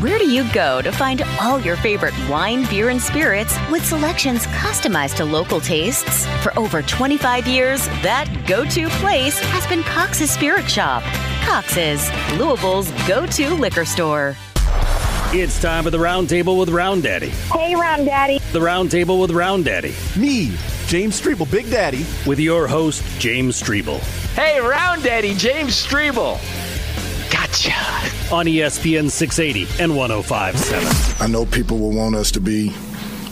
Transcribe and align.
Where 0.00 0.18
do 0.18 0.28
you 0.28 0.50
go 0.52 0.82
to 0.82 0.90
find 0.90 1.22
all 1.40 1.60
your 1.60 1.76
favorite 1.76 2.14
wine, 2.28 2.68
beer, 2.68 2.88
and 2.88 3.00
spirits 3.00 3.56
with 3.70 3.86
selections 3.86 4.44
customized 4.46 5.14
to 5.18 5.24
local 5.24 5.60
tastes? 5.60 6.26
For 6.42 6.56
over 6.58 6.82
25 6.82 7.46
years, 7.46 7.86
that 8.02 8.26
go 8.44 8.64
to 8.64 8.88
place 8.98 9.38
has 9.38 9.64
been 9.68 9.84
Cox's 9.84 10.32
Spirit 10.32 10.68
Shop. 10.68 11.04
Cox's, 11.44 12.10
Louisville's 12.36 12.90
go 13.06 13.24
to 13.24 13.54
liquor 13.54 13.84
store. 13.84 14.34
It's 15.32 15.60
time 15.62 15.84
for 15.84 15.90
the 15.90 16.00
Round 16.00 16.28
Table 16.28 16.58
with 16.58 16.70
Round 16.70 17.04
Daddy. 17.04 17.30
Hey, 17.52 17.76
Round 17.76 18.04
Daddy. 18.04 18.40
The 18.50 18.60
Round 18.60 18.90
Table 18.90 19.20
with 19.20 19.30
Round 19.30 19.64
Daddy. 19.64 19.94
Me, 20.16 20.56
James 20.86 21.20
Strebel, 21.20 21.48
Big 21.48 21.70
Daddy. 21.70 22.04
With 22.26 22.40
your 22.40 22.66
host, 22.66 23.04
James 23.20 23.62
Strebel. 23.62 24.00
Hey, 24.34 24.58
Round 24.58 25.04
Daddy, 25.04 25.34
James 25.34 25.80
Strebel. 25.80 26.40
Gotcha. 27.54 28.34
On 28.34 28.46
ESPN 28.46 29.08
680 29.08 29.80
and 29.80 29.96
1057. 29.96 31.24
I 31.24 31.30
know 31.30 31.46
people 31.46 31.78
will 31.78 31.94
want 31.94 32.16
us 32.16 32.32
to 32.32 32.40
be 32.40 32.74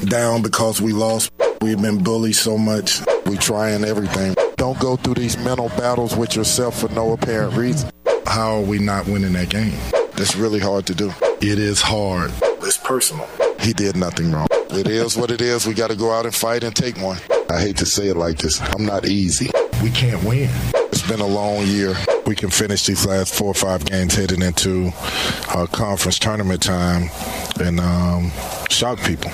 down 0.05 0.43
because 0.43 0.81
we 0.81 0.93
lost. 0.93 1.33
We've 1.61 1.81
been 1.81 2.05
bullied 2.05 2.37
so 2.37 2.57
much. 2.57 3.01
We 3.27 3.37
trying 3.37 3.83
everything. 3.85 4.37
Don't 4.57 4.79
go 4.79 4.95
through 4.95 5.15
these 5.15 5.37
mental 5.39 5.71
battles 5.71 6.15
with 6.15 6.37
yourself 6.37 6.79
for 6.79 6.89
no 6.91 7.13
apparent 7.13 7.57
reason. 7.57 7.91
How 8.25 8.59
are 8.59 8.61
we 8.61 8.79
not 8.79 9.07
winning 9.07 9.33
that 9.33 9.49
game? 9.49 9.77
That's 10.15 10.37
really 10.37 10.61
hard 10.61 10.87
to 10.87 10.95
do. 10.95 11.13
It 11.41 11.59
is 11.59 11.81
hard. 11.81 12.33
It's 12.63 12.79
personal. 12.79 13.29
He 13.59 13.73
did 13.73 13.97
nothing 13.97 14.31
wrong. 14.31 14.47
It 14.71 14.87
is 14.87 15.17
what 15.17 15.33
it 15.33 15.41
is. 15.41 15.67
We 15.67 15.75
got 15.75 15.91
to 15.91 15.97
go 15.97 16.13
out 16.13 16.27
and 16.27 16.35
fight 16.35 16.63
and 16.63 16.77
take 16.77 16.97
one. 16.99 17.19
I 17.51 17.61
hate 17.61 17.79
to 17.79 17.87
say 17.87 18.07
it 18.07 18.17
like 18.17 18.39
this. 18.39 18.61
I'm 18.61 18.87
not 18.87 19.05
easy. 19.05 19.51
We 19.83 19.91
can't 19.91 20.23
win. 20.23 20.49
It's 20.93 21.09
been 21.09 21.21
a 21.21 21.27
long 21.27 21.67
year. 21.67 21.97
We 22.27 22.37
can 22.37 22.51
finish 22.51 22.85
these 22.85 23.07
last 23.07 23.35
four 23.35 23.49
or 23.49 23.55
five 23.55 23.85
games 23.87 24.15
heading 24.15 24.43
into 24.43 24.93
uh, 25.49 25.67
conference 25.67 26.19
tournament 26.19 26.63
time 26.63 27.11
and 27.59 27.81
um, 27.81 28.31
shock 28.69 29.01
people. 29.01 29.33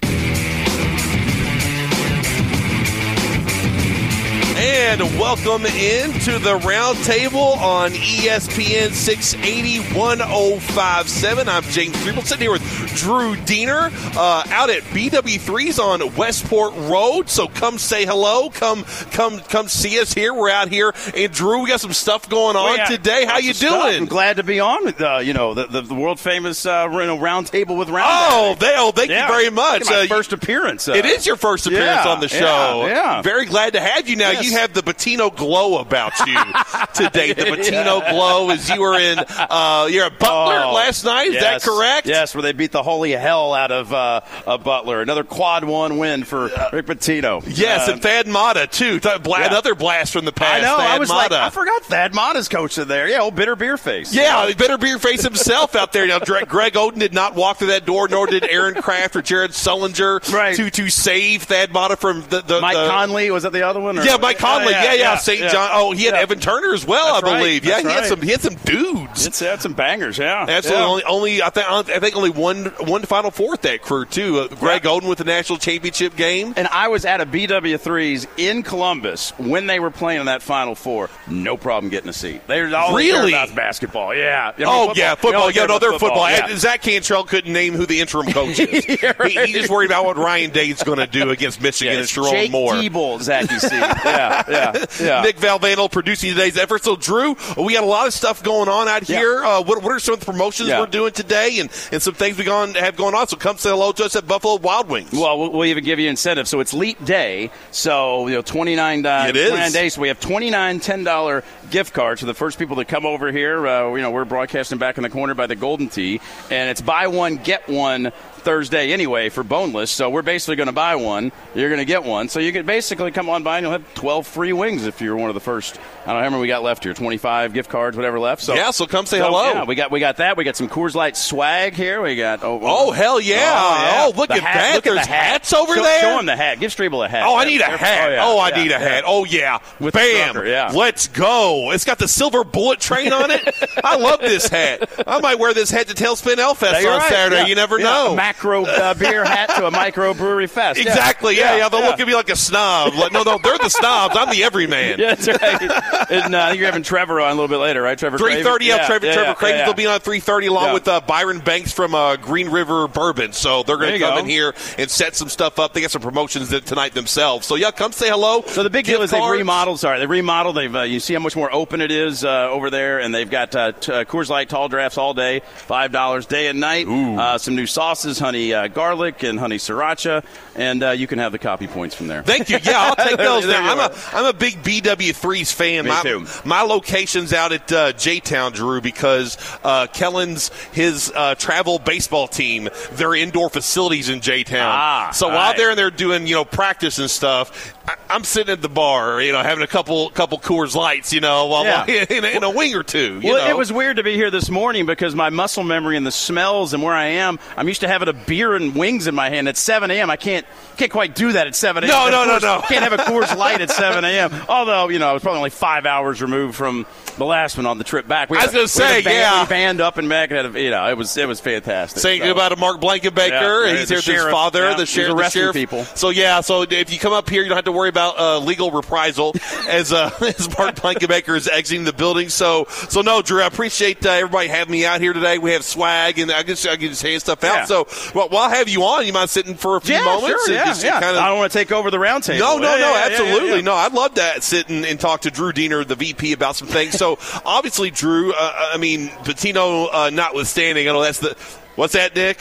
And 4.78 5.00
welcome 5.18 5.66
into 5.66 6.38
the 6.38 6.56
roundtable 6.60 7.56
on 7.58 7.90
ESPN 7.90 8.92
680 8.92 9.80
1057. 9.98 11.48
I'm 11.48 11.62
James 11.64 11.96
Strebel 11.96 12.22
sitting 12.24 12.42
here 12.42 12.52
with 12.52 12.62
Drew 12.94 13.34
Diener 13.44 13.90
uh, 14.16 14.44
out 14.50 14.70
at 14.70 14.82
BW3's 14.84 15.80
on 15.80 16.14
Westport 16.14 16.74
Road. 16.88 17.28
So 17.28 17.48
come 17.48 17.76
say 17.78 18.06
hello. 18.06 18.50
Come 18.50 18.84
come 19.10 19.40
come 19.40 19.66
see 19.66 19.98
us 20.00 20.12
here. 20.14 20.32
We're 20.32 20.50
out 20.50 20.68
here. 20.68 20.94
And 21.16 21.32
Drew, 21.32 21.62
we 21.62 21.68
got 21.68 21.80
some 21.80 21.92
stuff 21.92 22.28
going 22.28 22.54
on 22.54 22.64
Well, 22.64 22.76
yeah, 22.76 22.84
today. 22.86 23.24
How 23.24 23.38
you 23.38 23.50
of 23.50 23.56
stuff. 23.56 23.82
doing? 23.82 24.02
I'm 24.02 24.06
glad 24.08 24.36
to 24.36 24.44
be 24.44 24.60
on 24.60 24.84
with 24.84 25.00
uh, 25.00 25.18
you 25.18 25.32
know 25.32 25.54
the, 25.54 25.66
the, 25.66 25.80
the 25.82 25.94
world 25.94 26.20
famous 26.20 26.64
uh, 26.66 26.88
you 26.92 26.98
know, 27.04 27.18
round 27.18 27.48
table 27.48 27.76
with 27.76 27.88
round. 27.88 28.06
Oh, 28.08 28.56
they, 28.60 28.74
oh, 28.76 28.92
thank 28.92 29.10
Yeah. 29.10 29.26
you 29.26 29.32
very 29.32 29.50
much. 29.50 29.86
My 29.86 30.02
Uh, 30.02 30.06
first 30.06 30.32
appearance. 30.32 30.88
Uh, 30.88 30.92
It 30.92 31.04
is 31.04 31.26
your 31.26 31.36
first 31.36 31.66
appearance 31.66 32.04
yeah, 32.04 32.12
on 32.12 32.20
the 32.20 32.28
show. 32.28 32.86
Yeah, 32.86 33.16
yeah. 33.16 33.22
Very 33.22 33.44
glad 33.46 33.72
to 33.72 33.80
have 33.80 34.08
you. 34.08 34.14
Now 34.14 34.30
Yes. 34.30 34.44
you 34.44 34.52
have 34.52 34.67
the 34.74 34.82
Pitino 34.82 35.34
glow 35.34 35.78
about 35.78 36.12
you 36.26 36.34
today. 36.94 37.32
The 37.32 37.44
Pitino 37.44 38.08
glow 38.10 38.50
is 38.50 38.68
you 38.68 38.80
were 38.80 38.98
in. 38.98 39.18
Uh, 39.18 39.88
you're 39.90 40.06
at 40.06 40.18
Butler 40.18 40.62
Oh, 40.64 40.72
last 40.74 41.04
night. 41.04 41.28
Is 41.28 41.34
yes, 41.34 41.64
that 41.64 41.70
correct? 41.70 42.06
Yes, 42.06 42.34
where 42.34 42.42
they 42.42 42.52
beat 42.52 42.72
the 42.72 42.82
holy 42.82 43.12
hell 43.12 43.54
out 43.54 43.70
of 43.72 43.92
uh, 43.92 44.20
Butler. 44.58 45.00
Another 45.02 45.24
quad 45.24 45.64
one 45.64 45.98
win 45.98 46.24
for 46.24 46.44
Rick 46.72 46.86
Pitino. 46.86 47.42
Yes, 47.46 47.88
Uh, 47.88 47.92
and 47.92 48.02
Thad 48.02 48.26
Matta 48.26 48.66
too. 48.66 49.00
Th- 49.00 49.22
bla- 49.22 49.40
yeah. 49.40 49.46
Another 49.48 49.74
blast 49.74 50.12
from 50.12 50.24
the 50.24 50.32
past. 50.32 50.62
I 50.64 50.66
know. 50.66 50.76
Thad 50.76 50.86
I 50.90 50.98
was 50.98 51.08
Matta. 51.08 51.34
like, 51.34 51.42
I 51.42 51.50
forgot 51.50 51.82
Thad 51.84 52.14
Matta's 52.14 52.48
coach 52.48 52.78
in 52.78 52.88
there. 52.88 53.08
Yeah, 53.08 53.20
old 53.20 53.34
bitter 53.34 53.56
beer 53.56 53.76
face. 53.76 54.14
Yeah, 54.14 54.52
bitter 54.56 54.78
beer 54.78 54.98
face 54.98 55.22
himself 55.22 55.74
out 55.76 55.92
there. 55.92 56.06
Now, 56.06 56.18
Greg 56.18 56.74
Oden 56.74 56.98
did 56.98 57.14
not 57.14 57.34
walk 57.34 57.58
through 57.58 57.68
that 57.68 57.86
door, 57.86 58.08
nor 58.08 58.26
did 58.26 58.44
Aaron 58.44 58.74
Craft 58.74 59.16
or 59.16 59.22
Jared 59.22 59.52
Sullinger 59.52 60.32
Right. 60.32 60.56
to 60.56 60.70
to 60.70 60.88
save 60.90 61.44
Thad 61.44 61.72
Matta 61.72 61.96
from 61.96 62.22
the, 62.28 62.40
the 62.42 62.60
Mike 62.60 62.76
the, 62.76 62.88
Conley 62.88 63.30
was 63.30 63.42
that 63.44 63.52
the 63.52 63.62
other 63.66 63.80
one? 63.80 63.98
or- 63.98 64.02
Yeah, 64.04 64.16
Mike 64.16 64.38
Conley. 64.38 64.57
Oh, 64.66 64.70
yeah, 64.70 64.92
yeah. 64.94 65.16
St. 65.16 65.40
yeah. 65.40 65.48
John. 65.48 65.70
Oh, 65.72 65.92
he 65.92 66.04
had 66.04 66.14
Yeah. 66.14 66.20
Evan 66.20 66.40
Turner 66.40 66.72
as 66.74 66.86
well, 66.86 67.14
That's 67.14 67.24
I 67.24 67.32
right. 67.32 67.38
believe. 67.38 67.64
Yeah, 67.64 67.70
That's 67.80 67.82
he 67.86 67.88
had 67.92 68.00
right. 68.00 68.08
some. 68.08 68.22
He 68.22 68.30
had 68.30 68.40
some 68.40 68.54
dudes. 68.56 69.26
It's 69.26 69.40
had 69.40 69.60
some 69.62 69.72
bangers. 69.74 70.18
Yeah, 70.18 70.46
Absolutely. 70.48 70.78
Yeah. 70.82 70.88
Only, 70.88 71.04
only 71.04 71.42
I 71.42 71.50
think 71.50 71.66
I 71.70 71.98
think 72.00 72.16
only 72.16 72.30
one 72.30 72.66
one 72.80 73.02
Final 73.02 73.30
Four 73.30 73.56
that 73.58 73.82
crew 73.82 74.04
too. 74.04 74.40
Uh, 74.40 74.48
Greg 74.56 74.82
Oden 74.82 75.08
with 75.08 75.18
the 75.18 75.24
national 75.24 75.58
championship 75.58 76.16
game. 76.16 76.54
And 76.56 76.68
I 76.68 76.88
was 76.88 77.04
at 77.04 77.20
a 77.20 77.26
BW3s 77.26 78.26
in 78.36 78.62
Columbus 78.62 79.30
when 79.38 79.66
they 79.66 79.80
were 79.80 79.90
playing 79.90 80.20
in 80.20 80.26
that 80.26 80.42
Final 80.42 80.74
Four. 80.74 81.10
No 81.26 81.56
problem 81.56 81.90
getting 81.90 82.08
a 82.08 82.12
seat. 82.12 82.46
They 82.46 82.60
were 82.62 82.74
all 82.74 82.94
Really? 82.96 83.32
about 83.32 83.54
basketball. 83.54 84.14
Yeah. 84.14 84.52
I 84.54 84.58
mean, 84.58 84.68
Oh 84.70 84.92
yeah, 84.94 85.14
football. 85.14 85.50
Yeah, 85.50 85.66
no, 85.66 85.78
they're 85.78 85.92
football. 85.98 86.28
Yeah. 86.30 86.54
Zach 86.56 86.82
Cantrell 86.82 87.24
couldn't 87.24 87.52
name 87.52 87.74
who 87.74 87.86
the 87.86 88.00
interim 88.00 88.32
coach 88.32 88.58
is. 88.58 88.84
he, 88.84 88.96
he 88.96 89.52
just 89.52 89.70
worried 89.70 89.86
about 89.90 90.04
what 90.04 90.16
Ryan 90.16 90.50
Day's 90.50 90.82
going 90.82 90.98
to 90.98 91.06
do 91.06 91.30
against 91.30 91.60
Michigan 91.62 91.94
Yeah, 91.94 92.00
and 92.00 92.08
Sharon 92.08 92.30
Jake 92.30 92.50
Moore. 92.50 92.74
Diebler, 92.74 93.20
Zachy 93.22 93.58
C. 93.58 93.76
Yeah, 93.76 94.42
yeah, 94.50 94.84
yeah. 95.00 95.22
Nick 95.24 95.36
Valvano 95.36 95.90
producing 95.90 96.30
today's 96.30 96.56
effort. 96.56 96.84
So, 96.84 96.96
Drew, 96.96 97.36
we 97.56 97.74
got 97.74 97.82
a 97.84 97.86
lot 97.86 98.06
of 98.06 98.14
stuff 98.14 98.42
going 98.42 98.68
on 98.68 98.88
out 98.88 99.08
Yeah. 99.08 99.18
here. 99.18 99.44
Uh, 99.44 99.62
what, 99.62 99.82
what 99.82 99.92
are 99.92 99.98
some 99.98 100.14
of 100.14 100.20
the 100.20 100.26
promotions 100.26 100.68
Yeah. 100.68 100.80
we're 100.80 100.86
doing 100.86 101.12
today 101.12 101.58
and, 101.60 101.70
and 101.92 102.02
some 102.02 102.14
things 102.14 102.38
we 102.38 102.44
gone, 102.44 102.74
have 102.74 102.96
going 102.96 103.14
on? 103.14 103.28
So, 103.28 103.36
come 103.36 103.56
say 103.58 103.70
hello 103.70 103.92
to 103.92 104.04
us 104.04 104.16
at 104.16 104.26
Buffalo 104.26 104.56
Wild 104.56 104.88
Wings. 104.88 105.10
Well, 105.12 105.38
we'll- 105.38 105.50
we'll 105.52 105.64
even 105.66 105.84
give 105.84 105.98
you 105.98 106.08
incentives. 106.08 106.50
So 106.50 106.60
it's 106.60 106.72
Leap 106.74 107.04
Day. 107.04 107.50
So 107.70 108.26
you 108.28 108.34
know, 108.34 108.42
twenty 108.42 108.76
nine. 108.76 109.04
Uh, 109.04 109.26
It 109.28 109.36
is. 109.36 109.48
29 109.50 109.72
days. 109.72 109.94
So 109.94 110.00
we 110.00 110.08
have 110.08 110.20
twenty 110.20 110.50
nine 110.50 110.80
ten 110.80 111.04
dollar 111.04 111.42
gift 111.70 111.92
cards 111.94 112.20
for 112.20 112.26
the 112.26 112.34
first 112.34 112.58
people 112.58 112.76
that 112.76 112.86
come 112.86 113.04
over 113.06 113.30
here. 113.32 113.66
Uh, 113.66 113.94
you 113.94 114.02
know, 114.02 114.10
we're 114.10 114.24
broadcasting 114.24 114.78
back 114.78 114.96
in 114.98 115.02
the 115.02 115.10
corner 115.10 115.34
by 115.34 115.46
the 115.46 115.56
Golden 115.56 115.88
Tee, 115.88 116.20
and 116.50 116.70
it's 116.70 116.80
buy 116.80 117.06
one 117.08 117.36
get 117.36 117.68
one. 117.68 118.12
Thursday 118.38 118.92
anyway 118.92 119.28
for 119.28 119.42
boneless, 119.42 119.90
so 119.90 120.10
we're 120.10 120.22
basically 120.22 120.56
going 120.56 120.66
to 120.68 120.72
buy 120.72 120.96
one. 120.96 121.32
You're 121.54 121.68
going 121.68 121.78
to 121.80 121.84
get 121.84 122.04
one, 122.04 122.28
so 122.28 122.40
you 122.40 122.52
can 122.52 122.64
basically 122.66 123.10
come 123.10 123.28
on 123.28 123.42
by 123.42 123.58
and 123.58 123.64
you'll 123.64 123.72
have 123.72 123.94
12 123.94 124.26
free 124.26 124.52
wings 124.52 124.86
if 124.86 125.00
you're 125.00 125.16
one 125.16 125.28
of 125.30 125.34
the 125.34 125.40
first. 125.40 125.78
I 126.04 126.12
don't 126.12 126.16
know 126.18 126.24
how 126.24 126.30
many 126.30 126.40
we 126.42 126.48
got 126.48 126.62
left 126.62 126.84
here, 126.84 126.94
25 126.94 127.52
gift 127.52 127.68
cards, 127.70 127.96
whatever 127.96 128.18
left. 128.18 128.42
So 128.42 128.54
Yeah, 128.54 128.70
so 128.70 128.86
come 128.86 129.04
say 129.06 129.18
so, 129.18 129.26
hello. 129.26 129.52
Yeah, 129.52 129.64
we 129.64 129.74
got 129.74 129.90
we 129.90 130.00
got 130.00 130.16
that. 130.18 130.36
We 130.36 130.44
got 130.44 130.56
some 130.56 130.68
Coors 130.68 130.94
Light 130.94 131.16
swag 131.16 131.74
here. 131.74 132.00
We 132.02 132.16
got 132.16 132.42
oh, 132.42 132.58
Oh, 132.62 132.88
oh. 132.88 132.90
hell 132.92 133.14
oh, 133.16 133.18
yeah. 133.18 134.04
Oh, 134.06 134.12
look 134.16 134.28
The 134.28 134.34
at 134.36 134.40
hat- 134.42 134.54
that. 134.54 134.74
Look 134.76 134.86
at 134.86 134.94
There's 134.94 135.06
the 135.06 135.12
hat. 135.12 135.24
hats 135.32 135.52
over 135.52 135.74
show, 135.74 135.82
there? 135.82 136.00
Show 136.00 136.18
him 136.18 136.26
the 136.26 136.36
hat. 136.36 136.60
Give 136.60 136.70
Strebel 136.74 137.04
a 137.04 137.08
hat. 137.08 137.24
Oh, 137.26 137.36
I 137.36 137.44
need 137.44 137.60
a 137.60 137.64
hat. 137.64 138.08
Oh, 138.08 138.10
yeah, 138.12 138.24
Oh, 138.26 138.38
I 138.38 138.48
yeah, 138.50 138.56
need 138.56 138.66
a 138.66 138.70
yeah. 138.70 138.78
hat. 138.78 139.04
Oh, 139.06 139.24
yeah. 139.24 139.58
With 139.80 139.94
Bam. 139.94 140.32
trucker, 140.32 140.48
yeah. 140.48 140.70
Let's 140.74 141.08
go. 141.08 141.70
It's 141.72 141.84
got 141.84 141.98
the 141.98 142.08
silver 142.08 142.44
bullet 142.44 142.80
train 142.80 143.12
on 143.12 143.30
it. 143.30 143.42
I 143.84 143.96
love 143.96 144.20
this 144.20 144.48
hat. 144.48 144.88
I 145.06 145.20
might 145.20 145.38
wear 145.38 145.52
this 145.54 145.70
hat 145.70 145.88
to 145.88 145.94
Tailspin 145.94 146.36
Yeah, 146.38 146.46
on 146.48 146.56
right. 146.98 147.08
Saturday. 147.10 147.36
Yeah. 147.42 147.46
You 147.46 147.54
never 147.54 147.78
Yeah, 147.78 147.84
know. 147.84 148.14
Macro 148.28 148.64
uh, 148.66 148.94
beer 148.94 149.24
hat 149.24 149.48
to 149.56 149.66
a 149.66 149.70
micro 149.70 150.12
brewery 150.14 150.46
fest. 150.46 150.78
Yeah. 150.78 150.88
Exactly. 150.90 151.36
Yeah, 151.36 151.56
yeah. 151.56 151.68
They'll 151.68 151.80
look 151.82 151.98
at 151.98 152.06
me 152.06 152.14
like 152.14 152.28
a 152.28 152.36
snob. 152.36 152.94
Like, 152.94 153.12
no, 153.12 153.22
no, 153.22 153.38
they're 153.42 153.56
the 153.58 153.68
snobs. 153.70 154.16
I'm 154.18 154.30
the 154.30 154.44
everyman. 154.44 154.78
Yeah, 154.98 155.14
that's 155.14 155.28
right. 155.28 156.10
and 156.10 156.34
uh, 156.34 156.52
you're 156.56 156.66
having 156.66 156.82
Trevor 156.82 157.20
on 157.20 157.28
a 157.28 157.34
little 157.34 157.48
bit 157.48 157.58
later, 157.58 157.82
right? 157.82 157.96
Trevor. 157.98 158.18
Three 158.18 158.42
thirty. 158.42 158.66
Yeah, 158.66 158.86
Trevor, 158.86 159.06
yeah, 159.06 159.12
Trevor 159.12 159.28
yeah, 159.30 159.34
Cravens 159.34 159.60
yeah, 159.60 159.66
will 159.66 159.74
be 159.74 159.86
on 159.86 160.00
three 160.00 160.20
thirty 160.20 160.46
along 160.46 160.66
Yeah. 160.66 160.72
with 160.74 160.88
uh, 160.88 161.00
Byron 161.00 161.38
Banks 161.40 161.72
from 161.72 161.94
uh, 161.94 162.16
Green 162.16 162.48
River 162.50 162.88
Bourbon. 162.88 163.32
So 163.32 163.62
they're 163.62 163.76
going 163.76 163.92
to 163.92 163.98
come 163.98 164.14
go. 164.14 164.18
in 164.20 164.26
here 164.26 164.54
and 164.76 164.90
set 164.90 165.14
some 165.16 165.28
stuff 165.28 165.58
up. 165.58 165.72
They 165.72 165.80
got 165.80 165.90
some 165.90 166.02
promotions 166.02 166.48
tonight 166.62 166.94
themselves. 166.94 167.46
So 167.46 167.54
yeah, 167.54 167.70
come 167.70 167.92
say 167.92 168.08
hello. 168.08 168.42
So 168.46 168.62
the 168.62 168.70
big 168.70 168.86
deal 168.86 169.02
is 169.02 169.10
they've 169.10 169.30
remodeled. 169.30 169.78
Sorry, 169.80 169.98
they 170.00 170.06
remodeled. 170.06 170.56
They've 170.56 170.74
uh, 170.74 170.82
you 170.82 171.00
see 171.00 171.14
how 171.14 171.20
much 171.20 171.36
more 171.36 171.52
open 171.54 171.80
it 171.80 171.90
is 171.92 172.24
uh, 172.24 172.48
over 172.50 172.70
there, 172.70 173.00
and 173.00 173.14
they've 173.14 173.30
got 173.30 173.54
uh, 173.54 173.72
t- 173.72 173.92
uh, 173.92 174.04
Coors 174.04 174.28
Light 174.28 174.48
tall 174.48 174.68
drafts 174.68 174.98
all 174.98 175.14
day, 175.14 175.40
five 175.56 175.92
dollars 175.92 176.26
day 176.26 176.48
and 176.48 176.58
night. 176.60 176.86
Uh, 176.88 177.38
some 177.38 177.54
new 177.54 177.66
sauces, 177.66 178.17
honey 178.18 178.52
uh, 178.52 178.68
garlic 178.68 179.22
and 179.22 179.38
honey 179.38 179.56
sriracha, 179.56 180.24
and 180.56 180.82
uh, 180.82 180.90
you 180.90 181.06
can 181.06 181.18
have 181.18 181.32
the 181.32 181.38
copy 181.38 181.66
points 181.66 181.94
from 181.94 182.08
there. 182.08 182.22
Thank 182.22 182.50
you. 182.50 182.58
Yeah, 182.62 182.78
I'll 182.78 182.96
take 182.96 183.16
those. 183.18 183.46
There 183.46 183.60
now, 183.60 183.72
I'm 183.72 183.90
a 183.90 183.94
go. 183.94 184.00
I'm 184.12 184.26
a 184.26 184.32
big 184.32 184.62
BW3's 184.62 185.52
fan. 185.52 185.84
Me 185.84 185.90
my, 185.90 186.02
too. 186.02 186.26
My 186.44 186.62
location's 186.62 187.32
out 187.32 187.52
at 187.52 187.72
uh, 187.72 187.92
J 187.92 188.20
Town, 188.20 188.52
Drew, 188.52 188.80
because 188.80 189.38
uh, 189.64 189.86
Kellen's 189.88 190.50
his 190.72 191.12
uh, 191.14 191.34
travel 191.34 191.78
baseball 191.78 192.28
team. 192.28 192.68
Their 192.92 193.14
indoor 193.14 193.50
facilities 193.50 194.08
in 194.08 194.20
J 194.20 194.44
Town. 194.44 194.68
Ah, 194.70 195.10
so 195.12 195.28
while 195.28 195.36
right. 195.36 195.56
they're 195.56 195.70
in 195.70 195.76
there 195.76 195.90
doing 195.90 196.26
you 196.26 196.34
know 196.34 196.44
practice 196.44 196.98
and 196.98 197.10
stuff, 197.10 197.74
I, 197.86 197.96
I'm 198.10 198.24
sitting 198.24 198.52
at 198.52 198.62
the 198.62 198.68
bar, 198.68 199.20
you 199.20 199.32
know, 199.32 199.42
having 199.42 199.64
a 199.64 199.68
couple 199.68 200.10
couple 200.10 200.38
Coors 200.38 200.74
Lights, 200.74 201.12
you 201.12 201.20
know, 201.20 201.46
while 201.46 201.64
Yeah. 201.64 201.84
in, 202.10 202.24
a, 202.24 202.28
in 202.28 202.42
a 202.44 202.50
wing 202.50 202.74
or 202.74 202.82
two. 202.82 203.20
You 203.20 203.32
well, 203.32 203.44
know? 203.44 203.50
it 203.50 203.56
was 203.56 203.72
weird 203.72 203.96
to 203.96 204.02
be 204.02 204.14
here 204.14 204.30
this 204.30 204.50
morning 204.50 204.86
because 204.86 205.14
my 205.14 205.30
muscle 205.30 205.64
memory 205.64 205.96
and 205.96 206.06
the 206.06 206.10
smells 206.10 206.74
and 206.74 206.82
where 206.82 206.94
I 206.94 207.06
am, 207.06 207.38
I'm 207.56 207.68
used 207.68 207.80
to 207.80 207.88
having 207.88 208.07
a 208.08 208.12
beer 208.12 208.54
and 208.54 208.74
wings 208.74 209.06
in 209.06 209.14
my 209.14 209.30
hand 209.30 209.48
at 209.48 209.56
7 209.56 209.90
a.m. 209.90 210.10
I 210.10 210.16
can't 210.16 210.44
can't 210.76 210.90
quite 210.90 211.14
do 211.14 211.32
that 211.32 211.46
at 211.46 211.54
7 211.56 211.82
a.m. 211.84 211.90
No, 211.90 212.08
no, 212.10 212.24
no, 212.24 212.38
no. 212.38 212.60
Can't 212.68 212.82
have 212.84 212.92
a 212.92 212.98
Coors 212.98 213.36
Light 213.36 213.60
at 213.60 213.70
7 213.70 214.04
a.m. 214.04 214.32
Although, 214.48 214.88
you 214.88 214.98
know, 214.98 215.08
I 215.08 215.12
was 215.12 215.22
probably 215.22 215.38
only 215.38 215.50
five 215.50 215.86
hours 215.86 216.22
removed 216.22 216.54
from 216.54 216.86
the 217.16 217.24
last 217.24 217.56
one 217.56 217.66
on 217.66 217.78
the 217.78 217.84
trip 217.84 218.06
back. 218.06 218.30
We 218.30 218.38
I 218.38 218.42
was 218.44 218.52
had 218.52 218.62
a 218.62 218.68
say, 218.68 219.02
band, 219.02 219.14
yeah. 219.16 219.42
we 219.42 219.48
band 219.48 219.80
up 219.80 219.96
and 219.98 220.08
back. 220.08 220.30
and 220.30 220.36
Had 220.46 220.54
a, 220.56 220.60
you 220.62 220.70
know, 220.70 220.88
it 220.88 220.96
was 220.96 221.16
it 221.16 221.26
was 221.26 221.40
fantastic. 221.40 222.00
Saying 222.00 222.20
So- 222.20 222.26
goodbye 222.28 222.50
to 222.50 222.56
Mark 222.56 222.80
Blankenbaker. 222.80 223.66
Yeah, 223.66 223.76
He's 223.78 223.88
here 223.88 223.98
with 223.98 224.04
his 224.06 224.24
father, 224.24 224.70
Yeah, 224.70 224.76
the, 224.76 224.86
sheriff, 224.86 225.16
the 225.16 225.30
sheriff. 225.30 225.54
people. 225.54 225.84
So 225.84 226.10
yeah, 226.10 226.40
so 226.42 226.62
if 226.62 226.92
you 226.92 226.98
come 227.00 227.12
up 227.12 227.28
here, 227.28 227.42
you 227.42 227.48
don't 227.48 227.56
have 227.56 227.64
to 227.64 227.72
worry 227.72 227.88
about 227.88 228.18
uh, 228.18 228.38
legal 228.38 228.70
reprisal 228.70 229.34
as 229.68 229.92
uh, 229.92 230.10
as 230.20 230.48
Mark 230.56 230.76
Blankenbaker 230.76 231.36
is 231.36 231.48
exiting 231.48 231.84
the 231.84 231.92
building. 231.92 232.28
So 232.28 232.66
so 232.88 233.00
no, 233.02 233.20
Drew, 233.22 233.42
I 233.42 233.46
appreciate 233.46 234.06
uh, 234.06 234.10
everybody 234.10 234.48
having 234.48 234.70
me 234.72 234.86
out 234.86 235.00
here 235.00 235.12
today. 235.12 235.38
We 235.38 235.52
have 235.52 235.64
swag, 235.64 236.20
and 236.20 236.30
I 236.30 236.44
guess 236.44 236.64
I 236.66 236.76
can 236.76 236.88
just 236.90 237.02
hand 237.02 237.20
stuff 237.20 237.42
out. 237.42 237.54
Yeah. 237.54 237.64
So 237.64 237.84
well, 238.14 238.28
while 238.28 238.50
I 238.50 238.56
have 238.56 238.68
you 238.68 238.82
on, 238.84 239.06
you 239.06 239.12
mind 239.12 239.30
sitting 239.30 239.54
for 239.54 239.76
a 239.76 239.80
few 239.80 239.94
yeah, 239.94 240.04
moments? 240.04 240.46
sure, 240.46 240.54
yeah, 240.54 240.64
just 240.66 240.84
yeah. 240.84 241.00
kind 241.00 241.16
of 241.16 241.22
I 241.22 241.28
don't 241.28 241.38
want 241.38 241.52
to 241.52 241.58
take 241.58 241.72
over 241.72 241.90
the 241.90 241.98
round 241.98 242.24
table. 242.24 242.40
no, 242.46 242.58
no, 242.58 242.74
Yeah, 242.74 242.80
no, 242.80 242.90
yeah, 242.92 242.98
yeah, 242.98 243.06
absolutely 243.12 243.48
yeah, 243.48 243.54
yeah. 243.56 243.60
no. 243.62 243.74
I'd 243.74 243.92
love 243.92 244.14
to 244.14 244.40
sit 244.42 244.68
and, 244.68 244.84
and 244.86 244.98
talk 245.00 245.22
to 245.22 245.30
Drew 245.30 245.52
Diener, 245.52 245.84
the 245.84 245.94
VP, 245.96 246.32
about 246.32 246.56
some 246.56 246.68
things. 246.68 246.94
So 246.94 247.18
obviously, 247.44 247.90
Drew. 247.90 248.32
Uh, 248.32 248.70
I 248.72 248.76
mean, 248.78 249.08
Pitino 249.08 249.88
uh, 249.92 250.10
notwithstanding, 250.10 250.88
I 250.88 250.92
know 250.92 251.02
that's 251.02 251.20
the. 251.20 251.36
What's 251.76 251.92
that, 251.92 252.14
Nick? 252.14 252.38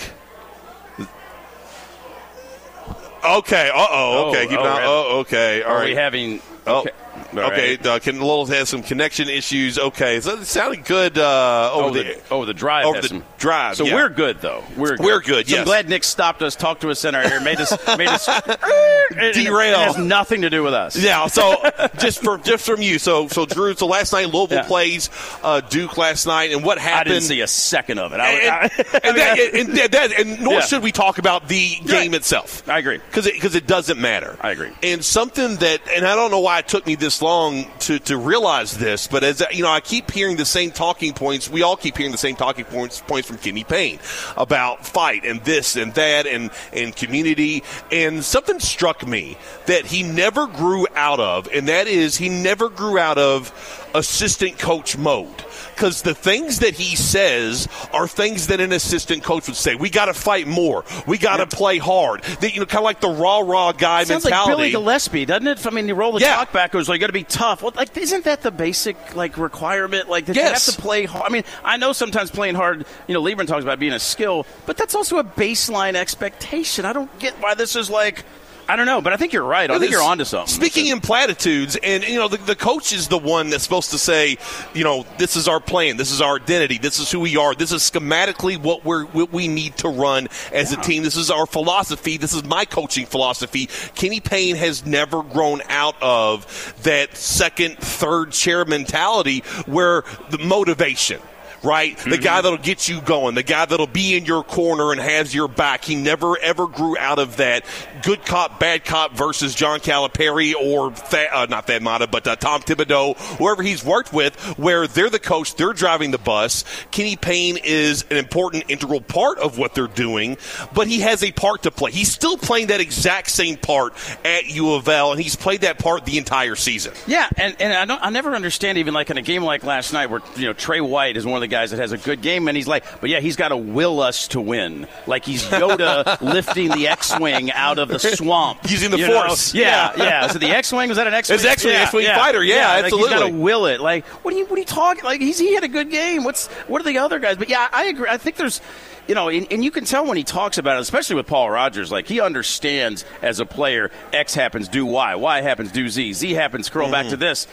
Okay. 3.23 3.69
Uh 3.73 3.87
oh. 3.89 4.29
Okay. 4.29 4.45
Oh, 4.45 4.49
Keep 4.49 4.59
oh, 4.59 4.63
it 4.63 4.67
on. 4.67 4.81
Oh, 4.83 5.19
okay. 5.19 5.63
All 5.63 5.71
Are 5.71 5.79
right. 5.79 5.89
we 5.89 5.95
having? 5.95 6.41
Oh, 6.65 6.79
Okay. 6.81 6.91
All 7.33 7.39
okay. 7.51 7.75
right. 7.77 7.85
Uh, 7.85 7.99
can 7.99 8.19
Lowell 8.19 8.45
has 8.47 8.69
some 8.69 8.81
connection 8.83 9.29
issues. 9.29 9.77
Okay, 9.77 10.19
so 10.21 10.37
it 10.37 10.45
sounded 10.45 10.85
good 10.85 11.17
uh, 11.17 11.71
over 11.73 11.87
Oh, 11.89 11.93
the, 11.93 12.03
the, 12.03 12.21
oh, 12.31 12.45
the 12.45 12.53
drive. 12.53 12.85
over 12.85 13.01
the 13.01 13.07
some- 13.07 13.23
drive. 13.37 13.75
So 13.75 13.85
yeah. 13.85 13.95
we're 13.95 14.09
good, 14.09 14.39
though. 14.41 14.63
We're 14.77 14.95
good. 14.97 15.05
We're 15.05 15.21
good, 15.21 15.47
So 15.47 15.51
yes. 15.51 15.59
I'm 15.59 15.65
glad 15.65 15.89
Nick 15.89 16.03
stopped 16.03 16.41
us, 16.41 16.55
talked 16.55 16.81
to 16.81 16.89
us 16.89 17.03
in 17.05 17.15
our 17.15 17.23
ear, 17.23 17.39
made 17.41 17.59
us, 17.59 17.71
made 17.97 18.07
us 18.07 18.27
It- 18.29 19.33
Derail. 19.35 19.73
It 19.73 19.85
has 19.87 19.97
nothing 19.97 20.41
to 20.41 20.49
do 20.49 20.63
with 20.63 20.73
us. 20.73 20.95
Yeah, 20.95 21.27
so 21.27 21.55
just 21.99 22.23
for 22.23 22.37
just 22.39 22.65
from 22.65 22.81
you, 22.81 22.99
so 22.99 23.27
so 23.27 23.45
Drew, 23.45 23.73
so 23.75 23.87
last 23.87 24.13
night 24.13 24.27
Louisville 24.33 24.57
Yeah. 24.59 24.63
plays 24.67 25.09
uh, 25.43 25.61
Duke 25.61 25.97
last 25.97 26.25
night, 26.27 26.51
and 26.51 26.63
what 26.63 26.77
happened? 26.77 27.09
I 27.09 27.13
didn't 27.15 27.23
see 27.27 27.41
a 27.41 27.47
second 27.47 27.99
of 27.99 28.13
it. 28.13 28.19
I, 28.19 28.29
and, 28.29 28.49
I- 28.51 28.61
and 29.03 29.17
that, 29.17 29.39
and, 29.53 29.69
that- 29.93 30.19
and 30.19 30.41
nor 30.41 30.53
Yeah. 30.55 30.59
should 30.61 30.83
we 30.83 30.91
talk 30.91 31.17
about 31.17 31.47
the 31.47 31.75
game 31.85 32.11
Right. 32.11 32.15
itself. 32.15 32.67
I 32.69 32.79
agree. 32.79 32.97
because 32.99 33.27
it, 33.27 33.39
'cause 33.41 33.55
it 33.55 33.67
doesn't 33.67 33.99
matter. 33.99 34.37
I 34.41 34.51
agree. 34.51 34.71
And 34.83 35.03
something 35.03 35.55
that, 35.57 35.81
and 35.89 36.05
I 36.05 36.15
don't 36.15 36.31
know 36.31 36.39
why 36.39 36.59
it 36.59 36.67
took 36.67 36.85
me 36.85 36.95
this 36.95 37.16
long 37.21 37.67
to, 37.79 37.99
to 37.99 38.17
realize 38.17 38.77
this, 38.77 39.07
but 39.07 39.23
as 39.23 39.43
you 39.51 39.63
know, 39.63 39.71
I 39.71 39.79
keep 39.79 40.11
hearing 40.11 40.37
the 40.37 40.45
same 40.45 40.71
talking 40.71 41.13
points. 41.13 41.49
We 41.49 41.61
all 41.61 41.77
keep 41.77 41.97
hearing 41.97 42.11
the 42.11 42.17
same 42.17 42.35
talking 42.35 42.65
points 42.65 43.01
points 43.01 43.27
from 43.27 43.37
Kenny 43.37 43.63
Payne 43.63 43.99
about 44.35 44.85
fight 44.85 45.25
and 45.25 45.43
this 45.43 45.75
and 45.75 45.93
that 45.95 46.27
and 46.27 46.51
and 46.73 46.95
community. 46.95 47.63
And 47.91 48.23
something 48.23 48.59
struck 48.59 49.05
me 49.05 49.37
that 49.65 49.85
he 49.85 50.03
never 50.03 50.47
grew 50.47 50.87
out 50.95 51.19
of, 51.19 51.49
and 51.53 51.67
that 51.67 51.87
is 51.87 52.17
he 52.17 52.29
never 52.29 52.69
grew 52.69 52.97
out 52.97 53.17
of 53.17 53.51
assistant 53.93 54.57
coach 54.59 54.97
mode 54.97 55.43
because 55.73 56.01
the 56.01 56.13
things 56.15 56.59
that 56.59 56.73
he 56.73 56.95
says 56.95 57.67
are 57.93 58.07
things 58.07 58.47
that 58.47 58.59
an 58.59 58.71
assistant 58.71 59.23
coach 59.23 59.47
would 59.47 59.55
say. 59.55 59.75
We 59.75 59.89
got 59.89 60.05
to 60.05 60.13
fight 60.13 60.47
more. 60.47 60.83
We 61.05 61.17
got 61.17 61.37
to 61.37 61.47
play 61.47 61.77
hard. 61.77 62.23
The, 62.23 62.51
you 62.51 62.59
know, 62.59 62.65
kind 62.65 62.79
of 62.79 62.83
like 62.85 62.99
the 62.99 63.09
raw, 63.09 63.39
raw 63.39 63.71
guy 63.71 64.03
Sounds 64.03 64.25
like 64.25 64.31
mentality. 64.31 64.71
Billy 64.71 64.85
Gillispie, 64.85 65.27
doesn't 65.27 65.47
it? 65.47 65.65
I 65.65 65.69
mean, 65.69 65.87
you 65.87 65.93
roll 65.95 66.13
the 66.13 66.19
Yeah. 66.19 66.35
clock 66.35 66.51
back, 66.51 66.73
it 66.73 66.77
was 66.77 66.89
like, 66.89 66.97
you 66.97 67.01
got 67.01 67.07
to 67.07 67.13
be 67.13 67.23
tough. 67.23 67.61
Well, 67.61 67.73
like, 67.75 67.95
isn't 67.95 68.23
that 68.25 68.41
the 68.41 68.51
basic 68.51 69.15
like 69.15 69.37
requirement? 69.37 70.09
Like, 70.09 70.25
that 70.25 70.35
Yes. 70.35 70.45
you 70.67 70.71
have 70.71 70.75
to 70.75 70.81
play 70.81 71.05
hard. 71.05 71.25
I 71.25 71.29
mean, 71.29 71.43
I 71.63 71.77
know 71.77 71.93
sometimes 71.93 72.31
playing 72.31 72.55
hard. 72.55 72.85
You 73.07 73.13
know, 73.13 73.21
Lieberman 73.21 73.47
talks 73.47 73.63
about 73.63 73.79
being 73.79 73.93
a 73.93 73.99
skill, 73.99 74.45
but 74.65 74.77
that's 74.77 74.95
also 74.95 75.17
a 75.19 75.23
baseline 75.23 75.95
expectation. 75.95 76.85
I 76.85 76.93
don't 76.93 77.17
get 77.19 77.33
why 77.41 77.53
this 77.53 77.75
is 77.75 77.89
like. 77.89 78.25
I 78.69 78.75
don't 78.75 78.85
know, 78.85 79.01
but 79.01 79.13
I 79.13 79.17
think 79.17 79.31
you're 79.31 79.43
right. 79.43 79.69
I 79.69 79.79
think 79.79 79.91
you're 79.91 80.01
onto 80.01 80.25
something. 80.25 80.53
Speaking 80.53 80.87
in 80.87 80.99
platitudes, 80.99 81.77
and 81.81 82.03
you 82.03 82.15
know, 82.15 82.27
the, 82.27 82.37
the 82.37 82.55
coach 82.55 82.91
is 82.91 83.07
the 83.07 83.17
one 83.17 83.49
that's 83.49 83.63
supposed 83.63 83.91
to 83.91 83.97
say, 83.97 84.37
you 84.73 84.83
know, 84.83 85.05
this 85.17 85.35
is 85.35 85.47
our 85.47 85.59
plan, 85.59 85.95
this 85.95 86.11
is 86.11 86.19
our 86.21 86.35
identity, 86.35 86.77
this 86.77 86.99
is 86.99 87.09
who 87.09 87.21
we 87.21 87.37
are, 87.37 87.55
this 87.55 87.71
is 87.71 87.81
schematically 87.81 88.57
what 88.57 88.83
we're 88.83 89.05
what 89.05 89.31
we 89.31 89.47
need 89.47 89.77
to 89.77 89.89
run 89.89 90.27
as 90.51 90.73
a 90.73 90.77
team. 90.77 91.03
This 91.03 91.15
is 91.15 91.31
our 91.31 91.45
philosophy. 91.45 92.17
This 92.17 92.33
is 92.33 92.43
my 92.43 92.65
coaching 92.65 93.05
philosophy. 93.05 93.67
Kenny 93.95 94.19
Payne 94.19 94.57
has 94.57 94.85
never 94.85 95.23
grown 95.23 95.61
out 95.69 95.95
of 96.01 96.75
that 96.83 97.15
second, 97.15 97.77
third 97.77 98.31
chair 98.31 98.65
mentality 98.65 99.39
where 99.65 100.03
the 100.29 100.39
motivation 100.39 101.21
right? 101.67 101.97
The 101.97 102.17
guy 102.17 102.41
that'll 102.41 102.57
get 102.57 102.87
you 102.87 103.01
going, 103.01 103.35
the 103.35 103.43
guy 103.43 103.65
that'll 103.65 103.87
be 103.87 104.15
in 104.15 104.25
your 104.25 104.43
corner 104.43 104.91
and 104.91 105.01
has 105.01 105.35
your 105.35 105.47
back. 105.47 105.83
He 105.83 105.95
never 105.95 106.37
ever 106.39 106.67
grew 106.67 106.97
out 106.97 107.19
of 107.19 107.37
that 107.37 107.65
good 108.03 108.25
cop, 108.25 108.59
bad 108.59 108.85
cop 108.85 109.13
versus 109.13 109.53
John 109.53 109.79
Calipari 109.79 110.53
or 110.55 110.91
Th- 110.91 111.29
uh, 111.31 111.45
not 111.49 111.67
Thad 111.67 111.83
Matta, 111.83 112.07
but 112.07 112.25
uh, 112.25 112.35
Tom 112.37 112.61
Thibodeau, 112.61 113.17
whoever 113.37 113.63
he's 113.63 113.83
worked 113.83 114.13
with, 114.13 114.35
where 114.57 114.87
they're 114.87 115.09
the 115.09 115.19
coach, 115.19 115.55
they're 115.55 115.73
driving 115.73 116.11
the 116.11 116.17
bus. 116.17 116.63
Kenny 116.91 117.15
Payne 117.15 117.57
is 117.63 118.05
an 118.09 118.17
important, 118.17 118.65
integral 118.69 119.01
part 119.01 119.39
of 119.39 119.57
what 119.57 119.75
they're 119.75 119.87
doing, 119.87 120.37
but 120.73 120.87
he 120.87 121.01
has 121.01 121.23
a 121.23 121.31
part 121.31 121.63
to 121.63 121.71
play. 121.71 121.91
He's 121.91 122.11
still 122.11 122.37
playing 122.37 122.67
that 122.67 122.79
exact 122.79 123.29
same 123.29 123.57
part 123.57 123.93
at 124.23 124.47
U 124.49 124.73
of 124.73 124.87
L, 124.87 125.11
and 125.11 125.21
he's 125.21 125.35
played 125.35 125.61
that 125.61 125.79
part 125.79 126.05
the 126.05 126.17
entire 126.17 126.55
season. 126.55 126.93
Yeah, 127.07 127.27
and, 127.35 127.55
and 127.59 127.73
I 127.73 127.85
don't 127.85 128.01
I 128.01 128.09
never 128.09 128.33
understand 128.33 128.77
even 128.77 128.93
like 128.93 129.09
in 129.09 129.17
a 129.17 129.21
game 129.21 129.43
like 129.43 129.63
last 129.63 129.91
night 129.91 130.09
where 130.09 130.21
you 130.35 130.45
know 130.45 130.53
Tre 130.53 130.79
White 130.79 131.17
is 131.17 131.25
one 131.25 131.35
of 131.35 131.41
the 131.41 131.47
guys 131.47 131.56
that 131.65 131.79
has 131.79 131.91
a 131.91 131.97
good 131.97 132.21
game 132.21 132.47
and 132.47 132.55
he's 132.55 132.67
like, 132.67 132.85
but 133.01 133.09
yeah, 133.09 133.19
he's 133.19 133.35
got 133.35 133.49
to 133.49 133.57
will 133.57 133.99
us 133.99 134.27
to 134.29 134.41
win. 134.41 134.87
Like 135.05 135.25
he's 135.25 135.43
Yoda 135.43 136.21
lifting 136.33 136.69
the 136.69 136.87
X-wing 136.87 137.51
out 137.51 137.79
of 137.79 137.89
the 137.89 137.99
swamp 137.99 138.59
Using 138.69 138.91
the 138.91 138.97
You 138.97 139.07
know? 139.07 139.21
Force. 139.21 139.53
Yeah, 139.53 139.93
yeah. 139.97 140.27
So 140.27 140.39
the 140.39 140.49
X-wing 140.49 140.89
was 140.89 140.97
that 140.97 141.07
an 141.07 141.13
X-wing? 141.13 141.35
It's 141.35 141.45
X-wing, 141.45 141.73
yeah, 141.73 141.83
X-wing 141.83 142.05
fighter, 142.05 142.43
yeah, 142.43 142.67
like 142.67 142.85
absolutely. 142.85 143.09
he's 143.09 143.19
got 143.19 143.27
to 143.27 143.33
will 143.33 143.65
it. 143.65 143.81
Like 143.81 144.05
what 144.05 144.33
are 144.33 144.37
you 144.37 144.45
what 144.45 144.57
are 144.57 144.59
you 144.59 144.65
talking? 144.65 145.03
Like 145.03 145.21
he's 145.21 145.39
he 145.39 145.53
had 145.53 145.63
a 145.63 145.69
good 145.69 145.89
game. 145.89 146.23
What's 146.23 146.47
what 146.67 146.81
are 146.81 146.85
the 146.85 146.99
other 146.99 147.19
guys? 147.19 147.37
But 147.37 147.49
yeah, 147.49 147.67
I 147.71 147.85
agree. 147.85 148.07
I 148.09 148.17
think 148.17 148.35
there's. 148.35 148.61
You 149.07 149.15
know, 149.15 149.29
and, 149.29 149.47
and 149.51 149.63
you 149.63 149.71
can 149.71 149.85
tell 149.85 150.05
when 150.05 150.17
he 150.17 150.25
talks 150.25 150.57
about 150.57 150.75
it, 150.75 150.81
especially 150.81 151.15
with 151.15 151.27
Paul 151.27 151.49
Rogers, 151.49 151.93
like 151.93 152.09
he 152.09 152.19
understands 152.19 153.05
as 153.21 153.39
a 153.39 153.45
player, 153.45 153.89
X 154.11 154.35
happens, 154.35 154.67
do 154.67 154.85
Y, 154.85 155.15
Y 155.15 155.41
happens, 155.41 155.71
do 155.71 155.87
Z, 155.87 156.11
Z 156.11 156.33
happens, 156.33 156.67
curl 156.67 156.91
back 156.91 157.05
to 157.05 157.11
mm-hmm. 157.11 157.21
this. 157.21 157.47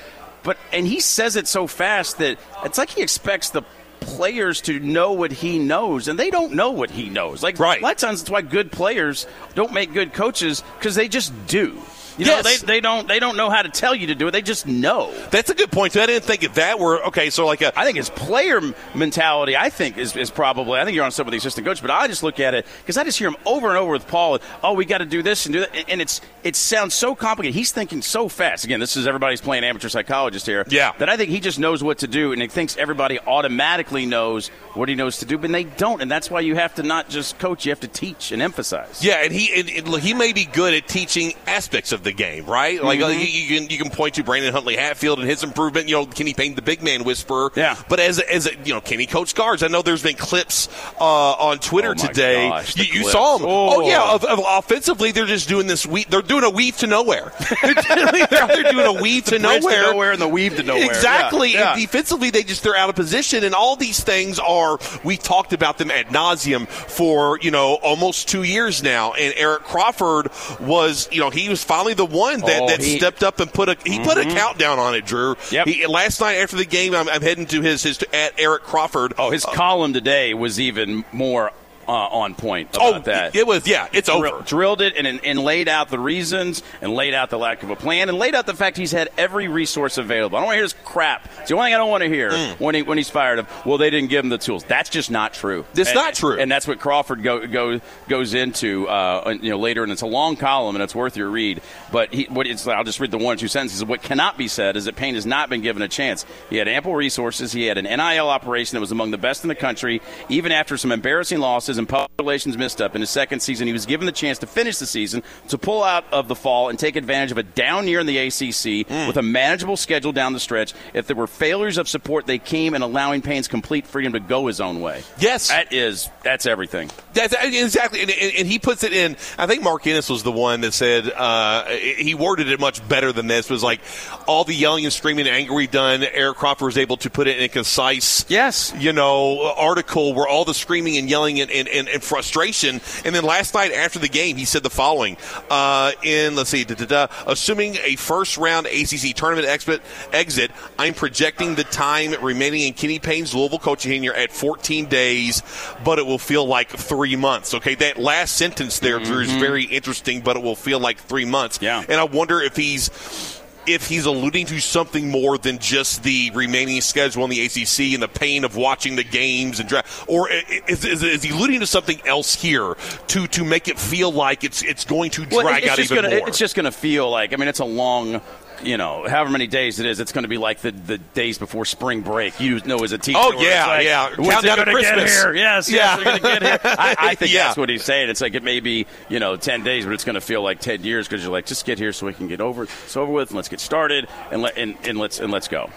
But 0.45 0.59
and 0.73 0.87
he 0.87 1.00
says 1.00 1.37
it 1.37 1.49
so 1.49 1.67
fast 1.67 2.19
that 2.19 2.39
it's 2.65 2.77
like 2.79 2.91
he 2.91 3.03
expects 3.03 3.50
the 3.50 3.62
players 4.06 4.61
to 4.62 4.79
know 4.81 5.12
what 5.12 5.33
he 5.33 5.59
knows, 5.59 6.09
and 6.09 6.19
they 6.19 6.31
don't 6.31 6.53
know 6.53 6.71
what 6.71 6.91
he 6.91 7.09
knows. 7.09 7.43
Like 7.43 7.59
Right. 7.59 7.81
a 7.81 7.83
lot 7.83 7.93
of 7.93 7.99
times, 7.99 8.21
it's 8.23 8.31
why 8.31 8.43
good 8.43 8.71
players 8.71 9.26
don't 9.55 9.73
make 9.73 9.93
good 9.93 10.12
coaches 10.12 10.62
because 10.78 10.95
they 10.95 11.09
just 11.09 11.33
do. 11.47 11.81
You 12.18 12.26
know, 12.26 12.40
Yes. 12.44 12.61
they, 12.61 12.66
they 12.66 12.80
don't 12.80 13.09
they 13.09 13.18
don't 13.18 13.37
know 13.37 13.50
how 13.50 13.62
to 13.62 13.68
tell 13.68 13.94
you 13.94 14.09
to 14.09 14.14
do 14.14 14.28
it. 14.28 14.30
They 14.30 14.42
just 14.42 14.66
know. 14.66 15.12
That's 15.30 15.50
a 15.50 15.54
good 15.54 15.71
point 15.73 15.92
too. 15.94 16.00
I 16.00 16.06
didn't 16.06 16.25
think 16.25 16.42
of 16.44 16.54
that. 16.54 16.78
Where 16.78 17.02
okay, 17.06 17.30
so 17.30 17.47
like 17.47 17.62
a 17.62 17.76
I 17.78 17.85
think 17.85 17.97
his 17.97 18.11
player 18.11 18.61
mentality, 18.94 19.56
I 19.56 19.71
think, 19.71 19.99
is, 19.99 20.16
is 20.16 20.30
probably. 20.30 20.78
I 20.78 20.85
think 20.85 20.94
you're 20.94 21.04
on 21.04 21.11
some 21.12 21.26
of 21.26 21.30
the 21.33 21.38
assistant 21.38 21.66
coach, 21.66 21.80
but 21.80 21.90
I 21.90 22.06
just 22.06 22.23
look 22.23 22.40
at 22.40 22.54
it 22.54 22.66
because 22.83 22.97
I 22.97 23.04
just 23.04 23.18
hear 23.18 23.28
him 23.28 23.37
over 23.47 23.68
and 23.68 23.76
over 23.78 23.92
with 23.92 24.06
Paul. 24.06 24.38
Oh, 24.62 24.75
we 24.75 24.85
got 24.85 24.99
to 24.99 25.06
do 25.06 25.23
this 25.23 25.47
and 25.47 25.52
do 25.52 25.61
that, 25.61 25.88
and 25.88 26.00
it's 26.00 26.21
it 26.42 26.56
sounds 26.56 26.94
so 26.94 27.14
complicated. 27.14 27.54
He's 27.54 27.73
thinking 27.73 28.02
so 28.02 28.28
fast. 28.28 28.64
Again, 28.64 28.80
this 28.80 28.97
is 28.97 29.06
everybody's 29.06 29.40
playing 29.40 29.64
amateur 29.64 29.88
psychologist 29.88 30.47
here. 30.47 30.64
Yeah. 30.68 30.92
That 30.99 31.09
I 31.09 31.16
think 31.16 31.30
he 31.30 31.40
just 31.40 31.59
knows 31.59 31.83
what 31.83 31.99
to 31.99 32.06
do, 32.06 32.33
and 32.33 32.40
he 32.40 32.49
thinks 32.49 32.76
everybody 32.76 33.18
automatically 33.21 34.06
knows 34.06 34.49
what 34.75 34.88
he 34.88 34.94
knows 34.94 35.18
to 35.18 35.25
do, 35.26 35.38
but 35.38 35.50
they 35.50 35.64
don't, 35.64 36.02
and 36.02 36.11
that's 36.11 36.30
why 36.30 36.40
you 36.40 36.54
have 36.54 36.75
to 36.75 36.83
not 36.83 37.09
just 37.09 37.38
coach, 37.38 37.64
you 37.64 37.71
have 37.71 37.80
to 37.80 37.88
teach 37.88 38.33
and 38.33 38.42
emphasize. 38.42 39.04
Yeah, 39.04 39.23
and 39.23 39.33
he 39.33 39.52
and, 39.61 39.71
and 39.71 39.88
look, 39.88 40.00
he 40.00 40.14
may 40.14 40.33
be 40.33 40.44
good 40.44 40.75
at 40.75 40.88
teaching 40.88 41.33
aspects 41.47 41.92
of 41.92 42.03
the 42.04 42.12
game, 42.12 42.46
right? 42.46 42.82
Like 42.82 43.00
uh, 43.00 43.06
you, 43.08 43.18
you 43.26 43.58
can 43.61 43.70
you 43.70 43.78
can 43.78 43.90
point 43.90 44.14
to 44.14 44.25
Brandon 44.25 44.52
Huntley 44.52 44.76
Hatfield 44.76 45.18
and 45.18 45.28
his 45.28 45.42
improvement. 45.42 45.88
You 45.88 45.96
know, 45.96 46.06
Kenny 46.06 46.34
Payne, 46.34 46.54
the 46.54 46.62
big 46.62 46.82
man 46.82 47.04
whisperer. 47.04 47.50
Yeah. 47.56 47.76
But 47.88 48.00
as 48.00 48.20
as 48.20 48.49
you 48.64 48.73
know, 48.75 48.80
Kenny 48.80 49.06
coach 49.06 49.34
guards. 49.34 49.62
I 49.62 49.68
know 49.68 49.82
there's 49.82 50.02
been 50.02 50.16
clips 50.16 50.68
uh, 51.00 51.04
on 51.32 51.58
Twitter 51.58 51.90
Oh, 51.90 51.94
today. 51.94 52.49
gosh, 52.49 52.76
you, 52.76 52.84
you 52.84 53.08
saw 53.11 53.38
them. 53.38 53.46
Oh, 53.49 53.82
Oh. 53.82 53.88
yeah. 53.88 54.12
Of, 54.14 54.25
of 54.25 54.40
offensively, 54.46 55.11
they're 55.12 55.26
just 55.26 55.49
doing 55.49 55.66
this. 55.66 55.87
Weave, 55.87 56.08
they're 56.11 56.23
doing 56.23 56.44
a 56.44 56.50
weave 56.50 56.76
to 56.78 56.87
nowhere. 56.87 57.32
they're, 57.62 57.75
doing- 57.75 58.26
they're 58.30 58.73
doing 58.73 58.87
a 58.99 59.02
weave 59.02 59.25
to 59.26 59.38
nowhere. 59.38 59.61
to 59.84 59.90
nowhere 59.92 60.12
and 60.12 60.20
the 60.20 60.28
weave 60.28 60.56
to 60.56 60.62
nowhere. 60.62 60.84
Exactly. 60.84 61.52
Yeah, 61.54 61.75
yeah. 61.75 61.76
Defensively, 61.80 62.30
they 62.30 62.42
just 62.42 62.62
they're 62.62 62.76
out 62.76 62.88
of 62.90 62.94
position, 62.96 63.44
and 63.44 63.54
all 63.54 63.76
these 63.76 64.02
things 64.04 64.38
are. 64.38 64.78
We 65.02 65.16
talked 65.16 65.52
about 65.52 65.78
them 65.78 65.90
ad 65.90 66.06
nauseum 66.08 66.68
for 66.68 67.38
you 67.40 67.50
know 67.50 67.75
almost 67.82 68.28
two 68.28 68.42
years 68.42 68.82
now. 68.82 69.12
And 69.14 69.32
Eric 69.37 69.62
Crawford 69.62 70.30
was 70.61 71.08
you 71.11 71.20
know 71.20 71.30
he 71.30 71.49
was 71.49 71.64
finally 71.64 71.94
really 71.95 72.09
the 72.09 72.17
one 72.17 72.41
that, 72.41 72.63
Oh, 72.63 72.69
that 72.69 72.81
he- 72.83 72.99
stepped 72.99 73.23
up 73.23 73.41
and 73.41 73.53
put 73.53 73.69
a 73.69 73.77
he 73.85 73.99
put 74.01 74.17
a 74.17 74.21
mm-hmm. 74.21 74.37
countdown 74.37 74.79
on 74.79 74.95
it. 74.95 75.05
Drew. 75.07 75.37
Yep. 75.51 75.67
He, 75.67 75.87
last 75.87 76.21
night 76.21 76.35
after 76.37 76.57
the 76.57 76.65
game, 76.65 76.95
I'm, 76.95 77.09
I'm 77.09 77.23
heading 77.23 77.47
to 77.47 77.61
his 77.61 77.83
his 77.83 78.03
at 78.13 78.39
Eric 78.39 78.63
Crawford. 78.63 79.15
Oh, 79.19 79.31
his 79.31 79.45
uh, 79.45 79.53
column 79.53 79.93
today 79.93 80.35
was 80.35 80.61
even 80.61 81.05
more 81.13 81.53
uh, 81.88 81.93
on 81.93 82.35
point 82.35 82.71
about 82.76 82.95
Oh, 82.95 82.99
that. 83.00 83.35
it 83.37 83.47
was 83.47 83.67
yeah. 83.67 83.88
It's 83.93 84.09
Drill- 84.09 84.35
over. 84.35 84.45
Drilled 84.45 84.81
it 84.81 84.95
and, 84.97 85.07
and 85.25 85.38
laid 85.38 85.69
out 85.69 85.88
the 85.88 85.99
reasons 85.99 86.62
and 86.81 86.93
laid 86.95 87.14
out 87.14 87.31
the 87.31 87.38
lack 87.38 87.62
of 87.62 87.71
a 87.71 87.76
plan 87.76 88.09
and 88.09 88.19
laid 88.19 88.35
out 88.35 88.47
the 88.47 88.55
fact 88.55 88.76
he's 88.76 88.93
had 88.93 89.09
every 89.19 89.49
resource 89.49 89.99
available. 89.99 90.37
I 90.37 90.41
don't 90.41 90.47
want 90.47 90.55
to 90.55 90.59
hear 90.59 90.64
this 90.64 90.76
crap. 90.85 91.29
It's 91.41 91.49
the 91.49 91.55
only 91.57 91.67
thing 91.69 91.75
I 91.75 91.79
don't 91.79 91.91
want 91.91 92.03
to 92.03 92.09
hear 92.09 92.31
Mm. 92.31 92.61
when, 92.61 92.75
he, 92.75 92.83
when 92.83 92.99
he's 92.99 93.11
fired 93.11 93.38
of, 93.38 93.67
well, 93.67 93.79
they 93.79 93.91
didn't 93.91 94.09
give 94.11 94.25
him 94.25 94.29
the 94.31 94.38
tools. 94.38 94.64
That's 94.64 94.91
just 94.91 95.11
not 95.11 95.35
true. 95.35 95.64
It's 95.75 95.91
And- 95.91 95.95
not 95.97 96.14
true. 96.14 96.38
And 96.38 96.50
that's 96.50 96.67
what 96.67 96.79
Crawford 96.81 97.23
go, 97.23 97.47
go, 97.47 97.81
goes 98.09 98.35
into 98.35 98.88
uh, 98.88 99.35
you 99.41 99.50
know 99.50 99.59
later, 99.59 99.83
and 99.83 99.93
it's 99.93 100.03
a 100.03 100.07
long 100.07 100.37
column 100.37 100.75
and 100.76 100.83
it's 100.83 100.95
worth 100.95 101.17
your 101.17 101.29
read. 101.29 101.61
But 101.93 102.12
he, 102.12 102.25
what 102.25 102.47
it's, 102.47 102.67
I'll 102.67 102.85
just 102.85 102.99
read 103.00 103.11
the 103.11 103.19
one 103.19 103.35
or 103.35 103.38
two 103.38 103.49
sentences. 103.49 103.85
What 103.85 104.03
cannot 104.03 104.37
be 104.38 104.49
said 104.49 104.76
is 104.76 104.87
that 104.87 104.97
Payne 104.97 105.14
has 105.14 105.26
not 105.26 105.49
been 105.50 105.61
given 105.61 105.83
a 105.83 105.88
chance. 105.88 106.25
He 106.50 106.57
had 106.57 106.67
ample 106.69 106.95
resources. 106.95 107.53
He 107.53 107.67
had 107.67 107.79
an 107.79 107.85
NIL 107.85 108.29
operation 108.29 108.76
that 108.76 108.81
was 108.81 108.93
among 108.93 109.11
the 109.11 109.19
best 109.19 109.45
in 109.45 109.49
the 109.49 109.55
country, 109.55 110.00
even 110.29 110.50
after 110.53 110.76
some 110.76 110.91
embarrassing 110.93 111.38
losses 111.41 111.74
and 111.78 111.88
public 111.88 112.11
relations 112.19 112.54
up 112.81 112.95
in 112.95 113.00
his 113.00 113.11
second 113.11 113.40
season. 113.40 113.66
He 113.66 113.73
was 113.73 113.87
given 113.87 114.07
the 114.07 114.12
chance 114.12 114.38
to 114.38 114.47
finish 114.47 114.78
the 114.78 114.87
season, 114.87 115.23
to 115.49 115.59
pull 115.59 115.83
out 115.83 116.04
of 116.12 116.28
the 116.28 116.35
fall 116.35 116.69
and 116.69 116.78
take 116.78 116.97
advantage 116.97 117.33
of 117.33 117.38
a 117.38 117.43
down 117.43 117.87
year 117.88 118.00
in 118.00 118.07
the 118.07 118.19
ACC 118.19 118.88
with 119.07 119.16
a 119.16 119.23
manageable 119.23 119.76
schedule 119.76 120.12
down 120.12 120.33
the 120.33 120.40
stretch. 120.40 120.73
If 120.95 121.07
there 121.07 121.16
were 121.16 121.26
failures 121.26 121.78
of 121.78 121.88
support, 121.88 122.26
they 122.26 122.38
came 122.38 122.75
in 122.75 122.83
allowing 122.83 123.23
Payne's 123.23 123.49
complete 123.49 123.87
freedom 123.87 124.12
to 124.14 124.21
go 124.21 124.47
his 124.47 124.61
own 124.61 124.81
way. 124.81 125.02
Yes. 125.19 125.49
That 125.49 125.73
is, 125.73 126.09
that's 126.23 126.47
everything. 126.47 126.90
That's 127.12 127.35
exactly, 127.40 128.02
and, 128.02 128.11
and, 128.11 128.33
and 128.38 128.49
he 128.49 128.59
puts 128.59 128.83
it 128.85 128.93
in. 128.93 129.16
I 129.38 129.47
think 129.47 129.62
Mark 129.62 129.87
Ennis 129.87 130.09
was 130.09 130.23
the 130.23 130.33
one 130.33 130.62
that 130.62 130.73
said 130.73 131.11
uh, 131.11 131.66
he 131.66 132.14
worded 132.14 132.49
it 132.49 132.61
much 132.61 132.87
better 132.88 133.12
than 133.12 133.26
this. 133.26 133.47
It 133.50 133.52
was 133.52 133.62
like 133.62 133.81
all 134.26 134.45
the 134.45 134.54
yelling 134.54 134.85
and 134.85 134.93
screaming 134.93 135.26
and 135.26 135.37
anger 135.37 135.54
we 135.54 135.66
done. 135.66 136.02
Eric 136.02 136.38
Crawford 136.38 136.66
was 136.66 136.78
able 136.78 136.97
to 136.99 137.11
put 137.11 137.28
it 137.28 137.38
in 137.38 137.45
a 137.45 137.49
concise, 137.49 138.25
Yes. 138.28 138.73
you 138.78 138.93
know, 138.93 139.52
article 139.57 140.14
where 140.14 140.26
all 140.26 140.45
the 140.45 140.54
screaming 140.54 140.97
and 140.97 141.09
yelling 141.09 141.40
and, 141.40 141.50
and, 141.50 141.63
and, 141.68 141.88
and 141.88 142.02
frustration. 142.02 142.80
And 143.04 143.14
then 143.14 143.25
last 143.25 143.54
night 143.54 143.73
after 143.73 143.99
the 143.99 144.09
game, 144.09 144.37
he 144.37 144.44
said 144.44 144.62
the 144.62 144.71
following: 144.71 145.16
uh, 145.50 145.92
in 146.02 146.37
let's 146.37 146.50
see, 146.50 146.64
da, 146.64 146.75
da, 146.75 146.87
da, 146.87 147.06
assuming 147.26 147.76
a 147.76 147.97
first 147.97 148.37
round 148.37 148.66
ACC 148.66 149.14
tournament 149.14 149.49
exit, 149.49 149.83
exit, 150.12 150.50
I'm 150.78 150.94
projecting 150.94 151.54
the 151.54 151.64
time 151.64 152.14
remaining 152.23 152.62
in 152.62 152.75
Kenny 152.75 152.99
Payne's 152.99 153.35
Louisville 153.35 153.59
coaching 153.59 153.94
tenure 153.94 154.14
at 154.14 154.33
14 154.33 154.87
days, 154.87 155.42
but 155.85 155.99
it 155.99 156.06
will 156.06 156.18
feel 156.18 156.47
like 156.47 156.68
three 156.71 157.16
months. 157.16 157.54
Okay, 157.54 157.75
that 157.76 157.99
last 157.99 158.37
sentence 158.37 158.78
there, 158.78 158.99
Drew, 158.99 159.21
is 159.21 159.33
very 159.33 159.64
interesting, 159.64 160.21
but 160.21 160.37
it 160.37 160.42
will 160.42 160.56
feel 160.56 160.80
like 160.80 160.99
three 160.99 161.25
months. 161.25 161.59
Yeah. 161.61 161.85
and 161.88 162.00
I 162.00 162.04
wonder 162.04 162.40
if 162.40 162.56
he's 162.56 163.34
if 163.66 163.87
he's 163.88 164.06
alluding 164.06 164.47
to 164.47 164.61
something 164.61 165.11
more 165.11 165.38
than 165.38 165.59
just 165.59 166.02
the 166.02 166.30
remaining 166.33 166.80
schedule 166.80 167.25
in 167.25 167.30
the 167.30 167.44
ACC 167.44 167.94
and 167.94 168.02
the 168.02 168.09
pain 168.09 168.44
of 168.44 168.56
watching 168.56 168.97
the 168.97 169.04
games 169.04 169.61
and 169.61 169.68
draft, 169.68 170.04
or 170.09 170.28
is, 170.30 170.85
is, 170.85 171.02
is 171.02 171.23
he 171.23 171.30
alluding 171.30 171.61
to 171.61 171.66
something 171.66 172.00
else 172.06 172.35
here 172.35 172.75
to 173.09 173.26
to 173.28 173.44
make 173.44 173.68
it 173.68 173.78
feel 173.78 174.11
like 174.12 174.44
it's 174.44 174.62
it's 174.62 174.85
going 174.85 175.11
to 175.12 175.26
drag 175.26 175.44
Well, 175.44 175.54
it's 175.56 175.68
out 175.68 175.76
just 175.76 175.92
even 175.92 176.04
gonna, 176.04 176.16
more? 176.18 176.28
It's 176.28 176.38
just 176.38 176.54
going 176.54 176.64
to 176.64 176.73
feel 176.73 177.11
like 177.11 177.33
I 177.33 177.37
mean, 177.37 177.49
it's 177.49 177.61
a 177.61 177.64
long. 177.64 178.21
You 178.62 178.76
know, 178.78 179.06
however 179.06 179.30
many 179.30 179.49
days 179.49 179.80
it 179.80 179.85
is, 179.85 179.99
it's 179.99 180.12
going 180.12 180.23
to 180.23 180.28
be 180.28 180.38
like 180.38 180.61
the, 180.61 180.71
the 180.71 180.97
days 180.97 181.38
before 181.38 181.64
spring 181.64 182.00
break. 182.02 182.38
You 182.40 182.61
know, 182.61 182.78
as 182.78 182.92
a 182.92 182.99
teacher, 182.99 183.18
Oh, 183.21 183.33
yeah, 183.42 183.66
like, 183.66 183.85
yeah. 183.85 184.09
When's 184.16 184.30
Countdown 184.30 184.59
to 184.59 184.64
going 184.66 184.76
to 184.76 184.83
get 184.83 185.09
here? 185.11 185.35
Yes, 185.35 185.68
Yeah. 185.68 185.76
yes, 185.76 185.97
they're 185.97 186.04
going 186.04 186.16
to 186.16 186.40
get 186.40 186.42
here. 186.62 186.76
I, 186.78 186.97
I 186.99 187.14
think 187.16 187.33
Yeah. 187.33 187.47
that's 187.47 187.59
what 187.59 187.68
he's 187.68 187.85
saying. 187.85 188.09
It's 188.11 188.21
like 188.21 188.35
it 188.35 188.44
may 188.44 188.61
be 188.61 188.87
you 189.11 189.18
know 189.18 189.37
ten 189.37 189.64
days, 189.64 189.85
but 189.85 189.92
it's 189.92 190.04
going 190.04 190.14
to 190.14 190.21
feel 190.21 190.40
like 190.40 190.61
ten 190.61 190.83
years 190.85 191.06
because 191.06 191.23
you're 191.23 191.33
like, 191.33 191.47
just 191.47 191.66
get 191.66 191.78
here 191.78 191.92
so 191.92 192.06
we 192.06 192.14
can 192.14 192.28
get 192.28 192.40
over 192.40 192.62
it's 192.62 192.97
over 192.97 193.12
with 193.12 193.30
and 193.30 193.37
let's 193.37 193.49
get 193.49 193.53
started 193.61 194.08
and 194.30 194.42
let 194.42 194.56
and, 194.56 194.76
and 194.84 194.99
let's 194.99 195.20
and 195.20 195.32
let's 195.32 195.49
go. 195.49 195.70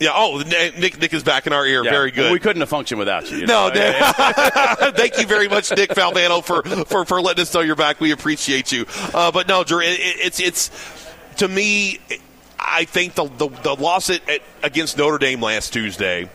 yeah. 0.00 0.10
Oh, 0.14 0.42
Nick 0.46 1.00
Nick 1.00 1.12
is 1.14 1.22
back 1.22 1.46
in 1.46 1.52
our 1.52 1.66
ear. 1.66 1.84
Yeah. 1.84 1.90
Very 1.90 2.10
good. 2.10 2.32
We 2.32 2.38
couldn't 2.40 2.60
have 2.60 2.68
functioned 2.68 2.98
without 2.98 3.30
you. 3.30 3.38
you 3.38 3.46
No, 3.46 3.68
know? 3.68 3.74
Nick. 3.74 3.96
thank 4.96 5.18
you 5.18 5.26
very 5.26 5.48
much, 5.48 5.70
Nick 5.70 5.90
Falvano, 5.90 6.42
for, 6.44 6.62
for, 6.84 7.04
for 7.04 7.20
letting 7.22 7.42
us 7.42 7.52
know 7.54 7.60
you're 7.60 7.76
back. 7.76 8.00
We 8.00 8.10
appreciate 8.12 8.72
you. 8.72 8.86
Uh, 9.12 9.30
but 9.32 9.48
no, 9.48 9.64
Drew, 9.64 9.80
it- 9.80 9.98
it's 9.98 10.40
it's 10.40 10.70
to 11.36 11.48
me, 11.48 11.98
I 12.58 12.84
think 12.84 13.14
the 13.14 13.24
the, 13.26 13.48
the 13.48 13.74
loss 13.74 14.10
at, 14.10 14.28
at, 14.28 14.40
against 14.62 14.96
Notre 14.98 15.18
Dame 15.18 15.40
last 15.40 15.72
Tuesday. 15.72 16.28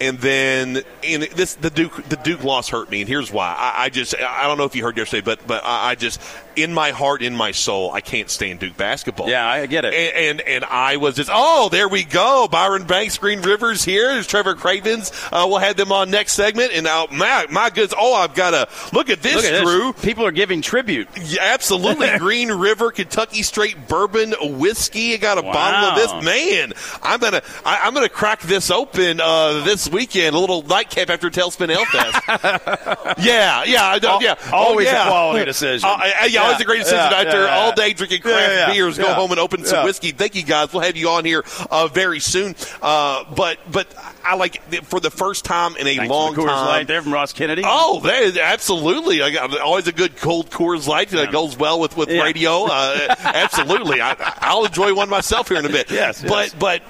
And 0.00 0.18
then 0.18 0.82
in 1.02 1.20
this, 1.34 1.54
the 1.54 1.70
Duke, 1.70 2.04
the 2.08 2.16
Duke 2.16 2.42
loss 2.42 2.68
hurt 2.68 2.90
me, 2.90 3.00
and 3.00 3.08
here's 3.08 3.30
why. 3.30 3.54
I, 3.56 3.84
I 3.84 3.88
just, 3.90 4.14
I 4.18 4.44
don't 4.46 4.58
know 4.58 4.64
if 4.64 4.74
you 4.74 4.82
heard 4.82 4.96
yesterday, 4.96 5.22
but, 5.24 5.46
but 5.46 5.64
I, 5.64 5.90
I 5.90 5.94
just, 5.94 6.20
in 6.56 6.72
my 6.72 6.90
heart, 6.90 7.22
in 7.22 7.34
my 7.34 7.52
soul, 7.52 7.92
I 7.92 8.00
can't 8.00 8.30
stand 8.30 8.60
Duke 8.60 8.76
basketball. 8.76 9.28
Yeah, 9.28 9.46
I 9.46 9.66
get 9.66 9.84
it. 9.84 9.94
And, 9.94 10.40
and 10.40 10.54
and 10.54 10.64
I 10.64 10.96
was 10.96 11.16
just, 11.16 11.30
oh, 11.32 11.68
there 11.68 11.88
we 11.88 12.04
go. 12.04 12.48
Byron 12.50 12.84
Banks, 12.84 13.18
Green 13.18 13.40
Rivers 13.40 13.84
here. 13.84 14.08
There's 14.08 14.26
Trevor 14.26 14.54
Cravens. 14.54 15.10
Uh, 15.32 15.46
we'll 15.48 15.58
have 15.58 15.76
them 15.76 15.92
on 15.92 16.10
next 16.10 16.34
segment. 16.34 16.72
And 16.72 16.84
now, 16.84 17.06
my 17.10 17.46
my 17.50 17.70
goodness, 17.70 17.94
oh, 17.96 18.14
I've 18.14 18.34
got 18.34 18.50
to 18.50 18.94
look 18.94 19.10
at 19.10 19.22
this, 19.22 19.36
Look 19.36 19.44
at 19.44 19.64
this. 19.64 20.04
People 20.04 20.26
are 20.26 20.32
giving 20.32 20.62
tribute. 20.62 21.08
Yeah, 21.20 21.40
absolutely. 21.42 22.08
Green 22.18 22.52
River, 22.52 22.90
Kentucky 22.90 23.42
Straight 23.42 23.88
Bourbon 23.88 24.34
Whiskey. 24.58 25.14
I 25.14 25.16
got 25.16 25.38
a 25.38 25.42
bottle 25.42 25.90
of 25.90 25.96
this. 25.96 26.24
Man, 26.24 26.72
I'm 27.02 27.20
gonna 27.20 27.42
I, 27.64 27.80
I'm 27.82 27.94
gonna 27.94 28.08
crack 28.08 28.40
this 28.42 28.70
open 28.70 29.20
uh, 29.20 29.64
this 29.64 29.83
weekend. 29.88 30.34
A 30.34 30.38
little 30.38 30.62
nightcap 30.62 31.10
after 31.10 31.30
Tailspin 31.30 31.70
Ale 31.70 31.84
Fest. 31.86 33.18
yeah, 33.18 33.64
yeah, 33.64 33.88
I 33.88 33.98
know. 34.02 34.18
Yeah, 34.20 34.34
always 34.52 34.88
oh, 34.88 34.90
a 34.90 35.06
quality 35.06 35.44
decision. 35.46 35.88
Uh, 35.88 35.94
uh, 36.22 36.24
yeah, 36.26 36.42
always 36.42 36.60
a 36.60 36.64
great 36.64 36.78
decision 36.78 36.98
Yeah, 36.98 37.16
after 37.18 37.40
yeah, 37.40 37.44
yeah. 37.46 37.54
all 37.56 37.74
day 37.74 37.92
drinking 37.92 38.22
craft 38.22 38.40
Yeah, 38.40 38.66
yeah, 38.68 38.72
beers. 38.72 38.98
Go 38.98 39.04
yeah. 39.08 39.14
home 39.14 39.30
and 39.30 39.40
open 39.40 39.64
some 39.64 39.78
Yeah. 39.78 39.84
whiskey. 39.84 40.10
Thank 40.12 40.34
you 40.34 40.42
guys. 40.42 40.72
We'll 40.72 40.82
have 40.82 40.96
you 40.96 41.08
on 41.10 41.24
here 41.24 41.44
uh, 41.70 41.88
very 41.88 42.20
soon. 42.20 42.54
Uh, 42.82 43.24
but 43.34 43.58
but 43.70 43.88
I 44.24 44.36
like 44.36 44.62
for 44.84 45.00
the 45.00 45.10
first 45.10 45.44
time 45.44 45.76
in 45.76 45.86
a 45.86 45.96
Thanks 45.96 46.10
long 46.10 46.34
for 46.34 46.42
the 46.42 46.46
Coors 46.48 46.54
time. 46.54 46.66
Light 46.66 46.86
there 46.86 47.02
from 47.02 47.12
Ross 47.12 47.32
Kennedy. 47.32 47.62
Oh, 47.64 48.00
that 48.00 48.36
absolutely. 48.36 49.22
I 49.22 49.30
got 49.30 49.58
always 49.60 49.86
a 49.86 49.92
good 49.92 50.16
cold 50.16 50.50
Coors 50.50 50.86
Light 50.86 51.08
that 51.10 51.32
goes 51.32 51.56
well 51.56 51.80
with 51.80 51.96
with 51.96 52.08
Yeah. 52.10 52.22
radio. 52.22 52.64
Uh, 52.64 53.14
absolutely, 53.20 54.00
I, 54.00 54.16
I'll 54.40 54.64
enjoy 54.64 54.94
one 54.94 55.08
myself 55.08 55.48
here 55.48 55.58
in 55.58 55.66
a 55.66 55.68
bit. 55.68 55.90
Yes, 55.90 56.22
but 56.22 56.52
yes. 56.52 56.54
but 56.54 56.82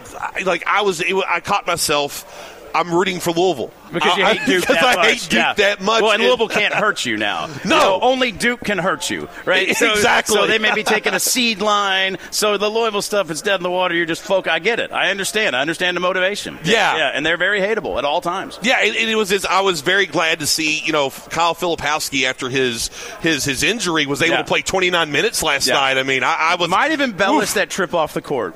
like 0.46 0.64
I 0.66 0.82
was, 0.82 1.00
it, 1.00 1.14
I 1.28 1.40
caught 1.40 1.66
myself. 1.66 2.50
I'm 2.74 2.92
rooting 2.92 3.20
for 3.20 3.30
Louisville 3.32 3.72
Because 3.92 4.16
you 4.16 4.24
I- 4.24 4.34
hate 4.34 4.46
Duke 4.46 4.60
because 4.62 4.76
that 4.76 4.84
I 4.84 4.96
much. 4.96 5.06
hate 5.06 5.20
Duke 5.30 5.32
yeah. 5.38 5.52
that 5.54 5.80
much. 5.80 6.02
Well, 6.02 6.10
and 6.12 6.22
Louisville 6.22 6.48
can't 6.48 6.74
hurt 6.84 7.06
you 7.06 7.16
now. 7.16 7.46
No. 7.46 7.52
You 7.64 7.68
know, 7.70 7.98
only 8.02 8.32
Duke 8.32 8.60
can 8.60 8.78
hurt 8.78 9.08
you, 9.10 9.28
right? 9.44 9.74
So, 9.76 9.92
Exactly. 9.92 10.34
So 10.34 10.46
they 10.46 10.58
may 10.58 10.74
be 10.74 10.82
taking 10.82 11.14
a 11.14 11.20
seed 11.20 11.60
line. 11.60 12.18
So 12.30 12.58
the 12.58 12.68
Louisville 12.68 13.02
stuff 13.02 13.30
is 13.30 13.42
dead 13.42 13.56
in 13.56 13.62
the 13.62 13.70
water. 13.70 13.94
You're 13.94 14.06
just 14.06 14.22
folk. 14.22 14.48
I 14.48 14.58
get 14.58 14.80
it. 14.80 14.90
I 14.92 15.10
understand. 15.10 15.54
I 15.54 15.60
understand 15.60 15.96
the 15.96 16.00
motivation. 16.00 16.58
Yeah. 16.64 16.96
yeah. 16.96 17.10
And 17.14 17.24
they're 17.24 17.36
very 17.36 17.60
hateable 17.60 17.96
at 17.98 18.04
all 18.04 18.20
times. 18.20 18.58
Yeah, 18.62 18.78
and 18.80 18.94
it 18.94 19.14
was. 19.16 19.30
His, 19.30 19.44
I 19.46 19.60
was 19.60 19.80
very 19.82 20.06
glad 20.06 20.40
to 20.40 20.46
see 20.46 20.80
you 20.80 20.92
know 20.92 21.10
Kyle 21.10 21.54
Filipowski 21.54 22.24
after 22.24 22.48
his 22.48 22.88
his 23.20 23.44
his 23.44 23.62
injury 23.62 24.06
was 24.06 24.20
able 24.22 24.32
Yeah. 24.34 24.38
to 24.38 24.44
play 24.44 24.62
29 24.62 25.12
minutes 25.12 25.42
last 25.42 25.68
night. 25.68 25.96
I 25.98 26.02
mean, 26.02 26.22
I, 26.24 26.34
I 26.34 26.54
was 26.56 26.68
Might 26.68 26.90
have 26.90 27.00
embellished 27.00 27.50
Oof. 27.52 27.54
that 27.54 27.70
trip 27.70 27.94
off 27.94 28.14
the 28.14 28.22
court. 28.22 28.54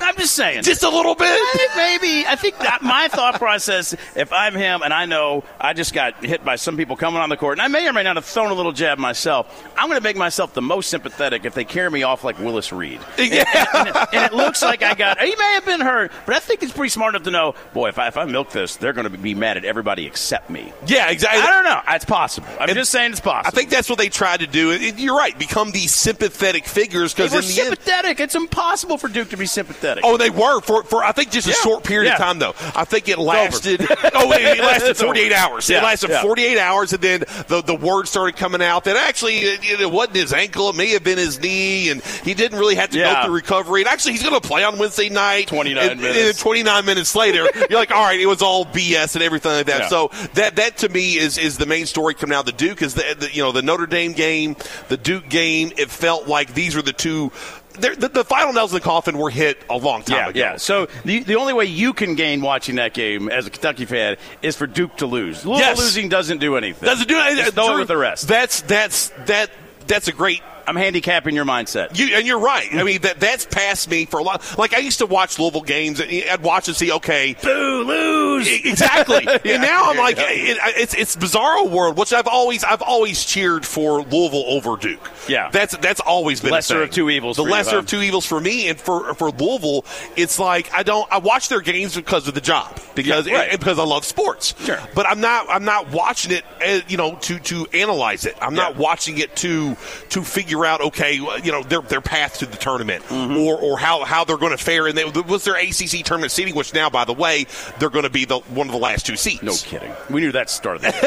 I'm 0.00 0.16
just 0.16 0.34
saying. 0.34 0.62
just 0.62 0.82
a 0.82 0.88
little 0.88 1.14
bit. 1.14 1.28
Eh, 1.28 1.66
Maybe 1.76 2.26
I 2.26 2.36
think 2.36 2.58
that 2.58 2.82
my 2.82 3.08
thought 3.08 3.34
process. 3.34 3.94
If 4.14 4.32
I'm 4.32 4.54
him 4.54 4.82
and 4.82 4.92
I 4.92 5.06
know 5.06 5.44
I 5.60 5.72
just 5.72 5.92
got 5.94 6.24
hit 6.24 6.44
by 6.44 6.56
some 6.56 6.76
people 6.76 6.96
coming 6.96 7.20
on 7.20 7.28
the 7.28 7.36
court, 7.36 7.58
and 7.58 7.62
I 7.62 7.68
may 7.68 7.86
or 7.88 7.92
may 7.92 8.02
not 8.02 8.16
have 8.16 8.24
thrown 8.24 8.50
a 8.50 8.54
little 8.54 8.72
jab 8.72 8.98
myself, 8.98 9.64
I'm 9.76 9.88
going 9.88 9.98
to 9.98 10.02
make 10.04 10.16
myself 10.16 10.54
the 10.54 10.62
most 10.62 10.88
sympathetic 10.90 11.44
if 11.44 11.54
they 11.54 11.64
carry 11.64 11.90
me 11.90 12.02
off 12.02 12.24
like 12.24 12.38
Willis 12.38 12.72
Reed. 12.72 13.00
Yeah. 13.18 13.44
And, 13.74 13.88
and 13.88 13.96
it, 13.96 14.08
and 14.14 14.32
it 14.32 14.34
looks 14.34 14.62
like 14.62 14.82
I 14.82 14.94
got. 14.94 15.20
He 15.20 15.34
may 15.36 15.52
have 15.54 15.64
been 15.66 15.80
hurt, 15.80 16.10
but 16.24 16.34
I 16.34 16.38
think 16.40 16.60
he's 16.60 16.72
pretty 16.72 16.88
smart 16.88 17.14
enough 17.14 17.24
to 17.24 17.30
know. 17.30 17.54
Boy, 17.74 17.88
if 17.88 17.98
I 17.98 18.08
if 18.08 18.16
I 18.16 18.24
milk 18.24 18.50
this, 18.50 18.76
they're 18.76 18.92
going 18.94 19.10
to 19.10 19.18
be 19.18 19.34
mad 19.34 19.56
at 19.58 19.64
everybody 19.64 20.06
except 20.06 20.48
me. 20.50 20.72
Yeah, 20.86 21.10
exactly. 21.10 21.42
I 21.42 21.46
don't 21.50 21.64
know. 21.64 21.80
It's 21.94 22.04
possible. 22.06 22.48
I'm 22.58 22.68
And 22.70 22.76
just 22.78 22.90
saying 22.90 23.12
it's 23.12 23.20
possible. 23.20 23.48
I 23.48 23.50
think 23.50 23.70
that's 23.70 23.88
what 23.90 23.98
they 23.98 24.08
tried 24.08 24.40
to 24.40 24.46
do. 24.46 24.70
And 24.72 24.98
You're 24.98 25.16
right. 25.16 25.38
Become 25.38 25.72
these 25.72 25.94
sympathetic 25.94 26.66
figures 26.66 27.12
because 27.12 27.32
in 27.34 27.40
the 27.40 27.60
end, 27.60 27.68
sympathetic. 27.70 28.20
It's 28.20 28.34
impossible 28.34 28.96
for 28.98 29.08
Duke 29.08 29.30
to 29.30 29.36
be 29.36 29.46
sympathetic. 29.46 29.87
Oh, 30.02 30.16
they 30.16 30.30
were 30.30 30.60
for, 30.60 30.82
for 30.84 31.02
I 31.04 31.12
think 31.12 31.30
just 31.30 31.46
a 31.46 31.50
Yeah. 31.50 31.56
short 31.62 31.84
period 31.84 32.12
of 32.12 32.18
time 32.18 32.38
though. 32.38 32.54
I 32.74 32.84
think 32.84 33.08
it 33.08 33.18
lasted. 33.18 33.80
oh, 34.14 34.32
it, 34.32 34.58
it 34.58 34.60
lasted 34.60 34.96
48 34.96 35.32
hours. 35.32 35.68
Yeah. 35.70 35.78
It 35.78 35.82
lasted 35.84 36.10
Yeah. 36.10 36.22
48 36.22 36.58
hours, 36.58 36.92
and 36.92 37.02
then 37.02 37.20
the 37.48 37.62
the 37.62 37.74
word 37.74 38.08
started 38.08 38.36
coming 38.36 38.62
out 38.62 38.84
that 38.84 38.96
actually 38.96 39.38
it, 39.38 39.80
it 39.80 39.90
wasn't 39.90 40.16
his 40.16 40.32
ankle. 40.32 40.70
It 40.70 40.76
may 40.76 40.88
have 40.90 41.04
been 41.04 41.18
his 41.18 41.40
knee, 41.40 41.90
and 41.90 42.02
he 42.24 42.34
didn't 42.34 42.58
really 42.58 42.74
have 42.76 42.90
to 42.90 42.98
Yeah. 42.98 43.14
go 43.22 43.26
through 43.26 43.34
recovery. 43.36 43.82
And 43.82 43.88
actually, 43.88 44.12
he's 44.12 44.22
going 44.22 44.40
to 44.40 44.46
play 44.46 44.64
on 44.64 44.78
Wednesday 44.78 45.08
night. 45.08 45.48
29 45.48 45.82
and, 45.82 45.92
And 45.92 46.00
minutes. 46.00 46.38
then 46.38 46.42
29 46.42 46.84
minutes 46.84 47.14
later, 47.14 47.48
you're 47.70 47.78
like, 47.78 47.90
all 47.90 48.04
right, 48.04 48.18
it 48.20 48.26
was 48.26 48.42
all 48.42 48.64
BS 48.66 49.14
and 49.14 49.22
everything 49.22 49.52
like 49.52 49.66
that. 49.66 49.80
Yeah. 49.82 49.88
So 49.88 50.10
that 50.34 50.56
that 50.56 50.78
to 50.78 50.88
me 50.88 51.16
is 51.16 51.38
is 51.38 51.58
the 51.58 51.66
main 51.66 51.86
story 51.86 52.14
coming 52.14 52.34
out 52.36 52.40
of 52.40 52.46
the 52.46 52.52
Duke 52.52 52.82
is 52.82 52.94
the, 52.94 53.16
the 53.18 53.30
you 53.32 53.42
know 53.42 53.52
the 53.52 53.62
Notre 53.62 53.86
Dame 53.86 54.12
game, 54.12 54.56
the 54.88 54.96
Duke 54.96 55.28
game. 55.28 55.72
It 55.76 55.90
felt 55.90 56.26
like 56.28 56.54
these 56.54 56.74
were 56.76 56.82
the 56.82 56.92
two. 56.92 57.32
The, 57.80 58.08
the 58.12 58.24
final 58.24 58.52
nails 58.52 58.72
in 58.72 58.76
the 58.76 58.80
coffin 58.84 59.16
were 59.18 59.30
hit 59.30 59.58
a 59.70 59.76
long 59.76 60.02
time 60.02 60.16
Yeah, 60.16 60.28
ago. 60.28 60.38
yeah. 60.38 60.56
So 60.56 60.88
the, 61.04 61.20
the 61.20 61.36
only 61.36 61.52
way 61.52 61.64
you 61.66 61.92
can 61.92 62.14
gain 62.14 62.40
watching 62.40 62.76
that 62.76 62.94
game 62.94 63.28
as 63.28 63.46
a 63.46 63.50
Kentucky 63.50 63.84
fan 63.84 64.16
is 64.42 64.56
for 64.56 64.66
Duke 64.66 64.96
to 64.98 65.06
lose. 65.06 65.44
Louisville 65.46 65.66
Yes. 65.66 65.78
losing 65.78 66.08
doesn't 66.08 66.38
do 66.38 66.56
anything. 66.56 66.86
Doesn't 66.86 67.08
do 67.08 67.18
anything. 67.18 67.50
Throw 67.52 67.76
it 67.76 67.78
with 67.80 67.88
the 67.88 67.96
rest. 67.96 68.28
That's 68.28 68.60
that's 68.62 69.10
that 69.26 69.50
that's 69.86 70.08
a 70.08 70.12
great 70.12 70.42
I'm 70.68 70.76
handicapping 70.76 71.34
your 71.34 71.46
mindset. 71.46 71.98
You, 71.98 72.14
and 72.14 72.26
you're 72.26 72.40
right. 72.40 72.68
I 72.74 72.82
mean, 72.82 73.00
that 73.00 73.18
that's 73.18 73.46
past 73.46 73.88
me 73.88 74.04
for 74.04 74.20
a 74.20 74.22
lot. 74.22 74.58
Like 74.58 74.74
I 74.74 74.78
used 74.78 74.98
to 74.98 75.06
watch 75.06 75.38
Louisville 75.38 75.62
games, 75.62 75.98
and 75.98 76.10
I'd 76.10 76.42
watch 76.42 76.68
and 76.68 76.76
see, 76.76 76.92
okay, 76.92 77.34
boo, 77.42 77.84
lose, 77.84 78.46
exactly. 78.64 79.24
yeah. 79.26 79.54
And 79.54 79.62
now 79.62 79.90
I'm 79.90 79.96
like, 79.96 80.16
it, 80.18 80.58
it's 80.76 80.94
it's 80.94 81.16
bizarro 81.16 81.70
world, 81.70 81.96
which 81.96 82.12
I've 82.12 82.26
always 82.26 82.64
I've 82.64 82.82
always 82.82 83.24
cheered 83.24 83.64
for 83.64 84.02
Louisville 84.02 84.44
over 84.46 84.76
Duke. 84.76 85.10
Yeah, 85.26 85.48
that's 85.50 85.74
that's 85.78 86.00
always 86.00 86.42
been 86.42 86.50
lesser 86.50 86.82
of 86.82 86.90
two 86.90 87.08
evils. 87.08 87.38
The 87.38 87.44
lesser 87.44 87.72
you, 87.72 87.78
of 87.78 87.86
two 87.86 88.02
evils 88.02 88.26
for 88.26 88.38
me, 88.38 88.68
and 88.68 88.78
for 88.78 89.14
for 89.14 89.30
Louisville, 89.30 89.86
it's 90.16 90.38
like 90.38 90.70
I 90.74 90.82
don't 90.82 91.10
I 91.10 91.18
watch 91.18 91.48
their 91.48 91.62
games 91.62 91.96
because 91.96 92.28
of 92.28 92.34
the 92.34 92.42
job 92.42 92.78
because 92.94 93.26
yeah, 93.26 93.38
right. 93.38 93.50
because 93.58 93.78
I 93.78 93.84
love 93.84 94.04
sports. 94.04 94.54
Sure, 94.64 94.80
but 94.94 95.06
I'm 95.06 95.20
not 95.20 95.46
I'm 95.48 95.64
not 95.64 95.90
watching 95.92 96.32
it, 96.32 96.44
eh, 96.60 96.82
you 96.88 96.98
know, 96.98 97.16
to 97.22 97.38
to 97.38 97.66
analyze 97.72 98.26
it. 98.26 98.36
I'm 98.40 98.54
yeah. 98.54 98.64
not 98.64 98.76
watching 98.76 99.18
it 99.18 99.34
to 99.36 99.76
to 100.10 100.22
figure 100.22 100.57
out 100.64 100.80
okay, 100.80 101.14
you 101.14 101.52
know, 101.52 101.62
their 101.62 101.80
their 101.80 102.00
path 102.00 102.38
to 102.38 102.46
the 102.46 102.56
tournament 102.56 103.04
mm-hmm. 103.04 103.36
or 103.36 103.56
or 103.56 103.78
how 103.78 104.04
how 104.04 104.24
they're 104.24 104.36
going 104.36 104.56
to 104.56 104.62
fare. 104.62 104.86
And 104.86 104.96
they, 104.96 105.04
was 105.04 105.44
their 105.44 105.56
ACC 105.56 106.04
tournament 106.04 106.32
seating, 106.32 106.54
which 106.54 106.74
now, 106.74 106.90
by 106.90 107.04
the 107.04 107.12
way, 107.12 107.46
they're 107.78 107.90
going 107.90 108.04
to 108.04 108.10
be 108.10 108.24
the 108.24 108.38
one 108.38 108.66
of 108.66 108.72
the 108.72 108.78
last 108.78 109.06
two 109.06 109.16
seats. 109.16 109.42
No 109.42 109.54
kidding. 109.54 109.92
We 110.10 110.20
knew 110.20 110.32
that 110.32 110.50
started. 110.50 110.92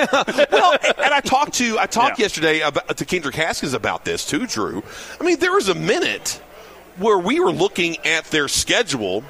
well, 0.52 0.78
and 0.82 1.14
I 1.14 1.22
talked 1.22 1.54
to 1.56 1.78
I 1.80 1.86
talked 1.86 2.20
yeah. 2.20 2.24
yesterday 2.24 2.60
about, 2.62 2.98
to 2.98 3.06
Kendrick 3.06 3.36
Haskins 3.36 3.74
about 3.74 4.06
this 4.06 4.26
too, 4.26 4.48
Drew. 4.48 4.84
I 5.20 5.24
mean, 5.24 5.40
there 5.40 5.54
was 5.54 5.70
a 5.70 5.76
minute 5.76 6.42
where 6.98 7.18
we 7.18 7.40
were 7.40 7.52
looking 7.52 7.98
at 8.06 8.26
their 8.26 8.48
schedule 8.48 9.24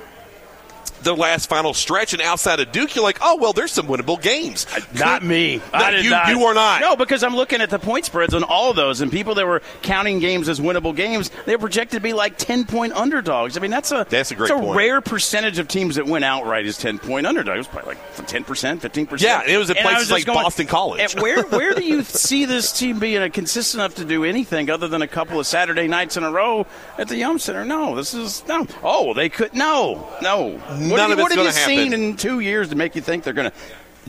the 1.04 1.16
last 1.16 1.50
final 1.50 1.74
stretch, 1.74 2.14
and 2.14 2.22
outside 2.22 2.60
of 2.60 2.72
Duke, 2.72 2.96
you're 2.96 3.04
like, 3.04 3.20
oh 3.22 3.38
well, 3.38 3.54
there's 3.54 3.72
some 3.72 3.88
winnable 3.88 4.22
games. 4.22 4.66
Not 4.94 5.24
me. 5.24 5.62
I 5.74 5.98
you, 5.98 6.10
not. 6.10 6.28
you 6.28 6.44
are 6.44 6.54
not. 6.54 6.82
No, 6.82 6.96
because 6.96 7.24
I'm 7.24 7.36
looking 7.36 7.62
at 7.62 7.70
the 7.70 7.80
point 7.80 8.06
spreads 8.06 8.34
on 8.34 8.44
all 8.44 8.70
of 8.70 8.76
those, 8.76 9.02
and 9.02 9.12
people 9.12 9.36
that 9.36 9.46
were 9.46 9.62
counting 9.82 10.20
games 10.20 10.50
as 10.50 10.60
winnable 10.60 10.96
games, 10.96 11.32
they 11.46 11.56
were 11.56 11.60
projected 11.62 11.98
to 11.98 12.02
be 12.02 12.14
like 12.14 12.38
10 12.38 12.66
point 12.66 12.94
underdogs. 12.94 13.58
I 13.58 13.60
mean, 13.60 13.72
that's 13.72 13.92
a 13.92 14.06
that's 14.10 14.32
a 14.32 14.36
great. 14.36 14.50
That's 14.50 14.60
a 14.60 14.64
point. 14.64 14.78
rare 14.78 15.02
percentage 15.02 15.60
of 15.60 15.68
teams 15.68 15.96
that 15.96 16.06
went 16.06 16.26
outright 16.26 16.66
as 16.66 16.78
10 16.78 17.00
point 17.00 17.26
underdogs. 17.26 17.56
It 17.56 17.60
was 17.60 17.68
probably 17.68 17.96
like 17.96 18.28
10 18.28 18.44
percent, 18.44 18.82
15 18.82 19.08
percent. 19.08 19.48
Yeah, 19.48 19.54
it 19.54 19.58
was 19.58 19.70
at 19.70 19.78
places 19.78 20.12
like 20.12 20.26
going, 20.26 20.44
Boston 20.44 20.68
College. 20.68 21.16
where 21.16 21.44
where 21.44 21.74
do 21.74 21.84
you 21.84 22.04
see 22.04 22.46
this 22.46 22.72
team 22.72 23.00
being 23.00 23.30
consistent 23.32 23.82
enough 23.82 23.96
to 23.96 24.06
do 24.06 24.24
anything 24.24 24.70
other 24.70 24.88
than 24.88 25.02
a 25.02 25.08
couple 25.08 25.40
of 25.40 25.48
Saturday 25.48 25.88
nights 25.88 26.18
in 26.18 26.24
a 26.24 26.32
row 26.32 26.66
at 26.98 27.08
the 27.08 27.18
Yum 27.18 27.40
Center? 27.40 27.66
No, 27.66 27.96
this 27.96 28.14
is 28.14 28.44
no. 28.48 28.68
Oh, 28.84 29.14
they 29.14 29.30
could 29.30 29.54
no, 29.54 30.08
no. 30.22 30.60
None 30.98 31.10
what, 31.10 31.20
of 31.20 31.20
it's 31.20 31.36
going 31.36 31.52
to 31.52 31.60
happen 31.60 31.76
seen 31.76 31.94
in 31.94 32.18
two 32.18 32.40
years 32.40 32.70
to 32.70 32.76
make 32.76 32.96
you 32.96 33.02
think 33.02 33.24
they're 33.24 33.34
going 33.34 33.52
to 33.52 33.58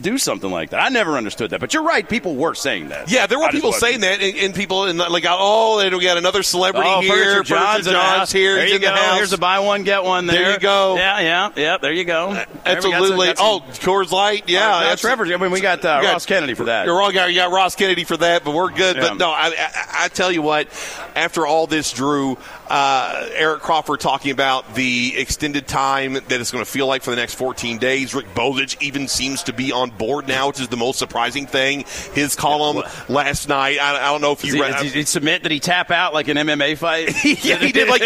do 0.01 0.17
something 0.17 0.49
like 0.49 0.71
that. 0.71 0.79
I 0.79 0.89
never 0.89 1.17
understood 1.17 1.51
that, 1.51 1.59
but 1.59 1.73
you're 1.73 1.83
right. 1.83 2.07
People 2.07 2.35
were 2.35 2.55
saying 2.55 2.89
that. 2.89 3.11
Yeah, 3.11 3.27
there 3.27 3.37
were 3.39 3.49
people 3.49 3.73
saying 3.73 4.01
that, 4.01 4.21
and, 4.21 4.37
and, 4.37 4.55
people 4.55 4.85
and 4.85 4.97
like, 4.97 5.25
oh, 5.27 5.77
they 5.77 5.89
got 6.03 6.17
another 6.17 6.41
celebrity 6.41 6.89
oh, 6.89 7.01
here. 7.01 7.43
John's, 7.43 7.85
John's 7.85 8.31
here. 8.31 8.55
There 8.55 8.67
you 8.67 8.79
go. 8.79 8.93
The 8.93 9.15
Here's 9.15 9.33
a 9.33 9.37
buy 9.37 9.59
one 9.59 9.83
get 9.83 10.03
one. 10.03 10.25
There. 10.25 10.35
there 10.35 10.53
you 10.53 10.59
go. 10.59 10.95
Yeah, 10.95 11.19
yeah, 11.19 11.51
yeah. 11.55 11.77
There 11.77 11.93
you 11.93 12.05
go. 12.05 12.29
Uh, 12.29 12.45
absolutely. 12.65 13.27
Some, 13.27 13.35
oh, 13.39 13.59
Coors 13.73 14.11
Light. 14.11 14.49
Yeah, 14.49 14.75
uh, 14.75 14.79
that's 14.81 15.01
Trevor. 15.01 15.25
I 15.25 15.37
mean, 15.37 15.51
we 15.51 15.61
got, 15.61 15.79
uh, 15.79 16.01
got 16.01 16.13
Ross 16.13 16.25
Kennedy 16.25 16.55
for 16.55 16.65
that. 16.65 16.87
You're 16.87 16.97
wrong. 16.97 17.13
You 17.13 17.35
got 17.35 17.51
Ross 17.51 17.75
Kennedy 17.75 18.03
for 18.03 18.17
that, 18.17 18.43
but 18.43 18.53
we're 18.53 18.71
good. 18.71 18.95
Yeah. 18.95 19.09
But 19.09 19.17
no, 19.17 19.29
I, 19.29 19.49
I, 19.49 19.85
I 20.05 20.07
tell 20.07 20.31
you 20.31 20.41
what. 20.41 20.67
After 21.15 21.45
all 21.45 21.67
this, 21.67 21.93
Drew, 21.93 22.37
uh, 22.69 23.29
Eric 23.33 23.61
Crawford 23.61 23.99
talking 23.99 24.31
about 24.31 24.75
the 24.75 25.13
extended 25.17 25.67
time 25.67 26.13
that 26.13 26.31
it's 26.31 26.51
going 26.51 26.63
to 26.63 26.69
feel 26.69 26.87
like 26.87 27.03
for 27.03 27.11
the 27.11 27.17
next 27.17 27.35
14 27.35 27.77
days. 27.77 28.13
Rick 28.15 28.27
Bozich 28.33 28.81
even 28.81 29.07
seems 29.07 29.43
to 29.43 29.53
be 29.53 29.71
on 29.71 29.89
board 29.91 30.27
now, 30.27 30.47
which 30.47 30.59
is 30.59 30.67
the 30.67 30.77
most 30.77 30.99
surprising 30.99 31.47
thing. 31.47 31.85
His 32.13 32.35
column 32.35 32.77
yeah, 32.77 32.91
last 33.09 33.49
night, 33.49 33.79
I, 33.79 34.07
I, 34.07 34.11
don't 34.11 34.21
know 34.21 34.31
if 34.31 34.43
you 34.43 34.61
read. 34.61 34.81
Did 34.81 34.93
he 34.93 35.03
submit? 35.03 35.43
Did 35.43 35.51
he 35.51 35.59
tap 35.59 35.91
out 35.91 36.13
like 36.13 36.27
an 36.27 36.37
MMA 36.37 36.77
fight? 36.77 37.09
yeah, 37.43 37.57
he 37.57 37.71
did. 37.71 37.89
Like 37.89 38.01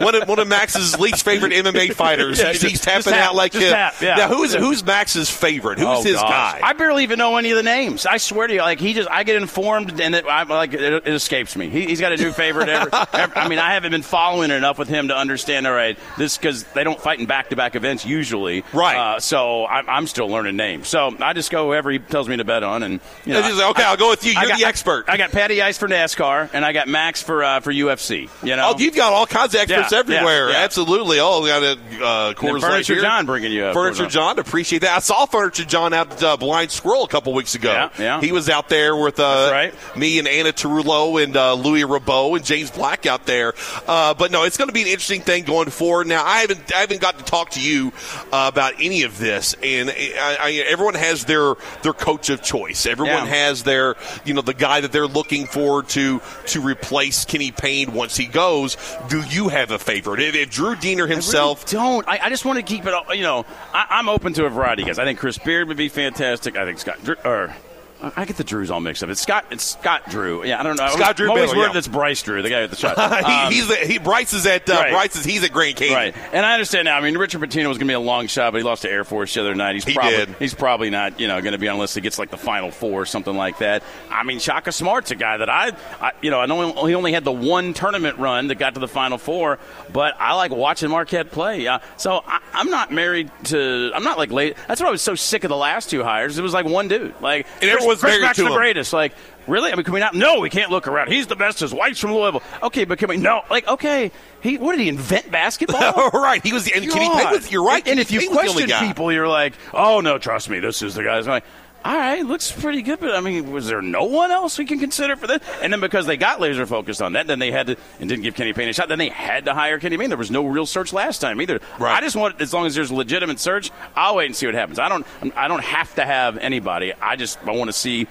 one 0.00 0.14
of, 0.14 0.28
one 0.28 0.38
of 0.38 0.48
Max's 0.48 0.98
least 0.98 1.24
favorite 1.24 1.52
MMA 1.52 1.92
fighters. 1.94 2.38
Yeah, 2.38 2.52
he's, 2.52 2.62
he's 2.62 2.80
tapping 2.80 3.12
tap, 3.12 3.30
out 3.30 3.34
like 3.34 3.52
just 3.52 3.70
tap, 3.70 3.94
yeah. 4.00 4.16
Now, 4.16 4.28
who's 4.28 4.54
who's 4.54 4.84
Max's 4.84 5.30
favorite? 5.30 5.78
Who's 5.78 5.88
oh, 5.88 6.02
his 6.02 6.16
gosh. 6.16 6.30
guy? 6.30 6.60
I 6.62 6.72
barely 6.72 7.02
even 7.02 7.18
know 7.18 7.36
any 7.36 7.50
of 7.50 7.56
the 7.56 7.62
names. 7.62 8.06
I 8.06 8.16
swear 8.16 8.46
to 8.46 8.54
you, 8.54 8.60
like 8.60 8.80
he 8.80 8.94
just, 8.94 9.10
I 9.10 9.24
get 9.24 9.36
informed 9.36 10.00
and 10.00 10.14
it, 10.14 10.24
I, 10.26 10.42
like 10.44 10.72
it, 10.72 10.80
it 10.80 11.08
escapes 11.08 11.56
me. 11.56 11.68
He, 11.68 11.88
has 11.90 12.00
got 12.00 12.12
a 12.12 12.16
new 12.16 12.32
favorite. 12.32 12.68
Every, 12.68 12.92
every, 13.12 13.36
I 13.36 13.48
mean, 13.48 13.57
I 13.58 13.74
haven't 13.74 13.92
been 13.92 14.02
following 14.02 14.50
it 14.50 14.54
enough 14.54 14.78
with 14.78 14.88
him 14.88 15.08
to 15.08 15.16
understand. 15.16 15.66
All 15.66 15.72
right, 15.72 15.98
this 16.16 16.36
because 16.36 16.64
they 16.64 16.84
don't 16.84 17.00
fight 17.00 17.20
in 17.20 17.26
back-to-back 17.26 17.74
events 17.74 18.04
usually, 18.04 18.64
right? 18.72 18.96
Uh, 18.96 19.20
so 19.20 19.66
I'm, 19.66 19.88
I'm, 19.88 20.06
still 20.06 20.28
learning 20.28 20.56
names. 20.56 20.88
So 20.88 21.14
I 21.20 21.32
just 21.32 21.50
go 21.50 21.68
wherever 21.68 21.90
he 21.90 21.98
tells 21.98 22.28
me 22.28 22.36
to 22.36 22.44
bet 22.44 22.62
on, 22.62 22.82
and 22.82 23.00
you 23.24 23.34
know, 23.34 23.40
like, 23.40 23.70
okay, 23.70 23.82
I, 23.82 23.90
will 23.90 23.96
go 23.98 24.10
with 24.10 24.24
you. 24.24 24.32
You're 24.32 24.48
got, 24.48 24.58
the 24.58 24.64
expert. 24.64 25.04
I, 25.08 25.16
got 25.16 25.32
Patty 25.32 25.60
Ice 25.60 25.78
for 25.78 25.88
NASCAR, 25.88 26.50
and 26.52 26.64
I 26.64 26.72
got 26.72 26.88
Max 26.88 27.22
for 27.22 27.44
uh, 27.44 27.60
for 27.60 27.72
UFC. 27.72 28.28
You 28.42 28.56
know, 28.56 28.72
oh, 28.74 28.78
you've 28.78 28.94
got 28.94 29.12
all 29.12 29.26
kinds 29.26 29.54
of 29.54 29.60
experts 29.60 29.92
yeah, 29.92 29.98
everywhere. 29.98 30.48
Yeah, 30.48 30.58
yeah. 30.58 30.64
Absolutely. 30.64 31.20
Oh, 31.20 31.42
we 31.42 31.48
got 31.48 31.62
a 31.62 31.72
uh, 31.72 32.34
Coors 32.34 32.60
Furniture 32.60 32.94
here. 32.94 33.02
John 33.02 33.26
bringing 33.26 33.52
you 33.52 33.64
up. 33.64 33.74
Furniture 33.74 34.06
John, 34.06 34.38
appreciate 34.38 34.80
that. 34.80 34.96
I 34.96 35.00
saw 35.00 35.26
Furniture 35.26 35.64
John 35.64 35.92
out 35.92 36.12
at 36.12 36.22
uh, 36.22 36.36
Blind 36.36 36.70
Squirrel 36.70 37.04
a 37.04 37.08
couple 37.08 37.32
weeks 37.34 37.54
ago. 37.54 37.72
Yeah, 37.72 37.90
yeah. 37.98 38.20
He 38.20 38.32
was 38.32 38.48
out 38.48 38.68
there 38.68 38.96
with 38.96 39.20
uh, 39.20 39.50
right. 39.52 39.74
me 39.96 40.18
and 40.18 40.28
Anna 40.28 40.52
Tarullo 40.52 41.22
and 41.22 41.36
uh, 41.36 41.54
Louis 41.54 41.82
Rabot 41.82 42.36
and 42.36 42.44
James 42.44 42.70
Black 42.70 43.06
out 43.06 43.26
there. 43.26 43.47
Uh, 43.86 44.14
but 44.14 44.30
no, 44.30 44.44
it's 44.44 44.56
going 44.56 44.68
to 44.68 44.74
be 44.74 44.82
an 44.82 44.88
interesting 44.88 45.20
thing 45.20 45.44
going 45.44 45.70
forward. 45.70 46.06
Now, 46.06 46.24
I 46.24 46.40
haven't 46.40 46.74
I 46.74 46.78
haven't 46.78 47.00
got 47.00 47.18
to 47.18 47.24
talk 47.24 47.50
to 47.50 47.60
you 47.60 47.92
uh, 48.32 48.50
about 48.52 48.74
any 48.80 49.02
of 49.02 49.18
this, 49.18 49.54
and 49.62 49.90
I, 49.90 50.36
I, 50.40 50.52
everyone 50.66 50.94
has 50.94 51.24
their 51.24 51.54
their 51.82 51.92
coach 51.92 52.30
of 52.30 52.42
choice. 52.42 52.86
Everyone 52.86 53.24
yeah. 53.24 53.46
has 53.46 53.62
their 53.62 53.96
you 54.24 54.34
know 54.34 54.42
the 54.42 54.54
guy 54.54 54.80
that 54.80 54.92
they're 54.92 55.06
looking 55.06 55.46
for 55.46 55.82
to 55.84 56.20
to 56.46 56.60
replace 56.60 57.24
Kenny 57.24 57.52
Payne 57.52 57.92
once 57.92 58.16
he 58.16 58.26
goes. 58.26 58.76
Do 59.08 59.22
you 59.22 59.48
have 59.48 59.70
a 59.70 59.78
favorite? 59.78 60.20
If, 60.20 60.34
if 60.34 60.50
Drew 60.50 60.76
Diener 60.76 61.06
himself 61.06 61.64
really 61.72 61.84
don't, 61.84 62.08
I, 62.08 62.18
I, 62.24 62.28
just 62.28 62.44
want 62.44 62.58
to 62.58 62.62
keep 62.62 62.86
it. 62.86 62.94
You 63.14 63.22
know, 63.22 63.46
I, 63.72 63.98
am 63.98 64.08
open 64.08 64.32
to 64.34 64.46
a 64.46 64.50
variety 64.50 64.82
of 64.82 64.88
guys. 64.88 64.98
I 64.98 65.04
think 65.04 65.18
Chris 65.18 65.38
Beard 65.38 65.68
would 65.68 65.76
be 65.76 65.88
fantastic. 65.88 66.56
I 66.56 66.64
think 66.64 66.78
Scott 66.78 66.98
or 67.24 67.54
I 68.00 68.24
get 68.26 68.36
the 68.36 68.44
Drews 68.44 68.70
all 68.70 68.80
mixed 68.80 69.02
up. 69.02 69.10
It's 69.10 69.20
Scott. 69.20 69.46
It's 69.50 69.64
Scott 69.64 70.08
Drew. 70.08 70.44
Yeah, 70.44 70.60
I 70.60 70.62
don't 70.62 70.76
know. 70.76 70.86
Scott 70.88 71.16
Drew. 71.16 71.26
I'm 71.26 71.30
always 71.32 71.46
Miller, 71.46 71.58
worried 71.58 71.66
yeah. 71.68 71.72
that's 71.72 71.88
Bryce 71.88 72.22
Drew, 72.22 72.42
the 72.42 72.50
guy 72.50 72.62
with 72.62 72.70
the 72.70 72.76
shot. 72.76 72.96
Um, 73.18 73.50
he, 73.50 73.56
he's 73.56 73.68
the, 73.68 73.76
he. 73.76 73.98
Bryce 73.98 74.32
is 74.32 74.46
at 74.46 74.68
uh, 74.68 74.74
right. 74.74 74.92
Bryce 74.92 75.16
is 75.16 75.24
he's 75.24 75.42
at 75.42 75.50
Grand 75.50 75.76
Canyon. 75.76 75.94
Right. 75.94 76.14
And 76.32 76.44
I 76.46 76.52
understand 76.52 76.84
now. 76.84 76.96
I 76.96 77.00
mean, 77.00 77.16
Richard 77.16 77.40
Pitino 77.40 77.68
was 77.68 77.78
going 77.78 77.86
to 77.88 77.90
be 77.90 77.94
a 77.94 78.00
long 78.00 78.26
shot, 78.26 78.52
but 78.52 78.58
he 78.58 78.64
lost 78.64 78.82
to 78.82 78.90
Air 78.90 79.02
Force 79.02 79.34
the 79.34 79.40
other 79.40 79.54
night. 79.54 79.74
He's 79.74 79.84
he 79.84 79.94
probably 79.94 80.16
did. 80.16 80.28
he's 80.38 80.54
probably 80.54 80.90
not 80.90 81.18
you 81.18 81.26
know 81.26 81.40
going 81.40 81.52
to 81.52 81.58
be 81.58 81.66
unless 81.66 81.94
he 81.94 82.00
gets 82.00 82.18
like 82.18 82.30
the 82.30 82.36
Final 82.36 82.70
Four 82.70 83.02
or 83.02 83.06
something 83.06 83.36
like 83.36 83.58
that. 83.58 83.82
I 84.10 84.22
mean, 84.22 84.38
Shaka 84.38 84.72
Smart's 84.72 85.10
a 85.10 85.16
guy 85.16 85.38
that 85.38 85.48
I, 85.48 85.72
I 86.00 86.12
you 86.22 86.30
know 86.30 86.40
I 86.40 86.46
know 86.46 86.86
he 86.86 86.94
only 86.94 87.12
had 87.12 87.24
the 87.24 87.32
one 87.32 87.74
tournament 87.74 88.18
run 88.18 88.48
that 88.48 88.56
got 88.56 88.74
to 88.74 88.80
the 88.80 88.88
Final 88.88 89.18
Four, 89.18 89.58
but 89.92 90.14
I 90.20 90.34
like 90.34 90.52
watching 90.52 90.90
Marquette 90.90 91.30
play. 91.30 91.66
Uh, 91.66 91.80
so 91.96 92.22
I, 92.26 92.40
am 92.60 92.70
not 92.70 92.92
married 92.92 93.30
to. 93.44 93.90
I'm 93.94 94.04
not 94.04 94.18
like 94.18 94.30
late. 94.30 94.56
That's 94.66 94.80
why 94.80 94.88
I 94.88 94.90
was 94.90 95.02
so 95.02 95.14
sick 95.14 95.44
of 95.44 95.48
the 95.48 95.56
last 95.56 95.90
two 95.90 96.02
hires. 96.02 96.38
It 96.38 96.42
was 96.42 96.52
like 96.52 96.66
one 96.66 96.88
dude. 96.88 97.14
Like 97.20 97.46
and 97.62 97.70
Chris, 97.70 97.84
Chris 97.84 98.02
married 98.02 98.34
to 98.36 98.42
the 98.42 98.48
him. 98.48 98.54
greatest. 98.54 98.92
Like 98.92 99.12
Really? 99.48 99.72
I 99.72 99.76
mean, 99.76 99.84
can 99.84 99.94
we 99.94 100.00
not? 100.00 100.14
No, 100.14 100.40
we 100.40 100.50
can't 100.50 100.70
look 100.70 100.86
around. 100.86 101.10
He's 101.10 101.26
the 101.26 101.34
best. 101.34 101.60
His 101.60 101.72
wife's 101.72 101.98
from 101.98 102.12
Louisville. 102.12 102.42
Okay, 102.62 102.84
but 102.84 102.98
can 102.98 103.08
we? 103.08 103.16
No. 103.16 103.42
Like, 103.48 103.66
okay, 103.66 104.12
he 104.42 104.58
what 104.58 104.72
did 104.72 104.82
he 104.82 104.88
invent 104.90 105.30
basketball? 105.30 106.10
right. 106.12 106.42
He 106.42 106.52
was 106.52 106.64
the. 106.64 106.74
And 106.74 106.88
can 106.88 107.00
he 107.00 107.08
play 107.08 107.26
with? 107.30 107.50
You're 107.50 107.64
right. 107.64 107.82
And, 107.82 107.92
and 107.92 108.00
if 108.00 108.12
you 108.12 108.28
question 108.30 108.68
people, 108.68 109.10
you're 109.10 109.28
like, 109.28 109.54
oh 109.72 110.00
no, 110.00 110.18
trust 110.18 110.50
me, 110.50 110.60
this 110.60 110.82
is 110.82 110.94
the 110.94 111.02
guy. 111.02 111.16
I'm 111.18 111.24
like, 111.24 111.44
all 111.84 111.94
right, 111.96 112.24
looks 112.24 112.50
pretty 112.50 112.82
good, 112.82 112.98
but 113.00 113.14
I 113.14 113.20
mean, 113.20 113.52
was 113.52 113.68
there 113.68 113.80
no 113.80 114.04
one 114.04 114.30
else 114.30 114.58
we 114.58 114.64
can 114.64 114.78
consider 114.80 115.14
for 115.16 115.26
this? 115.26 115.40
And 115.62 115.72
then 115.72 115.80
because 115.80 116.06
they 116.06 116.16
got 116.16 116.40
laser 116.40 116.66
focused 116.66 117.00
on 117.00 117.12
that, 117.12 117.26
then 117.26 117.38
they 117.38 117.52
had 117.52 117.68
to 117.68 117.76
and 118.00 118.08
didn't 118.08 118.24
give 118.24 118.34
Kenny 118.34 118.52
Payne 118.52 118.68
a 118.68 118.72
shot. 118.72 118.88
Then 118.88 118.98
they 118.98 119.08
had 119.08 119.44
to 119.44 119.54
hire 119.54 119.78
Kenny 119.78 119.96
Payne. 119.96 120.08
There 120.08 120.18
was 120.18 120.30
no 120.30 120.46
real 120.46 120.66
search 120.66 120.92
last 120.92 121.20
time 121.20 121.40
either. 121.40 121.60
Right. 121.78 121.96
I 121.96 122.00
just 122.00 122.16
want 122.16 122.40
as 122.40 122.52
long 122.52 122.66
as 122.66 122.74
there's 122.74 122.90
a 122.90 122.94
legitimate 122.94 123.38
search, 123.38 123.70
I'll 123.94 124.16
wait 124.16 124.26
and 124.26 124.34
see 124.36 124.46
what 124.46 124.54
happens. 124.56 124.78
I 124.78 124.88
don't 124.88 125.06
I 125.36 125.46
don't 125.46 125.62
have 125.62 125.94
to 125.94 126.04
have 126.04 126.36
anybody. 126.38 126.92
I 126.94 127.16
just 127.16 127.38
I 127.46 127.52
want 127.52 127.68
to 127.68 127.72
see 127.72 128.08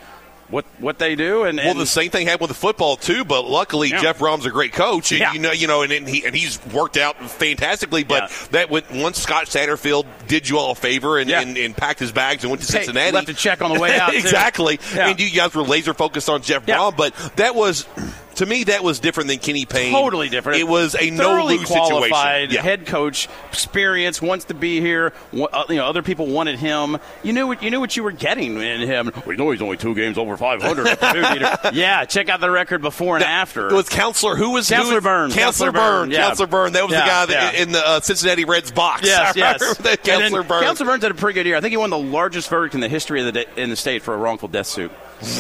what 0.50 0.66
what 0.80 1.00
they 1.00 1.16
do. 1.16 1.44
And, 1.44 1.60
and, 1.60 1.68
well, 1.68 1.76
the 1.76 1.86
same 1.86 2.10
thing 2.10 2.28
happened 2.28 2.50
with 2.50 2.58
the 2.58 2.62
football 2.62 2.96
too. 2.96 3.26
But 3.26 3.46
luckily, 3.46 3.90
yeah. 3.90 4.02
Jeff 4.02 4.20
Brohm's 4.20 4.46
a 4.46 4.52
great 4.52 4.74
coach. 4.74 5.12
And, 5.12 5.20
yeah. 5.20 5.34
You 5.34 5.40
know, 5.40 5.52
you 5.52 5.68
know, 5.68 5.82
and, 5.82 5.92
and, 5.92 6.08
he 6.08 6.26
and 6.26 6.36
he's 6.36 6.64
worked 6.68 6.98
out 6.98 7.18
fantastically. 7.30 8.04
But 8.04 8.30
yeah. 8.30 8.48
that 8.52 8.70
went, 8.70 8.92
once 8.92 9.20
Scott 9.20 9.46
Satterfield 9.46 10.06
did 10.28 10.48
you 10.48 10.58
all 10.58 10.72
a 10.72 10.76
favor 10.76 11.18
and, 11.18 11.30
and, 11.30 11.58
and, 11.58 11.76
packed 11.76 12.00
his 12.00 12.12
bags 12.12 12.44
and 12.44 12.52
went 12.52 12.62
to 12.62 12.68
Cincinnati, 12.68 13.08
hey, 13.08 13.12
left 13.12 13.30
a 13.30 13.34
check 13.34 13.62
on 13.62 13.74
the 13.74 13.80
way 13.80 13.98
out. 14.00 14.14
exactly. 14.16 14.80
And 14.94 15.20
you 15.20 15.30
guys 15.32 15.54
were 15.54 15.64
laser 15.64 15.94
focused 15.94 16.30
on 16.30 16.42
Jeff 16.42 16.66
Brohm, 16.66 16.96
but 16.96 17.14
that 17.36 17.56
was 17.56 17.86
to 18.38 18.46
me, 18.46 18.66
that 18.66 18.84
was 18.84 19.00
different 19.00 19.30
than 19.30 19.40
Kenny 19.40 19.66
Payne. 19.66 19.92
Totally 19.92 20.30
different. 20.30 20.60
It 20.60 20.68
was 20.68 20.96
a 21.00 21.10
no 21.10 21.46
lose 21.46 21.66
qualified 21.66 22.50
situation. 22.50 22.64
Head 22.64 22.86
coach, 22.86 23.28
experience, 23.50 24.22
wants 24.22 24.46
to 24.46 24.54
be 24.54 24.80
here. 24.80 25.14
Uh, 25.34 25.64
you 25.70 25.76
know, 25.76 25.86
other 25.86 26.04
people 26.04 26.28
wanted 26.28 26.60
him. 26.60 26.98
You 27.24 27.34
knew 27.34 27.48
what 27.48 27.64
you 27.64 27.72
knew 27.72 27.80
what 27.80 27.98
you 27.98 28.04
were 28.04 28.12
getting 28.12 28.58
in 28.62 28.82
him. 28.82 29.12
We 29.26 29.36
know 29.36 29.50
he's 29.50 29.62
only 29.62 29.78
two 29.78 29.96
games 29.96 30.18
over 30.18 30.38
500. 30.38 30.98
yeah, 31.74 32.06
check 32.06 32.30
out 32.30 32.40
the 32.40 32.52
record 32.52 32.82
before 32.82 33.16
and 33.16 33.24
that, 33.24 33.30
after. 33.30 33.70
It 33.70 33.74
was 33.74 33.90
Counselor. 33.90 34.36
Who 34.36 34.52
was 34.52 34.70
Counselor 34.70 35.02
Byrne? 35.02 35.32
Counselor 35.32 35.72
Byrne. 35.72 36.12
Yeah. 36.12 36.28
Counselor 36.28 36.48
Byrne. 36.48 36.74
That 36.74 36.84
was 36.84 36.94
yeah, 36.94 37.02
the 37.02 37.08
guy 37.08 37.26
that, 37.26 37.54
yeah. 37.56 37.62
in 37.62 37.72
the 37.72 37.86
uh, 37.86 38.00
Cincinnati 38.02 38.46
Reds 38.46 38.72
box. 38.72 39.02
Yes, 39.04 39.36
yes. 39.36 39.78
Counselor 40.04 40.44
Byrne. 40.44 40.64
Counselor 40.64 40.92
Byrne's 40.92 41.04
had 41.04 41.12
a 41.12 41.16
pretty 41.16 41.34
good 41.34 41.48
year. 41.48 41.58
I 41.58 41.62
think 41.62 41.72
he 41.72 41.78
won 41.78 41.90
the 41.90 41.98
largest 41.98 42.50
verdict 42.50 42.76
in 42.76 42.82
the 42.82 42.90
history 42.90 43.28
of 43.28 43.34
the 43.34 43.62
in 43.62 43.72
the 43.72 43.76
state 43.76 44.04
for 44.04 44.14
a 44.14 44.18
wrongful 44.18 44.48
death 44.48 44.68
suit. 44.68 44.92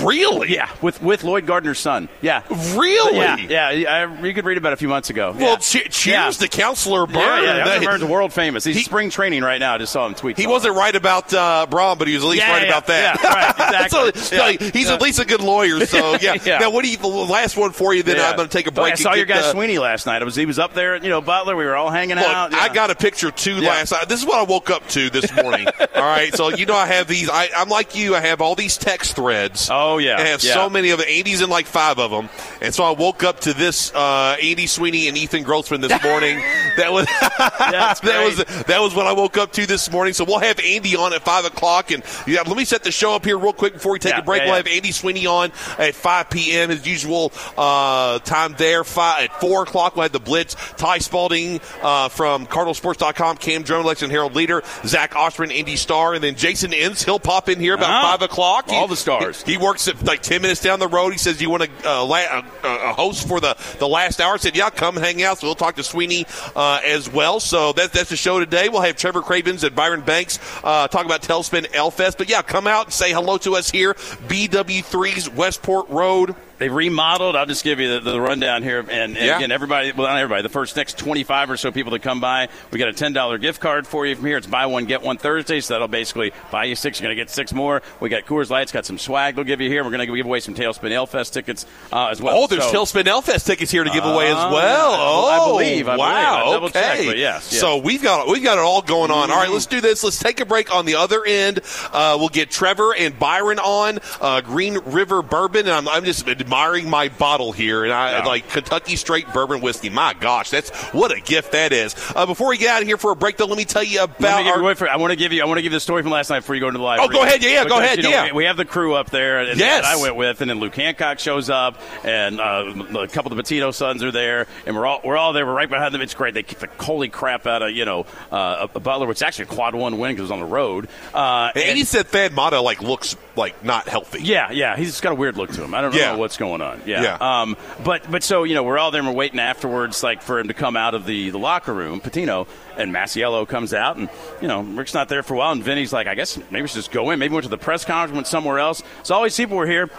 Really? 0.01 0.53
Yeah, 0.53 0.69
with 0.81 1.01
with 1.03 1.23
Lloyd 1.23 1.45
Gardner's 1.45 1.79
son. 1.79 2.09
Yeah. 2.21 2.41
Really? 2.75 2.86
Really? 2.87 3.47
Yeah, 3.49 3.71
yeah. 3.71 3.93
I, 3.93 4.25
you 4.25 4.33
could 4.33 4.45
read 4.45 4.57
about 4.57 4.69
it 4.69 4.73
a 4.73 4.77
few 4.77 4.87
months 4.87 5.09
ago. 5.09 5.31
Well, 5.37 5.51
yeah. 5.51 5.55
che- 5.57 5.87
cheers 5.89 6.05
Yeah. 6.41 6.47
to 6.47 6.47
Counselor 6.47 7.05
Byrne. 7.05 7.15
Yeah, 7.43 7.57
yeah. 7.57 7.63
That- 7.65 7.81
Counselor 7.83 8.09
world 8.11 8.33
famous. 8.33 8.63
He's 8.63 8.75
He- 8.77 8.83
spring 8.83 9.09
training 9.09 9.43
right 9.43 9.59
now. 9.59 9.75
I 9.75 9.77
just 9.77 9.91
saw 9.93 10.05
him 10.05 10.15
tweet. 10.15 10.37
He 10.37 10.43
something. 10.43 10.53
wasn't 10.53 10.75
right 10.75 10.95
about 10.95 11.33
uh, 11.33 11.65
Braun, 11.69 11.97
but 11.97 12.07
he 12.07 12.13
was 12.15 12.23
at 12.23 12.29
least 12.29 12.43
Yeah, 12.45 12.51
right 12.51 12.61
yeah, 12.63 12.67
about 12.69 12.87
that. 12.87 13.19
yeah, 13.23 13.33
right, 13.33 13.49
exactly. 13.89 14.21
so, 14.21 14.35
Yeah. 14.35 14.57
so 14.57 14.65
he's 14.71 14.87
Yeah. 14.87 14.93
at 14.93 15.01
least 15.01 15.19
a 15.19 15.25
good 15.25 15.41
lawyer. 15.41 15.85
So 15.85 16.17
yeah. 16.21 16.35
Yeah. 16.45 16.59
Now, 16.59 16.71
what 16.71 16.83
do 16.83 16.89
you? 16.91 16.97
The 16.97 17.07
last 17.07 17.57
one 17.57 17.71
for 17.71 17.93
you. 17.93 18.03
Then 18.03 18.17
Yeah. 18.17 18.29
I'm 18.29 18.35
going 18.35 18.47
to 18.47 18.53
take 18.57 18.67
a 18.67 18.71
Oh, 18.71 18.73
break. 18.73 18.93
I 18.93 18.95
saw 18.95 19.09
and 19.09 19.17
your 19.17 19.25
guy 19.25 19.39
uh, 19.39 19.51
Sweeney 19.51 19.77
last 19.79 20.05
night. 20.05 20.21
It 20.21 20.25
was 20.25 20.35
he 20.35 20.45
was 20.45 20.59
up 20.59 20.73
there. 20.73 20.95
You 20.97 21.09
know, 21.09 21.21
Butler. 21.21 21.55
We 21.55 21.65
were 21.65 21.75
all 21.75 21.89
hanging 21.89 22.17
Look, 22.17 22.25
out. 22.25 22.53
I 22.53 22.73
got 22.73 22.89
a 22.91 22.95
picture 22.95 23.31
too 23.31 23.55
Yeah. 23.55 23.69
last 23.69 23.91
night. 23.91 24.07
This 24.09 24.19
is 24.21 24.25
what 24.25 24.37
I 24.39 24.43
woke 24.43 24.69
up 24.69 24.87
to 24.89 25.09
this 25.09 25.33
morning. 25.35 25.67
all 25.95 26.01
right, 26.01 26.33
so 26.35 26.49
you 26.49 26.65
know 26.65 26.75
I 26.75 26.85
have 26.87 27.07
these. 27.07 27.29
I, 27.29 27.49
I'm 27.55 27.69
like 27.69 27.95
you. 27.95 28.15
I 28.15 28.21
have 28.21 28.41
all 28.41 28.55
these 28.55 28.77
text 28.77 29.15
threads. 29.15 29.69
Oh, 29.71 29.97
yeah. 29.97 30.17
I 30.17 30.21
have 30.21 30.41
so 30.41 30.69
many 30.69 30.91
of 30.91 30.99
them. 30.99 31.07
Andy's 31.09 31.41
in 31.41 31.49
like 31.49 31.65
five 31.65 31.99
of 31.99 32.11
them, 32.11 32.29
and 32.61 32.73
so 32.77 32.83
I 32.83 32.91
woke 32.91 33.23
up 33.23 33.39
to 33.41 33.53
this 33.55 33.91
uh, 33.95 34.37
Andy 34.39 34.67
Sweeney 34.67 35.07
and 35.07 35.17
Ethan 35.17 35.41
Grossman 35.41 35.81
this 35.81 36.03
morning. 36.03 36.37
that 36.77 36.91
was 36.91 37.05
that 37.41 38.23
was 38.23 38.63
that 38.65 38.79
was 38.79 38.93
what 38.93 39.07
I 39.07 39.13
woke 39.13 39.35
up 39.37 39.51
to 39.53 39.65
this 39.65 39.89
morning. 39.91 40.13
So 40.13 40.23
we'll 40.25 40.37
have 40.37 40.59
Andy 40.59 40.95
on 40.95 41.11
at 41.13 41.23
five 41.23 41.45
o'clock, 41.45 41.89
and 41.91 42.03
yeah, 42.27 42.41
let 42.43 42.55
me 42.55 42.65
set 42.65 42.83
the 42.83 42.91
show 42.91 43.15
up 43.15 43.25
here 43.25 43.37
real 43.37 43.51
quick 43.53 43.73
before 43.73 43.93
we 43.93 43.99
take 43.99 44.13
Yeah, 44.13 44.19
a 44.19 44.23
break. 44.23 44.41
yeah, 44.41 44.45
we'll 44.49 44.55
have 44.57 44.67
Andy 44.67 44.91
Sweeney 44.91 45.25
on 45.25 45.51
at 45.79 45.95
5 45.95 46.29
p.m. 46.29 46.69
his 46.69 46.85
usual 46.87 47.31
uh, 47.57 48.19
time 48.19 48.53
there. 48.59 48.83
Five, 48.83 49.23
at 49.25 49.41
4 49.41 49.63
o'clock, 49.63 49.95
we'll 49.95 50.03
have 50.03 50.11
the 50.11 50.19
Blitz. 50.19 50.53
Ty 50.77 50.99
Spalding 50.99 51.59
uh, 51.81 52.09
from 52.09 52.45
CardinalSports.com, 52.45 53.37
Cam 53.37 53.63
Jones, 53.63 53.85
Lexington 53.85 54.11
Herald 54.11 54.35
Leader, 54.35 54.61
Zach 54.85 55.15
Osterman, 55.15 55.49
Indy 55.51 55.75
Star, 55.77 56.13
and 56.13 56.23
then 56.23 56.35
Jason 56.35 56.73
Ince. 56.73 57.03
He'll 57.03 57.19
pop 57.19 57.49
in 57.49 57.59
here 57.59 57.73
about 57.73 57.89
Uh-huh. 57.89 58.17
5 58.17 58.21
o'clock. 58.29 58.65
All 58.69 58.81
He- 58.87 58.93
the 58.93 58.97
stars. 58.97 59.41
He, 59.43 59.53
he 59.53 59.57
works 59.57 59.87
at 59.87 60.03
like 60.05 60.21
10 60.21 60.41
minutes 60.43 60.61
down 60.61 60.77
the 60.79 60.87
road. 60.87 61.11
He 61.11 61.17
says, 61.17 61.41
You 61.41 61.49
want 61.49 61.63
to 61.63 61.69
uh, 61.89 62.05
la- 62.05 62.43
a, 62.67 62.93
host 62.93 63.27
for 63.27 63.39
the, 63.39 63.57
the 63.79 63.87
last 63.87 64.21
hour? 64.21 64.37
Said, 64.37 64.55
Yeah, 64.55 64.69
come 64.69 64.95
hang 64.95 65.23
out. 65.23 65.39
So 65.39 65.47
we'll 65.47 65.55
talk 65.55 65.75
to 65.75 65.83
Sweeney 65.83 66.25
uh, 66.55 66.81
as 66.83 67.11
well. 67.11 67.39
So 67.39 67.73
that, 67.73 67.93
that's 67.93 68.09
the 68.09 68.15
show 68.15 68.39
today. 68.39 68.69
We'll 68.69 68.81
have 68.81 68.97
Trevor 68.97 69.21
Cravens 69.21 69.63
and 69.63 69.75
Byron 69.75 70.01
Banks 70.01 70.39
uh, 70.63 70.87
talk 70.87 71.05
about 71.05 71.21
Tailspin 71.21 71.73
Ale 71.73 71.91
Fest. 71.91 72.17
But 72.17 72.29
yeah, 72.29 72.41
come 72.41 72.67
out 72.67 72.85
and 72.85 72.93
say 72.93 73.11
hello 73.11 73.37
to 73.39 73.55
us 73.55 73.69
here. 73.69 73.93
BW3's 73.93 75.29
Westport 75.29 75.89
Road. 75.89 76.35
They 76.57 76.69
remodeled. 76.69 77.35
I'll 77.35 77.45
just 77.45 77.63
give 77.63 77.79
you 77.79 77.99
the, 77.99 78.11
the 78.11 78.19
rundown 78.21 78.63
here. 78.63 78.79
And, 78.79 78.89
and 78.89 79.15
Yeah. 79.17 79.37
again, 79.37 79.51
everybody, 79.51 79.91
well, 79.91 80.07
not 80.07 80.17
everybody, 80.17 80.41
the 80.41 80.49
first 80.49 80.75
next 80.75 80.97
25 80.97 81.51
or 81.51 81.57
so 81.57 81.71
people 81.71 81.91
that 81.91 82.01
come 82.01 82.19
by, 82.19 82.47
we 82.71 82.79
got 82.79 82.89
a 82.89 82.93
$10 82.93 83.39
gift 83.41 83.59
card 83.61 83.85
for 83.85 84.05
you 84.05 84.15
from 84.15 84.25
here. 84.25 84.37
It's 84.37 84.47
buy 84.47 84.65
one, 84.65 84.85
get 84.85 85.01
one 85.01 85.17
Thursday. 85.17 85.59
So 85.59 85.73
that'll 85.75 85.87
basically 85.87 86.31
buy 86.51 86.63
you 86.65 86.75
six. 86.75 86.99
You're 86.99 87.07
going 87.07 87.15
to 87.17 87.21
get 87.21 87.29
six 87.29 87.53
more. 87.53 87.81
We 87.99 88.09
got 88.09 88.25
Coors 88.25 88.49
Lights, 88.49 88.71
got 88.71 88.85
some 88.85 88.97
swag 88.97 89.35
they'll 89.35 89.45
give 89.45 89.61
you 89.61 89.69
here. 89.69 89.83
We're 89.83 89.91
going 89.91 90.07
to 90.07 90.15
give 90.15 90.25
away 90.25 90.39
some 90.39 90.55
Tailspin 90.55 91.07
Fest 91.07 91.33
tickets 91.33 91.65
uh, 91.93 92.07
as 92.07 92.21
well. 92.21 92.35
Oh, 92.35 92.47
there's 92.47 92.63
So- 92.63 92.73
Tailspin 92.83 93.05
Ale 93.07 93.21
Fest 93.21 93.45
tickets 93.45 93.69
here 93.71 93.83
to 93.83 93.89
give 93.91 94.03
away 94.05 94.29
as 94.29 94.35
Ah, 94.35 94.51
well. 94.51 94.91
I 95.25 95.37
Oh, 95.39 95.51
believe, 95.53 95.87
I 95.87 95.95
believe. 95.95 95.99
wow. 95.99 96.41
I 96.47 96.51
double 96.53 96.67
okay. 96.67 96.81
checked, 96.81 97.05
but 97.05 97.17
yes, 97.17 97.49
yes. 97.51 97.61
So 97.61 97.77
we've 97.77 98.01
got 98.01 98.27
we've 98.27 98.43
got 98.43 98.57
it 98.57 98.61
all 98.61 98.81
going 98.81 99.11
on. 99.11 99.29
All 99.31 99.37
right, 99.37 99.49
let's 99.49 99.65
do 99.67 99.79
this. 99.81 100.03
Let's 100.03 100.17
take 100.19 100.39
a 100.39 100.45
break. 100.45 100.73
On 100.73 100.85
the 100.85 100.95
other 100.95 101.23
end, 101.25 101.59
uh, 101.93 102.15
we'll 102.19 102.29
get 102.29 102.49
Trevor 102.49 102.93
and 102.95 103.17
Byron 103.19 103.59
on 103.59 103.99
uh, 104.21 104.41
Green 104.41 104.79
River 104.85 105.21
Bourbon, 105.21 105.67
and 105.67 105.69
I'm, 105.71 105.87
I'm 105.87 106.03
just 106.03 106.25
admiring 106.47 106.89
my 106.89 107.09
bottle 107.09 107.51
here, 107.51 107.83
and 107.83 107.91
I 107.93 108.19
Yeah. 108.19 108.25
like 108.25 108.49
Kentucky 108.49 108.95
Straight 108.95 109.31
Bourbon 109.33 109.59
whiskey. 109.61 109.89
My 109.89 110.13
gosh, 110.13 110.49
that's 110.49 110.69
what 110.93 111.11
a 111.11 111.19
gift 111.19 111.51
that 111.51 111.73
is. 111.73 111.93
Uh, 112.15 112.25
before 112.25 112.47
we 112.47 112.57
get 112.57 112.69
out 112.69 112.81
of 112.81 112.87
here 112.87 112.97
for 112.97 113.11
a 113.11 113.15
break, 113.15 113.35
though, 113.37 113.45
let 113.45 113.57
me 113.57 113.65
tell 113.65 113.83
you 113.83 114.01
about 114.03 114.45
our. 114.47 114.75
for- 114.75 114.89
I 114.89 114.95
want 114.95 115.11
to 115.11 115.17
give 115.17 115.33
you. 115.33 115.41
I 115.41 115.45
want 115.45 115.57
to 115.57 115.61
give 115.61 115.71
the 115.73 115.79
story 115.79 116.03
from 116.03 116.11
last 116.11 116.29
night 116.29 116.39
before 116.39 116.55
you 116.55 116.61
go 116.61 116.67
into 116.67 116.77
the 116.79 116.83
live. 116.85 116.99
Oh, 117.01 117.07
go 117.09 117.23
ahead. 117.23 117.43
Yeah, 117.43 117.49
yeah, 117.49 117.65
go 117.65 117.79
ahead, 117.79 117.97
you 117.97 118.03
know, 118.03 118.09
yeah. 118.09 118.25
we, 118.27 118.31
we 118.31 118.43
have 118.45 118.55
the 118.57 118.65
crew 118.65 118.95
up 118.95 119.09
there, 119.09 119.39
and 119.41 119.59
Yes. 119.59 119.81
that 119.83 119.97
I 119.97 120.01
went 120.01 120.15
with, 120.15 120.39
and 120.41 120.49
then 120.49 120.59
Luke 120.59 120.75
Hancock 120.75 121.19
shows 121.19 121.49
up, 121.49 121.79
and 122.05 122.39
uh, 122.39 122.73
a 122.99 123.07
couple 123.07 123.31
of 123.31 123.37
the 123.37 123.43
Pitino 123.43 123.73
sons 123.73 124.03
are 124.03 124.11
there, 124.11 124.47
and 124.65 124.75
we're 124.75 124.85
all 124.85 125.01
we're 125.03 125.17
all 125.17 125.33
there. 125.33 125.45
We're 125.45 125.53
right 125.53 125.69
behind 125.69 125.93
them. 125.93 126.01
It's 126.01 126.13
great. 126.13 126.33
They 126.33 126.43
kick 126.43 126.59
the 126.59 126.69
holy 126.83 127.09
crap 127.09 127.45
out 127.45 127.61
of 127.61 127.71
you 127.71 127.83
know 127.85 128.05
uh, 128.31 128.67
a 128.73 128.79
Butler, 128.79 129.05
which 129.07 129.17
is 129.17 129.21
actually 129.23 129.43
a 129.45 129.47
quad 129.47 129.75
one 129.75 129.97
win 129.97 130.11
because 130.11 130.19
it 130.21 130.23
was 130.23 130.31
on 130.31 130.39
the 130.39 130.45
road. 130.45 130.87
Uh, 131.13 131.51
and 131.55 131.77
he 131.77 131.83
said 131.83 132.07
Thad 132.07 132.33
Matta 132.33 132.61
like 132.61 132.81
looks 132.81 133.17
like 133.35 133.63
not 133.63 133.87
healthy. 133.89 134.21
yeah, 134.23 134.51
yeah, 134.51 134.75
he's 134.77 135.01
got 135.01 135.11
a 135.11 135.15
weird 135.15 135.35
look 135.37 135.51
to 135.51 135.63
him. 135.63 135.73
I 135.73 135.81
don't 135.81 135.93
Yeah. 135.93 136.13
know 136.13 136.17
what's 136.19 136.36
going 136.37 136.61
on. 136.61 136.81
Yeah. 136.85 137.01
Yeah. 137.01 137.41
Um, 137.41 137.57
but 137.83 138.09
but 138.09 138.23
so 138.23 138.43
you 138.43 138.55
know 138.55 138.63
we're 138.63 138.77
all 138.77 138.91
there 138.91 138.99
and 139.01 139.09
we're 139.09 139.15
waiting 139.15 139.39
afterwards, 139.39 140.03
like 140.03 140.21
for 140.21 140.39
him 140.39 140.47
to 140.47 140.53
come 140.53 140.77
out 140.77 140.93
of 140.93 141.05
the, 141.05 141.29
the 141.29 141.39
locker 141.39 141.73
room, 141.73 142.01
Pitino, 142.01 142.47
and 142.77 142.93
Masiello 142.93 143.47
comes 143.47 143.73
out, 143.73 143.97
and 143.97 144.09
you 144.41 144.47
know 144.47 144.61
Rick's 144.61 144.93
not 144.93 145.09
there 145.09 145.23
for 145.23 145.33
a 145.33 145.37
while, 145.37 145.51
and 145.51 145.63
Vinny's 145.63 145.91
like, 145.93 146.07
I 146.07 146.15
guess 146.15 146.37
maybe 146.37 146.61
we 146.61 146.67
should 146.67 146.75
just 146.75 146.91
go 146.91 147.09
in. 147.09 147.19
Maybe 147.19 147.31
we 147.31 147.35
went 147.35 147.43
to 147.45 147.49
the 147.49 147.57
press 147.57 147.85
conference, 147.85 148.15
went 148.15 148.27
somewhere 148.27 148.59
else. 148.59 148.83
So 149.03 149.15
all 149.15 149.23
these 149.23 149.37
people 149.37 149.57
were 149.57 149.67
here. 149.67 149.89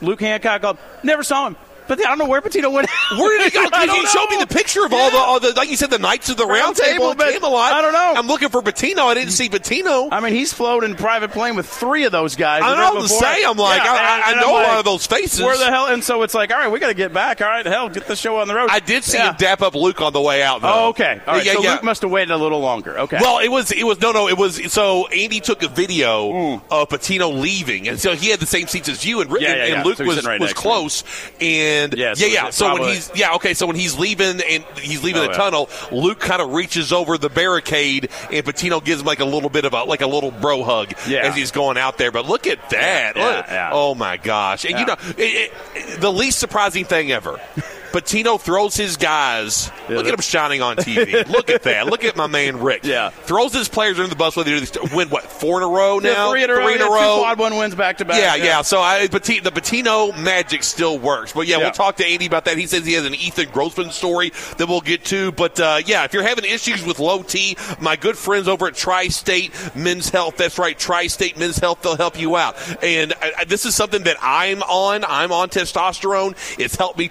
Luke 0.00 0.20
Hancock, 0.20 0.62
go, 0.62 0.78
never 1.02 1.22
saw 1.22 1.48
him. 1.48 1.56
But 1.88 1.98
I 2.00 2.02
don't 2.04 2.18
know 2.18 2.26
where 2.26 2.40
Pitino 2.40 2.72
went. 2.72 2.88
Where 3.12 3.38
did 3.38 3.52
he 3.52 3.58
go? 3.58 3.60
I 3.72 3.86
Because 3.86 3.86
don't 3.86 3.96
you 4.02 4.06
showed 4.08 4.28
me 4.30 4.36
the 4.38 4.46
picture 4.46 4.84
of 4.84 4.92
all 4.92 5.10
the, 5.10 5.16
all 5.16 5.40
the, 5.40 5.52
like 5.54 5.70
you 5.70 5.76
said, 5.76 5.90
the 5.90 5.98
Knights 5.98 6.28
of 6.28 6.36
the 6.36 6.44
Round, 6.44 6.58
Round 6.58 6.76
Table 6.76 6.92
Table, 6.92 7.08
and 7.10 7.18
but 7.18 7.32
Camelot. 7.32 7.72
I 7.72 7.80
don't 7.82 7.92
know. 7.92 8.14
I'm 8.16 8.26
looking 8.26 8.48
for 8.50 8.62
Pitino. 8.62 9.00
I 9.06 9.14
didn't 9.14 9.32
see 9.32 9.48
Pitino. 9.48 10.08
I 10.12 10.20
mean, 10.20 10.32
he's 10.34 10.52
flown 10.52 10.84
in 10.84 10.94
private 10.94 11.30
plane 11.32 11.56
with 11.56 11.66
three 11.68 12.04
of 12.04 12.12
those 12.12 12.36
guys. 12.36 12.62
I 12.62 12.70
the 12.70 12.76
know 12.94 13.02
to 13.02 13.08
say. 13.08 13.44
I'm 13.44 13.56
like, 13.56 13.82
Yeah, 13.82 13.90
I, 13.92 13.96
I, 13.96 14.14
and- 14.16 14.24
I 14.24 14.30
and 14.32 14.40
know 14.40 14.56
I'm 14.56 14.64
a 14.64 14.68
lot 14.68 14.78
of 14.78 14.84
those 14.84 15.06
faces. 15.06 15.40
Where 15.40 15.56
the 15.56 15.66
hell? 15.66 15.86
And 15.86 16.02
so 16.04 16.22
it's 16.22 16.34
like, 16.34 16.50
all 16.52 16.58
right, 16.58 16.68
we 16.68 16.78
got 16.80 16.88
to 16.88 16.94
get 16.94 17.12
back. 17.12 17.40
All 17.40 17.48
right, 17.48 17.64
hell, 17.64 17.88
get 17.88 18.06
the 18.06 18.16
show 18.16 18.36
on 18.38 18.48
the 18.48 18.54
road. 18.54 18.68
I 18.70 18.80
did 18.80 19.04
see 19.04 19.18
Yeah. 19.18 19.30
him 19.30 19.36
dap 19.38 19.62
up 19.62 19.74
Luke 19.74 20.00
on 20.00 20.12
the 20.12 20.20
way 20.20 20.42
out. 20.42 20.60
Though. 20.62 20.72
Oh, 20.72 20.88
okay. 20.88 21.20
All 21.26 21.34
right. 21.36 21.44
Yeah, 21.44 21.54
so 21.54 21.62
yeah. 21.62 21.72
Luke 21.74 21.84
must 21.84 22.02
have 22.02 22.10
waited 22.10 22.30
a 22.32 22.36
little 22.36 22.60
longer. 22.60 22.98
Okay. 23.00 23.18
Well, 23.20 23.38
it 23.38 23.48
was 23.48 23.72
it 23.72 23.84
was 23.84 24.00
no 24.00 24.12
no 24.12 24.28
it 24.28 24.36
was 24.36 24.72
so 24.72 25.06
Andy 25.08 25.40
took 25.40 25.62
a 25.62 25.68
video 25.68 26.28
Mm. 26.28 26.62
of 26.70 26.88
Pitino 26.88 27.40
leaving, 27.40 27.88
and 27.88 27.98
so 27.98 28.14
he 28.14 28.28
had 28.30 28.40
the 28.40 28.46
same 28.46 28.66
seats 28.66 28.88
as 28.88 29.04
you, 29.04 29.20
and, 29.20 29.30
Yeah, 29.30 29.36
and, 29.36 29.44
yeah, 29.46 29.64
and 29.64 29.72
yeah. 29.76 29.82
Luke 29.84 29.96
So 29.96 30.04
was 30.04 30.24
right 30.26 30.40
was 30.40 30.50
next 30.50 30.60
to 30.62 30.68
him. 30.68 30.72
close, 30.72 31.04
and 31.40 31.77
Yeah, 31.94 31.94
yeah 31.96 32.14
so 32.14 32.26
yeah. 32.26 32.50
So 32.50 32.72
when 32.74 32.82
he's 32.84 33.10
yeah 33.14 33.34
okay, 33.34 33.54
so 33.54 33.66
when 33.66 33.76
he's 33.76 33.98
leaving 33.98 34.40
and 34.40 34.64
he's 34.80 35.02
leaving 35.02 35.22
Oh, 35.22 35.24
the 35.26 35.30
yeah. 35.32 35.36
tunnel, 35.36 35.68
Luke 35.92 36.20
kind 36.20 36.40
of 36.42 36.52
reaches 36.52 36.92
over 36.92 37.16
the 37.18 37.28
barricade, 37.30 38.10
and 38.32 38.44
Pitino 38.44 38.82
gives 38.84 39.00
him 39.00 39.06
like 39.06 39.20
a 39.20 39.24
little 39.24 39.50
bit 39.50 39.64
of 39.64 39.72
a 39.72 39.84
like 39.84 40.00
a 40.02 40.06
little 40.06 40.30
bro 40.30 40.62
hug 40.64 40.92
Yeah. 41.06 41.26
as 41.26 41.34
he's 41.34 41.50
going 41.50 41.78
out 41.78 41.98
there. 41.98 42.10
But 42.12 42.26
look 42.26 42.46
at 42.46 42.70
that! 42.70 43.16
Look-. 43.16 43.46
Oh 43.72 43.94
my 43.94 44.16
gosh! 44.16 44.64
And 44.64 44.78
you 44.78 44.86
know 44.86 44.96
it, 45.16 45.52
it, 45.74 46.00
the 46.00 46.12
least 46.12 46.38
surprising 46.38 46.84
thing 46.84 47.12
ever. 47.12 47.40
Pitino 47.92 48.40
throws 48.40 48.76
his 48.76 48.96
guys. 48.96 49.70
Yeah, 49.88 49.96
look 49.96 50.06
at 50.06 50.14
him 50.14 50.20
shining 50.20 50.62
on 50.62 50.76
TV. 50.76 51.26
look 51.28 51.50
at 51.50 51.62
that. 51.64 51.86
Look 51.86 52.04
at 52.04 52.16
my 52.16 52.26
man 52.26 52.60
Rick. 52.60 52.84
Yeah. 52.84 53.10
Throws 53.10 53.52
his 53.54 53.68
players 53.68 53.98
under 53.98 54.08
the 54.10 54.16
bus. 54.16 54.36
Whether 54.36 54.58
they 54.60 54.66
win 54.94 55.08
what 55.10 55.24
four 55.24 55.58
in 55.58 55.64
a 55.64 55.68
row 55.68 56.00
Yeah, 56.00 56.12
now, 56.12 56.30
three 56.30 56.44
in 56.44 56.50
a 56.50 56.54
row. 56.54 56.68
in 56.68 56.74
a 56.76 56.78
yeah, 56.78 56.86
two 56.86 56.92
row. 56.94 57.18
quad 57.20 57.38
one 57.38 57.56
wins 57.56 57.74
back 57.74 57.98
to 57.98 58.04
back. 58.04 58.18
Yeah, 58.18 58.34
yeah. 58.36 58.62
So 58.62 58.80
I, 58.80 59.06
the 59.06 59.18
Pitino 59.20 60.16
magic 60.22 60.62
still 60.62 60.98
works. 60.98 61.32
But 61.32 61.46
yeah, 61.46 61.56
Yeah. 61.56 61.64
we'll 61.64 61.72
talk 61.72 61.96
to 61.96 62.06
Andy 62.06 62.26
about 62.26 62.44
that. 62.44 62.58
He 62.58 62.66
says 62.66 62.84
he 62.84 62.92
has 62.94 63.04
an 63.06 63.14
Ethan 63.14 63.50
Grossman 63.50 63.90
story 63.90 64.32
that 64.58 64.66
we'll 64.68 64.80
get 64.80 65.04
to. 65.06 65.32
But 65.32 65.58
uh, 65.60 65.80
yeah, 65.86 66.04
if 66.04 66.12
you're 66.12 66.22
having 66.22 66.44
issues 66.44 66.84
with 66.84 66.98
low 66.98 67.22
T, 67.22 67.56
my 67.80 67.96
good 67.96 68.16
friends 68.16 68.48
over 68.48 68.66
at 68.68 68.74
Tri-State 68.74 69.52
Men's 69.74 70.08
Health, 70.10 70.36
that's 70.36 70.58
right, 70.58 70.78
Tri-State 70.78 71.38
Men's 71.38 71.58
Health, 71.58 71.82
they'll 71.82 71.96
help 71.96 72.18
you 72.18 72.36
out. 72.36 72.56
And 72.84 73.12
I, 73.22 73.32
I- 73.38 73.44
this 73.44 73.64
is 73.64 73.74
something 73.74 74.02
that 74.04 74.16
I'm 74.20 74.62
on. 74.62 75.04
I'm 75.04 75.32
on 75.32 75.48
testosterone. 75.48 76.36
It's 76.58 76.76
helped 76.76 76.98
me 76.98 77.08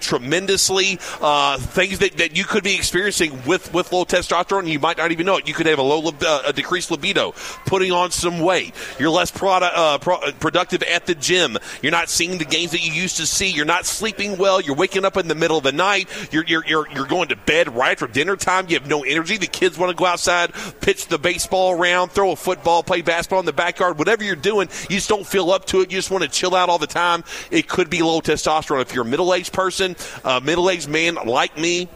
Uh, 0.70 1.58
things 1.58 1.98
that, 1.98 2.16
that 2.18 2.36
you 2.36 2.44
could 2.44 2.64
be 2.64 2.74
experiencing 2.74 3.38
with, 3.46 3.72
with 3.72 3.92
low 3.92 4.04
testosterone, 4.04 4.66
you 4.66 4.78
might 4.78 4.98
not 4.98 5.12
even 5.12 5.26
know 5.26 5.36
it. 5.36 5.48
You 5.48 5.54
could 5.54 5.66
have 5.66 5.78
a 5.78 5.82
low, 5.82 6.12
uh, 6.22 6.42
a 6.46 6.52
decreased 6.52 6.90
libido, 6.90 7.32
putting 7.66 7.92
on 7.92 8.10
some 8.10 8.40
weight. 8.40 8.74
You're 8.98 9.10
less 9.10 9.30
produ- 9.30 9.70
uh, 9.72 9.98
pro- 9.98 10.32
productive 10.32 10.82
at 10.82 11.06
the 11.06 11.14
gym. 11.14 11.56
You're 11.82 11.92
not 11.92 12.08
seeing 12.08 12.38
the 12.38 12.44
gains 12.44 12.72
that 12.72 12.84
you 12.84 12.92
used 12.92 13.16
to 13.18 13.26
see. 13.26 13.50
You're 13.50 13.64
not 13.64 13.86
sleeping 13.86 14.36
well. 14.38 14.60
You're 14.60 14.76
waking 14.76 15.04
up 15.04 15.16
in 15.16 15.28
the 15.28 15.34
middle 15.34 15.58
of 15.58 15.64
the 15.64 15.72
night. 15.72 16.08
You're, 16.32 16.44
you're, 16.44 16.66
you're, 16.66 16.88
you're 16.90 17.06
going 17.06 17.28
to 17.28 17.36
bed 17.36 17.74
right 17.74 17.92
after 17.92 18.06
dinner 18.06 18.36
time. 18.36 18.66
You 18.68 18.78
have 18.78 18.88
no 18.88 19.04
energy. 19.04 19.36
The 19.36 19.46
kids 19.46 19.78
want 19.78 19.90
to 19.90 19.96
go 19.96 20.06
outside, 20.06 20.52
pitch 20.80 21.06
the 21.06 21.18
baseball 21.18 21.72
around, 21.72 22.10
throw 22.10 22.32
a 22.32 22.36
football, 22.36 22.82
play 22.82 23.02
basketball 23.02 23.40
in 23.40 23.46
the 23.46 23.52
backyard. 23.52 23.98
Whatever 23.98 24.24
you're 24.24 24.36
doing, 24.36 24.68
you 24.88 24.96
just 24.96 25.08
don't 25.08 25.26
feel 25.26 25.50
up 25.50 25.66
to 25.66 25.80
it. 25.80 25.90
You 25.90 25.98
just 25.98 26.10
want 26.10 26.24
to 26.24 26.30
chill 26.30 26.54
out 26.54 26.68
all 26.68 26.78
the 26.78 26.86
time. 26.86 27.24
It 27.50 27.68
could 27.68 27.90
be 27.90 28.02
low 28.02 28.20
testosterone. 28.20 28.82
If 28.82 28.94
you're 28.94 29.04
a 29.04 29.08
middle 29.08 29.32
aged 29.34 29.52
person, 29.52 29.96
a 30.24 30.40
middle 30.40 30.57
aged 30.66 30.88
man 30.88 31.16
like 31.26 31.56
me, 31.56 31.88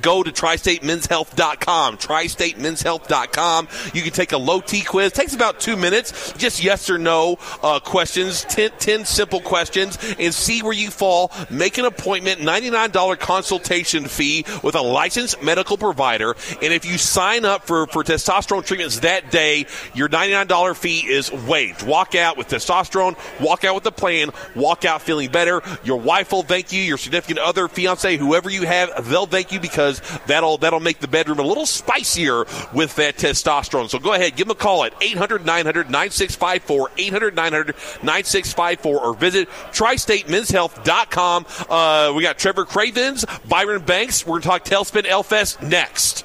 Go 0.00 0.22
to 0.22 0.30
tristatemenshealth.com. 0.30 1.98
Tristatemenshealth.com. 1.98 3.68
You 3.94 4.02
can 4.02 4.12
take 4.12 4.32
a 4.32 4.38
low 4.38 4.60
T 4.60 4.82
quiz. 4.82 5.12
takes 5.12 5.34
about 5.34 5.60
two 5.60 5.76
minutes. 5.76 6.32
Just 6.32 6.62
yes 6.62 6.90
or 6.90 6.98
no 6.98 7.38
uh, 7.62 7.80
questions. 7.80 8.44
Ten, 8.44 8.70
10 8.78 9.04
simple 9.04 9.40
questions 9.40 9.98
and 10.18 10.34
see 10.34 10.62
where 10.62 10.72
you 10.72 10.90
fall. 10.90 11.32
Make 11.50 11.78
an 11.78 11.84
appointment. 11.84 12.40
$99 12.40 13.18
consultation 13.18 14.06
fee 14.06 14.44
with 14.62 14.74
a 14.74 14.80
licensed 14.82 15.42
medical 15.42 15.76
provider. 15.76 16.36
And 16.62 16.72
if 16.72 16.84
you 16.84 16.98
sign 16.98 17.44
up 17.44 17.66
for, 17.66 17.86
for 17.86 18.02
testosterone 18.02 18.64
treatments 18.64 19.00
that 19.00 19.30
day, 19.30 19.66
your 19.94 20.08
$99 20.08 20.76
fee 20.76 21.00
is 21.00 21.30
waived. 21.32 21.86
Walk 21.86 22.14
out 22.14 22.36
with 22.36 22.48
testosterone. 22.48 23.16
Walk 23.40 23.64
out 23.64 23.74
with 23.74 23.86
a 23.86 23.92
plan. 23.92 24.30
Walk 24.54 24.84
out 24.84 25.02
feeling 25.02 25.30
better. 25.30 25.62
Your 25.84 25.98
wife 25.98 26.32
will 26.32 26.42
thank 26.42 26.72
you. 26.72 26.80
Your 26.80 26.98
significant 26.98 27.38
other, 27.38 27.68
fiance, 27.68 28.16
whoever 28.16 28.50
you 28.50 28.66
have, 28.66 29.08
they'll 29.08 29.26
thank 29.26 29.52
you 29.52 29.60
because 29.60 29.85
because 29.86 30.18
that'll 30.26 30.58
that'll 30.58 30.80
make 30.80 31.00
the 31.00 31.08
bedroom 31.08 31.38
a 31.38 31.42
little 31.42 31.66
spicier 31.66 32.44
with 32.72 32.96
that 32.96 33.16
testosterone. 33.16 33.88
So 33.88 33.98
go 33.98 34.12
ahead, 34.12 34.36
give 34.36 34.48
them 34.48 34.56
a 34.56 34.60
call 34.60 34.84
at 34.84 34.92
800 35.00 35.44
900 35.44 35.90
9654, 35.90 36.90
800 36.96 37.34
900 37.34 37.66
9654, 38.02 39.00
or 39.00 39.14
visit 39.14 39.48
tristatemenshealth.com. 39.72 41.46
Uh, 41.68 42.12
we 42.14 42.22
got 42.22 42.38
Trevor 42.38 42.64
Cravens, 42.64 43.24
Byron 43.48 43.82
Banks. 43.82 44.26
We're 44.26 44.40
going 44.40 44.42
to 44.42 44.48
talk 44.48 44.64
Tailspin 44.64 45.06
Ale 45.06 45.22
Fest 45.22 45.62
next. 45.62 46.24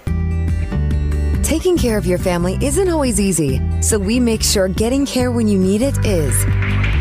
Taking 1.44 1.78
care 1.78 1.98
of 1.98 2.06
your 2.06 2.20
family 2.20 2.58
isn't 2.62 2.88
always 2.88 3.20
easy, 3.20 3.60
so 3.82 4.00
we 4.00 4.20
make 4.20 4.42
sure 4.42 4.68
getting 4.70 5.06
care 5.06 5.32
when 5.32 5.48
you 5.48 5.60
need 5.60 5.82
it 5.82 5.98
is. 6.06 7.01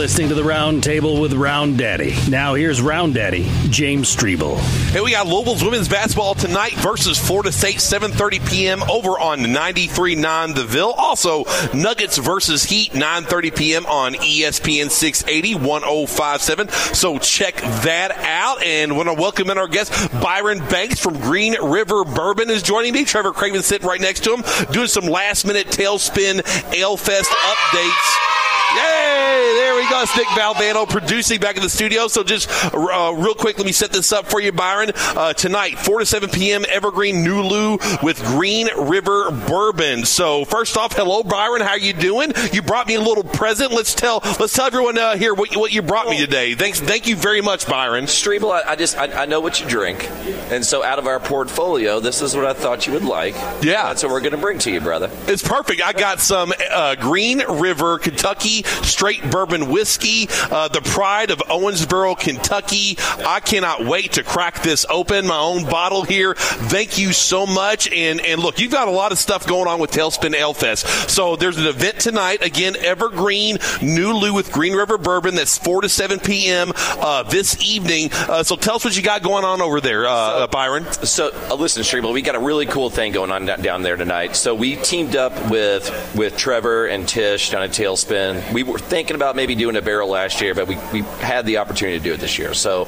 Listening 0.00 0.30
to 0.30 0.34
the 0.34 0.42
Round 0.42 0.82
Table 0.82 1.20
with 1.20 1.34
Round 1.34 1.76
Daddy. 1.76 2.16
Now 2.30 2.54
here's 2.54 2.80
Round 2.80 3.12
Daddy, 3.12 3.46
James 3.68 4.08
Strebel. 4.08 4.56
Hey, 4.92 5.02
we 5.02 5.10
got 5.10 5.26
Louisville's 5.26 5.62
women's 5.62 5.90
basketball 5.90 6.34
tonight 6.34 6.72
versus 6.76 7.18
Florida 7.18 7.52
State, 7.52 7.76
7:30 7.76 8.48
p.m. 8.48 8.82
over 8.84 9.10
on 9.10 9.40
93.9 9.40 10.54
The 10.54 10.64
Ville. 10.64 10.92
Also, 10.92 11.44
Nuggets 11.74 12.16
versus 12.16 12.64
Heat, 12.64 12.92
9:30 12.92 13.54
p.m. 13.54 13.84
on 13.84 14.14
ESPN 14.14 14.88
680 14.88 15.56
1057. 15.56 16.70
So 16.94 17.18
check 17.18 17.56
that 17.56 18.12
out. 18.12 18.64
And 18.64 18.96
want 18.96 19.10
to 19.10 19.14
welcome 19.14 19.50
in 19.50 19.58
our 19.58 19.68
guest 19.68 19.92
Byron 20.22 20.60
Banks 20.70 20.98
from 20.98 21.20
Green 21.20 21.62
River 21.62 22.04
Bourbon 22.04 22.48
is 22.48 22.62
joining 22.62 22.94
me. 22.94 23.04
Trevor 23.04 23.34
Craven 23.34 23.60
sitting 23.62 23.86
right 23.86 24.00
next 24.00 24.24
to 24.24 24.34
him, 24.34 24.44
doing 24.72 24.88
some 24.88 25.04
last 25.04 25.46
minute 25.46 25.66
tailspin 25.66 26.40
Ale 26.72 26.96
Fest 26.96 27.30
updates. 27.30 28.39
Yay! 28.76 29.52
There 29.56 29.74
we 29.74 29.88
go. 29.88 30.00
Nick 30.16 30.26
Valvano 30.28 30.88
producing 30.88 31.40
back 31.40 31.56
in 31.56 31.62
the 31.62 31.68
studio. 31.68 32.08
So 32.08 32.22
just 32.22 32.48
uh, 32.74 33.12
real 33.16 33.34
quick, 33.34 33.58
let 33.58 33.66
me 33.66 33.72
set 33.72 33.92
this 33.92 34.12
up 34.12 34.26
for 34.26 34.40
you, 34.40 34.52
Byron. 34.52 34.92
Uh, 34.94 35.32
tonight, 35.32 35.78
4 35.78 36.00
to 36.00 36.06
7 36.06 36.30
p.m., 36.30 36.64
Evergreen 36.68 37.24
Nulu 37.24 38.02
with 38.02 38.22
Green 38.24 38.68
River 38.76 39.30
Bourbon. 39.30 40.04
So 40.04 40.44
first 40.44 40.76
off, 40.76 40.94
hello, 40.94 41.22
Byron. 41.22 41.62
How 41.62 41.74
you 41.74 41.92
doing? 41.92 42.32
You 42.52 42.62
brought 42.62 42.86
me 42.86 42.94
a 42.94 43.00
little 43.00 43.24
present. 43.24 43.72
Let's 43.72 43.94
tell 43.94 44.20
let's 44.38 44.52
tell 44.52 44.66
everyone 44.66 44.98
uh, 44.98 45.16
here 45.16 45.34
what 45.34 45.52
you, 45.52 45.60
what 45.60 45.72
you 45.72 45.82
brought 45.82 46.08
me 46.08 46.18
today. 46.18 46.54
Thanks, 46.54 46.80
thank 46.80 47.06
you 47.06 47.16
very 47.16 47.40
much, 47.40 47.66
Byron. 47.66 48.06
Strebel, 48.06 48.50
I, 48.52 48.72
I 48.72 48.76
just 48.76 48.96
I, 48.96 49.22
I 49.22 49.26
know 49.26 49.40
what 49.40 49.60
you 49.60 49.66
drink, 49.66 50.08
and 50.50 50.64
so 50.64 50.82
out 50.82 50.98
of 50.98 51.06
our 51.06 51.20
portfolio, 51.20 52.00
this 52.00 52.22
is 52.22 52.34
what 52.34 52.44
I 52.46 52.52
thought 52.52 52.86
you 52.86 52.92
would 52.92 53.04
like. 53.04 53.34
Yeah, 53.62 53.88
that's 53.88 54.02
what 54.02 54.12
we're 54.12 54.20
going 54.20 54.32
to 54.32 54.38
bring 54.38 54.58
to 54.60 54.70
you, 54.70 54.80
brother. 54.80 55.10
It's 55.26 55.46
perfect. 55.46 55.82
I 55.82 55.92
got 55.92 56.20
some 56.20 56.52
uh, 56.70 56.94
Green 56.96 57.42
River, 57.48 57.98
Kentucky 57.98 58.59
straight 58.62 59.30
bourbon 59.30 59.70
whiskey, 59.70 60.28
uh, 60.50 60.68
the 60.68 60.80
pride 60.80 61.30
of 61.30 61.38
Owensboro, 61.38 62.18
Kentucky. 62.18 62.96
I 63.24 63.40
cannot 63.40 63.84
wait 63.84 64.12
to 64.12 64.22
crack 64.22 64.62
this 64.62 64.86
open. 64.88 65.26
My 65.26 65.38
own 65.38 65.64
bottle 65.64 66.02
here. 66.02 66.34
Thank 66.34 66.98
you 66.98 67.12
so 67.12 67.46
much. 67.46 67.90
And 67.92 68.20
and 68.20 68.40
look, 68.40 68.58
you've 68.58 68.72
got 68.72 68.88
a 68.88 68.90
lot 68.90 69.12
of 69.12 69.18
stuff 69.18 69.46
going 69.46 69.68
on 69.68 69.80
with 69.80 69.90
Tailspin 69.90 70.34
Ale 70.34 70.54
Fest. 70.54 70.86
So 71.10 71.36
there's 71.36 71.58
an 71.58 71.66
event 71.66 72.00
tonight. 72.00 72.42
Again, 72.44 72.76
Evergreen 72.76 73.56
Nulu 73.78 74.34
with 74.34 74.52
Green 74.52 74.74
River 74.74 74.98
Bourbon. 74.98 75.34
That's 75.34 75.58
four 75.58 75.82
to 75.82 75.88
seven 75.88 76.18
p.m. 76.18 76.72
Uh, 76.76 77.22
this 77.24 77.60
evening. 77.62 78.10
Uh, 78.12 78.42
so 78.42 78.56
tell 78.56 78.76
us 78.76 78.84
what 78.84 78.96
you 78.96 79.02
got 79.02 79.22
going 79.22 79.44
on 79.44 79.60
over 79.60 79.80
there, 79.80 80.06
uh, 80.06 80.46
Byron. 80.46 80.84
So 80.92 81.30
uh, 81.50 81.54
listen, 81.54 81.82
Strebel, 81.82 82.12
we 82.12 82.22
got 82.22 82.34
a 82.34 82.40
really 82.40 82.66
cool 82.66 82.90
thing 82.90 83.12
going 83.12 83.30
on 83.30 83.46
down 83.46 83.82
there 83.82 83.96
tonight. 83.96 84.36
So 84.36 84.54
we 84.54 84.76
teamed 84.76 85.16
up 85.16 85.32
with 85.50 85.90
with 86.14 86.36
Trevor 86.36 86.86
and 86.86 87.08
Tish 87.08 87.50
down 87.50 87.62
at 87.62 87.70
Tailspin 87.70 88.49
we 88.52 88.62
were 88.62 88.78
thinking 88.78 89.16
about 89.16 89.36
maybe 89.36 89.54
doing 89.54 89.76
a 89.76 89.82
barrel 89.82 90.08
last 90.08 90.40
year, 90.40 90.54
but 90.54 90.66
we, 90.66 90.76
we 90.92 91.00
had 91.20 91.46
the 91.46 91.58
opportunity 91.58 91.98
to 91.98 92.04
do 92.04 92.12
it 92.12 92.20
this 92.20 92.38
year. 92.38 92.54
So 92.54 92.86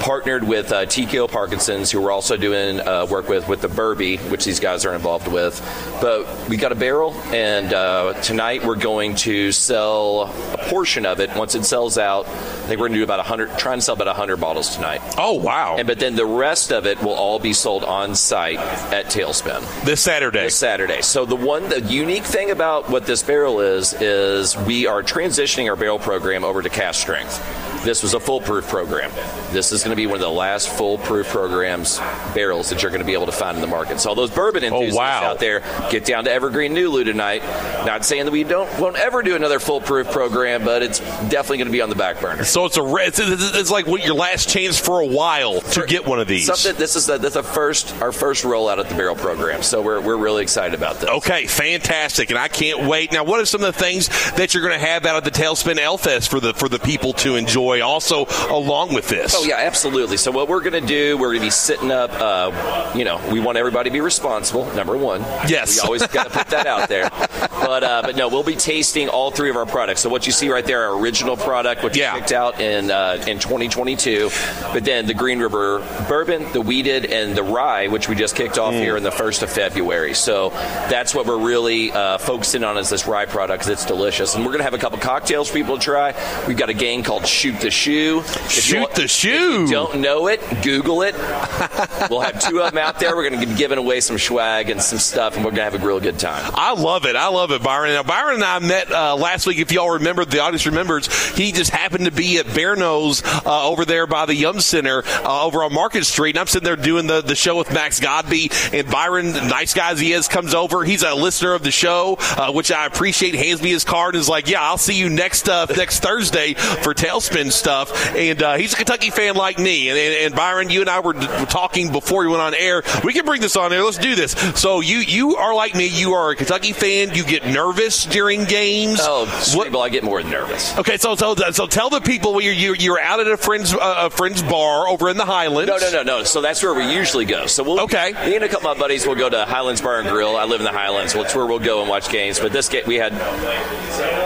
partnered 0.00 0.44
with 0.44 0.72
uh, 0.72 0.86
TKO 0.86 1.30
Parkinson's, 1.30 1.90
who 1.90 2.00
we're 2.00 2.10
also 2.10 2.36
doing 2.36 2.80
uh, 2.80 3.06
work 3.06 3.28
with 3.28 3.48
with 3.48 3.62
the 3.62 3.68
Burby, 3.68 4.18
which 4.30 4.44
these 4.44 4.60
guys 4.60 4.84
are 4.84 4.94
involved 4.94 5.28
with. 5.28 5.60
But 6.00 6.48
we 6.48 6.56
got 6.56 6.72
a 6.72 6.76
barrel, 6.76 7.14
and 7.32 7.72
uh, 7.72 8.14
tonight 8.20 8.64
we're 8.64 8.76
going 8.76 9.14
to 9.16 9.52
sell 9.52 10.24
a 10.52 10.58
portion 10.68 11.06
of 11.06 11.20
it. 11.20 11.34
Once 11.36 11.54
it 11.54 11.64
sells 11.64 11.98
out, 11.98 12.26
I 12.26 12.68
think 12.68 12.80
we're 12.80 12.88
going 12.88 12.92
to 12.94 12.98
do 12.98 13.04
about 13.04 13.18
100, 13.18 13.58
trying 13.58 13.78
to 13.78 13.82
sell 13.82 13.94
about 13.94 14.08
100 14.08 14.38
bottles 14.38 14.74
tonight. 14.74 15.00
Oh, 15.16 15.34
wow. 15.34 15.76
And 15.78 15.86
But 15.86 15.98
then 15.98 16.16
the 16.16 16.26
rest 16.26 16.72
of 16.72 16.86
it 16.86 17.00
will 17.02 17.14
all 17.14 17.38
be 17.38 17.52
sold 17.52 17.84
on 17.84 18.14
site 18.14 18.58
at 18.58 19.06
Tailspin. 19.06 19.84
This 19.84 20.00
Saturday. 20.00 20.44
This 20.44 20.56
Saturday. 20.56 21.02
So 21.02 21.24
the 21.24 21.36
one, 21.36 21.68
the 21.68 21.80
unique 21.80 22.24
thing 22.24 22.50
about 22.50 22.90
what 22.90 23.06
this 23.06 23.22
barrel 23.22 23.60
is, 23.60 23.94
is 23.94 24.56
we 24.58 24.86
are 24.86 24.95
transitioning 25.02 25.68
our 25.68 25.76
barrel 25.76 25.98
program 25.98 26.44
over 26.44 26.62
to 26.62 26.68
cask 26.68 27.00
strength. 27.00 27.65
This 27.86 28.02
was 28.02 28.14
a 28.14 28.20
full 28.20 28.40
proof 28.40 28.66
program. 28.66 29.12
This 29.52 29.70
is 29.70 29.84
going 29.84 29.92
to 29.92 29.96
be 29.96 30.06
one 30.06 30.16
of 30.16 30.20
the 30.20 30.28
last 30.28 30.68
full 30.68 30.98
proof 30.98 31.28
programs 31.28 31.98
barrels 32.34 32.70
that 32.70 32.82
you're 32.82 32.90
going 32.90 33.00
to 33.00 33.06
be 33.06 33.12
able 33.12 33.26
to 33.26 33.32
find 33.32 33.56
in 33.56 33.60
the 33.60 33.68
market. 33.68 34.00
So 34.00 34.08
all 34.08 34.16
those 34.16 34.32
bourbon 34.32 34.64
oh, 34.64 34.66
enthusiasts 34.66 34.98
oh, 34.98 35.00
wow. 35.00 35.30
out 35.30 35.38
there, 35.38 35.60
get 35.88 36.04
down 36.04 36.24
to 36.24 36.32
Evergreen 36.32 36.74
Nulu 36.74 37.04
tonight. 37.04 37.44
Not 37.86 38.04
saying 38.04 38.24
that 38.24 38.32
we 38.32 38.42
don't 38.42 38.68
won't 38.80 38.96
ever 38.96 39.22
do 39.22 39.36
another 39.36 39.60
full 39.60 39.80
proof 39.80 40.10
program, 40.10 40.64
but 40.64 40.82
it's 40.82 40.98
definitely 40.98 41.58
going 41.58 41.68
to 41.68 41.72
be 41.72 41.80
on 41.80 41.88
the 41.88 41.94
back 41.94 42.20
burner. 42.20 42.42
So 42.42 42.64
it's 42.64 42.76
a 42.76 42.82
it's, 42.96 43.20
it's 43.20 43.70
like 43.70 43.86
what 43.86 44.04
your 44.04 44.16
last 44.16 44.48
chance 44.48 44.80
for 44.80 45.00
a 45.00 45.06
while 45.06 45.60
to 45.60 45.80
for, 45.82 45.86
get 45.86 46.04
one 46.04 46.18
of 46.18 46.26
these. 46.26 46.46
Something 46.46 46.74
this 46.76 46.96
is 46.96 47.06
the, 47.06 47.18
this 47.18 47.28
is 47.28 47.34
the 47.34 47.44
first 47.44 47.94
our 48.02 48.10
first 48.10 48.42
rollout 48.42 48.80
of 48.80 48.88
the 48.88 48.96
barrel 48.96 49.14
program. 49.14 49.62
So 49.62 49.80
we're 49.80 50.00
we're 50.00 50.16
really 50.16 50.42
excited 50.42 50.74
about 50.74 50.96
this. 50.96 51.08
Okay, 51.08 51.46
fantastic, 51.46 52.30
and 52.30 52.38
I 52.38 52.48
can't 52.48 52.88
wait. 52.88 53.12
Now, 53.12 53.22
what 53.22 53.38
are 53.38 53.46
some 53.46 53.62
of 53.62 53.72
the 53.72 53.80
things 53.80 54.08
that 54.32 54.54
you're 54.54 54.66
going 54.66 54.78
to 54.78 54.84
have 54.84 55.06
out 55.06 55.18
of 55.18 55.22
the 55.22 55.30
Tailspin 55.30 55.78
Ale 55.78 55.98
Fest 55.98 56.32
for 56.32 56.40
the 56.40 56.52
for 56.52 56.68
the 56.68 56.80
people 56.80 57.12
to 57.12 57.36
enjoy? 57.36 57.75
Also, 57.80 58.26
along 58.50 58.94
with 58.94 59.08
this. 59.08 59.34
Oh 59.36 59.44
yeah, 59.44 59.56
absolutely. 59.58 60.16
So 60.16 60.30
what 60.30 60.48
we're 60.48 60.60
going 60.60 60.80
to 60.80 60.86
do, 60.86 61.16
we're 61.16 61.28
going 61.28 61.40
to 61.40 61.46
be 61.46 61.50
sitting 61.50 61.90
up. 61.90 62.10
Uh, 62.12 62.92
you 62.94 63.04
know, 63.04 63.20
we 63.30 63.40
want 63.40 63.58
everybody 63.58 63.90
to 63.90 63.92
be 63.92 64.00
responsible. 64.00 64.66
Number 64.74 64.96
one. 64.96 65.20
Yes. 65.48 65.74
We 65.74 65.86
always 65.86 66.06
got 66.06 66.24
to 66.24 66.30
put 66.30 66.48
that 66.48 66.66
out 66.66 66.88
there. 66.88 67.10
But 67.66 67.82
uh, 67.82 68.02
but 68.02 68.16
no, 68.16 68.28
we'll 68.28 68.44
be 68.44 68.54
tasting 68.54 69.08
all 69.08 69.32
three 69.32 69.50
of 69.50 69.56
our 69.56 69.66
products. 69.66 70.00
So 70.00 70.08
what 70.08 70.26
you 70.26 70.32
see 70.32 70.48
right 70.48 70.64
there, 70.64 70.84
our 70.88 70.98
original 70.98 71.36
product, 71.36 71.82
which 71.82 71.96
yeah. 71.96 72.14
picked 72.14 72.30
out 72.30 72.60
in 72.60 72.92
uh, 72.92 73.24
in 73.26 73.40
2022. 73.40 74.30
But 74.72 74.84
then 74.84 75.06
the 75.06 75.14
Green 75.14 75.40
River 75.40 75.80
Bourbon, 76.08 76.52
the 76.52 76.60
Wheated, 76.60 77.06
and 77.06 77.36
the 77.36 77.42
Rye, 77.42 77.88
which 77.88 78.08
we 78.08 78.14
just 78.14 78.36
kicked 78.36 78.56
off 78.56 78.72
mm. 78.72 78.78
here 78.78 78.96
in 78.96 79.02
the 79.02 79.10
first 79.10 79.42
of 79.42 79.50
February. 79.50 80.14
So 80.14 80.50
that's 80.50 81.12
what 81.12 81.26
we're 81.26 81.44
really 81.44 81.90
uh, 81.90 82.18
focusing 82.18 82.62
on 82.62 82.78
is 82.78 82.88
this 82.88 83.06
Rye 83.06 83.26
product 83.26 83.64
because 83.64 83.72
it's 83.72 83.84
delicious. 83.84 84.36
And 84.36 84.44
we're 84.44 84.52
going 84.52 84.60
to 84.60 84.64
have 84.64 84.74
a 84.74 84.78
couple 84.78 84.98
cocktails 84.98 85.48
for 85.48 85.54
people 85.54 85.76
to 85.76 85.82
try. 85.82 86.14
We've 86.46 86.56
got 86.56 86.70
a 86.70 86.74
game 86.74 87.02
called 87.02 87.26
Shoot 87.26 87.60
the 87.60 87.72
Shoe. 87.72 88.20
If 88.20 88.50
Shoot 88.50 88.94
the 88.94 89.08
shoe. 89.08 89.66
don't 89.66 90.00
know 90.00 90.28
it, 90.28 90.40
Google 90.62 91.02
it. 91.02 91.14
we'll 92.10 92.20
have 92.20 92.40
two 92.40 92.60
of 92.60 92.70
them 92.70 92.78
out 92.78 93.00
there. 93.00 93.16
We're 93.16 93.28
going 93.28 93.40
to 93.40 93.46
be 93.46 93.54
giving 93.54 93.78
away 93.78 94.00
some 94.00 94.18
swag 94.18 94.70
and 94.70 94.80
some 94.80 94.98
stuff, 94.98 95.34
and 95.34 95.44
we're 95.44 95.50
going 95.50 95.68
to 95.68 95.76
have 95.76 95.82
a 95.82 95.84
real 95.84 96.00
good 96.00 96.18
time. 96.18 96.52
I 96.54 96.72
love 96.72 97.06
it. 97.06 97.16
I 97.16 97.28
love 97.28 97.50
it. 97.50 97.55
Byron. 97.58 97.90
Now, 97.92 98.02
Byron 98.02 98.36
and 98.36 98.44
I 98.44 98.58
met 98.58 98.90
uh, 98.90 99.16
last 99.16 99.46
week. 99.46 99.58
If 99.58 99.72
y'all 99.72 99.92
remember, 99.92 100.24
the 100.24 100.40
audience 100.40 100.66
remembers, 100.66 101.06
he 101.36 101.52
just 101.52 101.70
happened 101.70 102.06
to 102.06 102.10
be 102.10 102.38
at 102.38 102.46
Bearno's 102.46 103.22
uh, 103.44 103.68
over 103.68 103.84
there 103.84 104.06
by 104.06 104.26
the 104.26 104.34
Yum 104.34 104.60
Center 104.60 105.02
uh, 105.06 105.44
over 105.44 105.62
on 105.64 105.72
Market 105.72 106.04
Street. 106.04 106.30
And 106.30 106.40
I'm 106.40 106.46
sitting 106.46 106.64
there 106.64 106.76
doing 106.76 107.06
the, 107.06 107.20
the 107.20 107.34
show 107.34 107.56
with 107.56 107.72
Max 107.72 108.00
Godby. 108.00 108.50
And 108.72 108.90
Byron, 108.90 109.32
nice 109.32 109.74
guy 109.74 109.92
as 109.92 110.00
he 110.00 110.12
is, 110.12 110.28
comes 110.28 110.54
over. 110.54 110.84
He's 110.84 111.02
a 111.02 111.14
listener 111.14 111.54
of 111.54 111.62
the 111.62 111.70
show, 111.70 112.16
uh, 112.18 112.52
which 112.52 112.70
I 112.72 112.86
appreciate. 112.86 113.34
Hands 113.34 113.62
me 113.62 113.70
his 113.70 113.84
card 113.84 114.14
and 114.14 114.20
is 114.20 114.28
like, 114.28 114.48
yeah, 114.48 114.62
I'll 114.62 114.78
see 114.78 114.94
you 114.94 115.08
next 115.08 115.48
uh, 115.48 115.66
next 115.76 116.00
Thursday 116.00 116.54
for 116.54 116.94
Tailspin 116.94 117.52
stuff. 117.52 118.14
And 118.14 118.42
uh, 118.42 118.56
he's 118.56 118.72
a 118.72 118.76
Kentucky 118.76 119.10
fan 119.10 119.34
like 119.34 119.58
me. 119.58 119.88
And, 119.88 119.98
and, 119.98 120.14
and 120.26 120.34
Byron, 120.34 120.70
you 120.70 120.80
and 120.80 120.90
I 120.90 121.00
were, 121.00 121.14
were 121.14 121.46
talking 121.46 121.92
before 121.92 122.22
we 122.22 122.28
went 122.28 122.42
on 122.42 122.54
air. 122.54 122.82
We 123.04 123.12
can 123.12 123.24
bring 123.24 123.40
this 123.40 123.56
on 123.56 123.72
air. 123.72 123.84
Let's 123.84 123.98
do 123.98 124.14
this. 124.14 124.32
So 124.54 124.80
you 124.80 124.98
you 124.98 125.36
are 125.36 125.54
like 125.54 125.74
me. 125.74 125.86
You 125.86 126.14
are 126.14 126.30
a 126.30 126.36
Kentucky 126.36 126.72
fan. 126.72 127.14
You 127.14 127.24
get 127.24 127.45
nervous 127.52 128.04
during 128.04 128.44
games. 128.44 128.98
Oh, 129.02 129.26
Strebel, 129.40 129.84
I 129.84 129.88
get 129.88 130.04
more 130.04 130.22
nervous. 130.22 130.76
Okay, 130.78 130.96
so 130.96 131.14
so 131.14 131.34
so 131.34 131.66
tell 131.66 131.90
the 131.90 132.00
people 132.00 132.40
you're 132.40 132.52
you're, 132.52 132.76
you're 132.76 133.00
out 133.00 133.20
at 133.20 133.26
a 133.26 133.36
friend's 133.36 133.72
uh, 133.72 134.06
a 134.06 134.10
friend's 134.10 134.42
bar 134.42 134.88
over 134.88 135.08
in 135.08 135.16
the 135.16 135.24
Highlands. 135.24 135.68
No, 135.68 135.78
no, 135.78 135.90
no, 135.90 136.02
no. 136.02 136.24
So 136.24 136.40
that's 136.40 136.62
where 136.62 136.74
we 136.74 136.92
usually 136.92 137.24
go. 137.24 137.46
So 137.46 137.62
we'll 137.62 137.80
okay. 137.82 138.12
Me 138.26 138.36
and 138.36 138.44
a 138.44 138.48
couple 138.48 138.70
of 138.70 138.76
my 138.76 138.80
buddies 138.80 139.06
will 139.06 139.14
go 139.14 139.28
to 139.28 139.44
Highlands 139.44 139.80
Bar 139.80 140.00
and 140.00 140.08
Grill. 140.08 140.36
I 140.36 140.44
live 140.44 140.60
in 140.60 140.64
the 140.64 140.72
Highlands. 140.72 141.14
Well, 141.14 141.24
it's 141.24 141.34
where 141.34 141.46
we'll 141.46 141.58
go 141.58 141.80
and 141.80 141.88
watch 141.88 142.10
games. 142.10 142.40
But 142.40 142.52
this 142.52 142.68
game 142.68 142.84
we 142.86 142.96
had 142.96 143.12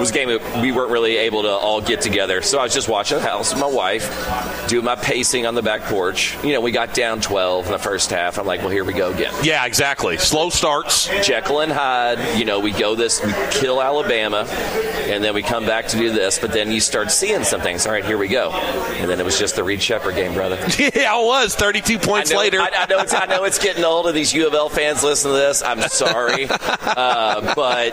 was 0.01 0.11
a 0.11 0.13
game 0.13 0.29
that 0.29 0.63
we 0.63 0.73
weren't 0.73 0.91
really 0.91 1.17
able 1.17 1.43
to 1.43 1.51
all 1.51 1.81
get 1.81 2.01
together. 2.01 2.43
So 2.43 2.59
I 2.59 2.65
was 2.65 2.75
just 2.75 2.89
watching 2.89 3.19
the 3.19 3.25
house 3.25 3.53
with 3.53 3.61
my 3.61 3.69
wife, 3.69 4.69
doing 4.69 4.85
my 4.85 4.97
pacing 4.97 5.47
on 5.47 5.55
the 5.55 5.63
back 5.63 5.83
porch. 5.83 6.37
You 6.45 6.53
know, 6.53 6.61
we 6.61 6.71
got 6.73 6.95
down 6.95 7.21
12 7.21 7.67
in 7.67 7.73
the 7.73 7.79
first 7.79 8.11
half. 8.11 8.39
I'm 8.39 8.47
like, 8.47 8.61
well, 8.61 8.71
here 8.71 8.85
we 8.85 8.93
go 8.93 9.11
again. 9.13 9.35
Yeah, 9.43 9.65
exactly. 9.67 10.17
Slow 10.17 10.51
starts. 10.51 11.09
Jekyll 11.27 11.61
and 11.61 11.73
Hyde. 11.73 12.39
You 12.39 12.45
know, 12.45 12.61
we 12.61 12.73
go 12.73 12.95
this, 12.95 13.10
we 13.25 13.33
kill 13.51 13.83
Alabama, 13.83 14.47
and 15.09 15.25
then 15.25 15.35
we 15.35 15.43
come 15.43 15.67
back 15.67 15.89
to 15.89 15.97
do 15.97 16.13
this. 16.13 16.39
But 16.39 16.53
then 16.53 16.71
you 16.71 16.81
start 16.81 17.11
seeing 17.11 17.43
some 17.45 17.61
things. 17.61 17.87
All 17.87 17.93
right, 17.93 18.05
here 18.05 18.19
we 18.19 18.29
go. 18.29 18.51
And 18.51 19.11
then 19.11 19.19
it 19.19 19.25
was 19.25 19.39
just 19.39 19.57
the 19.57 19.65
Reed 19.65 19.83
Sheppard 19.83 20.15
game, 20.15 20.35
brother. 20.35 20.57
yeah, 20.79 21.19
it 21.19 21.27
was. 21.27 21.55
32 21.55 21.99
points 21.99 22.31
I 22.31 22.35
know, 22.35 22.41
later. 22.41 22.61
I, 22.61 22.71
I, 22.75 22.87
know 22.87 22.99
it's, 23.01 23.15
I 23.15 23.27
know 23.27 23.45
it's 23.45 23.59
getting 23.59 23.85
old, 23.85 24.07
and 24.07 24.17
these 24.17 24.33
U 24.35 24.47
of 24.47 24.55
L 24.55 24.69
fans 24.69 25.03
listen 25.03 25.31
to 25.31 25.37
this. 25.37 25.63
I'm 25.63 25.81
sorry, 25.89 26.47
uh, 26.51 27.55
but 27.55 27.93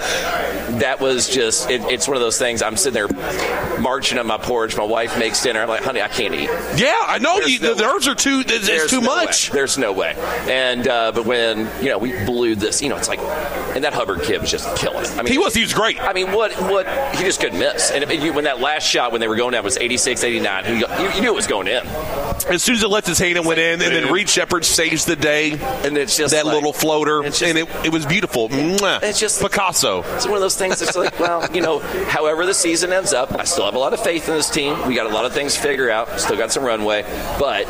that 0.79 0.97
was 0.99 1.29
just. 1.29 1.69
It, 1.69 1.81
it's 1.85 2.07
one 2.07 2.17
of 2.17 2.21
those 2.21 2.37
things. 2.37 2.61
I'm 2.61 2.77
sitting 2.77 2.93
there 2.93 3.79
marching 3.79 4.19
on 4.19 4.27
my 4.27 4.37
porch. 4.37 4.77
My 4.77 4.83
wife 4.83 5.17
makes 5.17 5.41
dinner. 5.41 5.61
I'm 5.61 5.69
like, 5.69 5.83
honey, 5.83 6.01
I 6.01 6.07
can't 6.07 6.33
eat. 6.33 6.49
Yeah, 6.75 6.95
I 7.07 7.19
know. 7.19 7.37
You, 7.39 7.59
no 7.59 7.73
those 7.73 8.07
are 8.07 8.15
too. 8.15 8.43
It's, 8.45 8.67
There's 8.67 8.89
too 8.89 9.01
no 9.01 9.07
much. 9.07 9.49
way. 9.49 9.55
There's 9.55 9.77
no 9.77 9.91
way. 9.93 10.15
And 10.47 10.87
uh, 10.87 11.11
but 11.11 11.25
when 11.25 11.69
you 11.81 11.89
know 11.89 11.97
we 11.97 12.11
blew 12.25 12.55
this, 12.55 12.81
you 12.81 12.89
know, 12.89 12.97
it's 12.97 13.07
like, 13.07 13.19
and 13.19 13.83
that 13.83 13.93
Hubbard 13.93 14.23
kid 14.23 14.41
was 14.41 14.51
just 14.51 14.75
killing. 14.77 15.06
I 15.17 15.21
mean, 15.23 15.31
He 15.31 15.37
was. 15.37 15.53
He 15.53 15.61
was 15.61 15.73
great. 15.73 15.99
I 16.01 16.13
mean, 16.13 16.31
what 16.31 16.53
what 16.61 16.87
he 17.15 17.23
just 17.23 17.39
couldn't 17.39 17.59
miss. 17.59 17.91
And 17.91 18.03
it- 18.03 18.33
when 18.33 18.43
that 18.45 18.59
last 18.59 18.83
shot 18.87 19.11
when 19.11 19.21
they 19.21 19.27
were 19.27 19.35
going 19.35 19.53
down 19.53 19.63
was 19.63 19.77
86, 19.77 20.23
89, 20.23 20.65
he, 20.65 20.71
you, 20.79 20.85
you 21.15 21.21
knew 21.21 21.27
it 21.31 21.35
was 21.35 21.47
going 21.47 21.67
in. 21.67 21.85
As 22.49 22.61
soon 22.63 22.75
as 22.75 22.83
it 22.83 22.89
lets 22.89 23.07
his 23.07 23.19
hand 23.19 23.37
and 23.37 23.45
went 23.45 23.59
in, 23.59 23.81
and 23.81 23.93
then 23.93 24.11
Reed 24.11 24.27
Sheppard 24.29 24.65
saves 24.65 25.05
the 25.05 25.15
day. 25.15 25.51
And 25.83 25.97
it's 25.97 26.17
just 26.17 26.33
that 26.33 26.45
like- 26.45 26.55
little 26.55 26.73
floater, 26.73 27.23
just- 27.23 27.41
and 27.43 27.57
it, 27.57 27.67
it 27.85 27.91
was 27.91 28.05
beautiful. 28.05 28.47
It's 28.51 29.19
just 29.19 29.41
Picasso. 29.41 30.03
It's 30.15 30.25
one 30.25 30.35
of 30.35 30.41
those 30.41 30.57
things 30.57 30.79
that's 30.79 30.95
like, 30.97 31.19
well, 31.19 31.47
you 31.53 31.61
know, 31.61 31.79
however 31.79 32.45
the 32.45 32.53
season 32.53 32.91
ends 32.91 33.13
up, 33.13 33.31
I 33.33 33.43
still 33.45 33.65
have 33.65 33.75
a 33.75 33.79
lot 33.79 33.93
of 33.93 33.99
faith 34.03 34.27
in 34.27 34.35
this 34.35 34.49
team. 34.49 34.87
We 34.87 34.95
got 34.95 35.05
a 35.05 35.13
lot 35.13 35.25
of 35.25 35.33
things 35.33 35.55
to 35.55 35.61
figure 35.61 35.89
out. 35.89 36.19
Still 36.19 36.37
got 36.37 36.51
some 36.51 36.63
runway, 36.63 37.03
but 37.39 37.65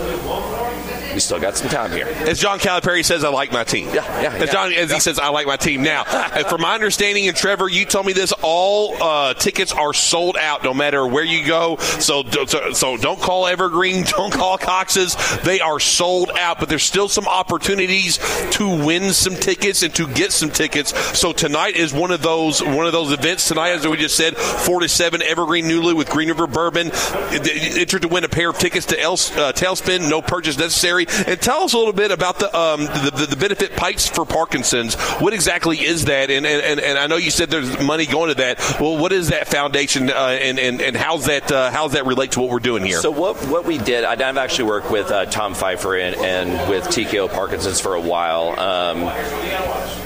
we 1.17 1.21
still 1.21 1.39
got 1.39 1.57
some 1.57 1.67
time 1.67 1.91
here. 1.91 2.05
As 2.05 2.39
John 2.39 2.59
Calipari 2.59 3.03
says, 3.03 3.23
I 3.23 3.29
like 3.29 3.51
my 3.51 3.63
team. 3.63 3.87
Yeah, 3.87 4.05
yeah, 4.21 4.35
As, 4.35 4.39
yeah. 4.39 4.51
John, 4.51 4.71
as 4.71 4.91
he 4.91 4.99
says, 4.99 5.17
I 5.17 5.29
like 5.29 5.47
my 5.47 5.57
team. 5.57 5.81
Now, 5.81 6.03
uh, 6.05 6.43
from 6.43 6.61
my 6.61 6.75
understanding, 6.75 7.27
and 7.27 7.35
Trevor, 7.35 7.67
you 7.67 7.85
told 7.85 8.05
me 8.05 8.13
this, 8.13 8.31
all 8.43 9.01
uh, 9.01 9.33
tickets 9.33 9.71
are 9.71 9.95
sold 9.95 10.37
out 10.37 10.63
no 10.63 10.75
matter 10.75 11.07
where 11.07 11.23
you 11.23 11.43
go. 11.43 11.77
So, 11.77 12.23
so, 12.45 12.71
so 12.73 12.97
don't 12.97 13.19
call 13.19 13.47
Evergreen, 13.47 14.03
don't 14.07 14.31
call 14.31 14.59
Cox's. 14.59 15.15
They 15.41 15.59
are 15.59 15.79
sold 15.79 16.29
out, 16.37 16.59
but 16.59 16.69
there's 16.69 16.83
still 16.83 17.09
some 17.09 17.27
opportunities 17.27 18.19
to 18.51 18.85
win 18.85 19.11
some 19.11 19.33
tickets 19.33 19.81
and 19.81 19.95
to 19.95 20.05
get 20.07 20.31
some 20.31 20.51
tickets. 20.51 20.95
So 21.17 21.33
tonight 21.33 21.77
is 21.77 21.95
one 21.95 22.11
of 22.11 22.21
those 22.21 22.61
one 22.61 22.85
of 22.85 22.91
those 22.91 23.11
events. 23.11 23.47
Tonight, 23.47 23.69
as 23.69 23.87
we 23.87 23.97
just 23.97 24.15
said, 24.15 24.37
four 24.37 24.81
to 24.81 24.87
seven 24.87 25.23
Evergreen 25.23 25.65
Nulu 25.65 25.95
with 25.95 26.11
Green 26.11 26.27
River 26.27 26.45
Bourbon. 26.45 26.91
Enter 27.31 27.97
to 27.97 28.07
win 28.07 28.23
a 28.23 28.29
pair 28.29 28.51
of 28.51 28.59
tickets 28.59 28.85
to 28.85 29.01
El, 29.01 29.13
uh, 29.13 29.51
Tailspin. 29.53 30.07
No 30.07 30.21
purchase 30.21 30.59
necessary. 30.59 31.06
And 31.27 31.41
tell 31.41 31.63
us 31.63 31.73
a 31.73 31.77
little 31.77 31.93
bit 31.93 32.11
about 32.11 32.39
the 32.39 32.55
um, 32.57 32.81
the, 32.81 33.11
the, 33.15 33.25
the 33.27 33.35
benefit 33.35 33.75
pipes 33.75 34.07
for 34.07 34.25
Parkinson's. 34.25 34.95
What 35.19 35.33
exactly 35.33 35.77
is 35.77 36.05
that? 36.05 36.29
And, 36.29 36.45
and, 36.45 36.79
and 36.79 36.97
I 36.97 37.07
know 37.07 37.17
you 37.17 37.31
said 37.31 37.49
there's 37.49 37.79
money 37.81 38.05
going 38.05 38.29
to 38.29 38.35
that. 38.35 38.59
Well, 38.79 38.97
what 38.97 39.11
is 39.11 39.29
that 39.29 39.47
foundation, 39.47 40.09
uh, 40.09 40.13
and, 40.41 40.59
and 40.59 40.81
and 40.81 40.95
how's 40.95 41.25
that 41.25 41.51
uh, 41.51 41.71
how's 41.71 41.93
that 41.93 42.05
relate 42.05 42.33
to 42.33 42.41
what 42.41 42.49
we're 42.49 42.59
doing 42.59 42.83
here? 42.83 42.99
So 42.99 43.11
what 43.11 43.37
what 43.47 43.65
we 43.65 43.77
did, 43.77 44.03
I- 44.03 44.27
I've 44.27 44.37
actually 44.37 44.65
worked 44.69 44.91
with 44.91 45.09
uh, 45.11 45.25
Tom 45.25 45.53
Pfeiffer 45.53 45.95
and, 45.95 46.15
and 46.17 46.69
with 46.69 46.83
TKO 46.85 47.29
Parkinson's 47.31 47.79
for 47.79 47.93
a 47.95 48.01
while. 48.01 48.59
Um, 48.59 49.03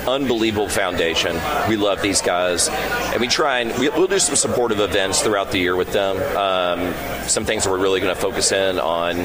unbelievable 0.08 0.70
foundation. 0.70 1.40
We 1.70 1.78
love 1.78 2.02
these 2.02 2.22
guys, 2.22 2.70
and 2.70 3.22
we 3.22 3.28
try 3.28 3.60
and 3.60 3.78
we, 3.80 3.90
we'll 3.90 4.08
do 4.08 4.20
some 4.20 4.36
supportive 4.36 4.80
events 4.80 5.22
throughout 5.22 5.52
the 5.52 5.58
year 5.58 5.76
with 5.76 5.92
them. 5.92 6.18
Um, 6.36 6.94
some 7.28 7.46
things 7.46 7.64
that 7.64 7.72
we're 7.72 7.80
really 7.80 8.00
going 8.00 8.14
to 8.14 8.22
focus 8.22 8.52
in 8.52 8.80
on 8.80 9.18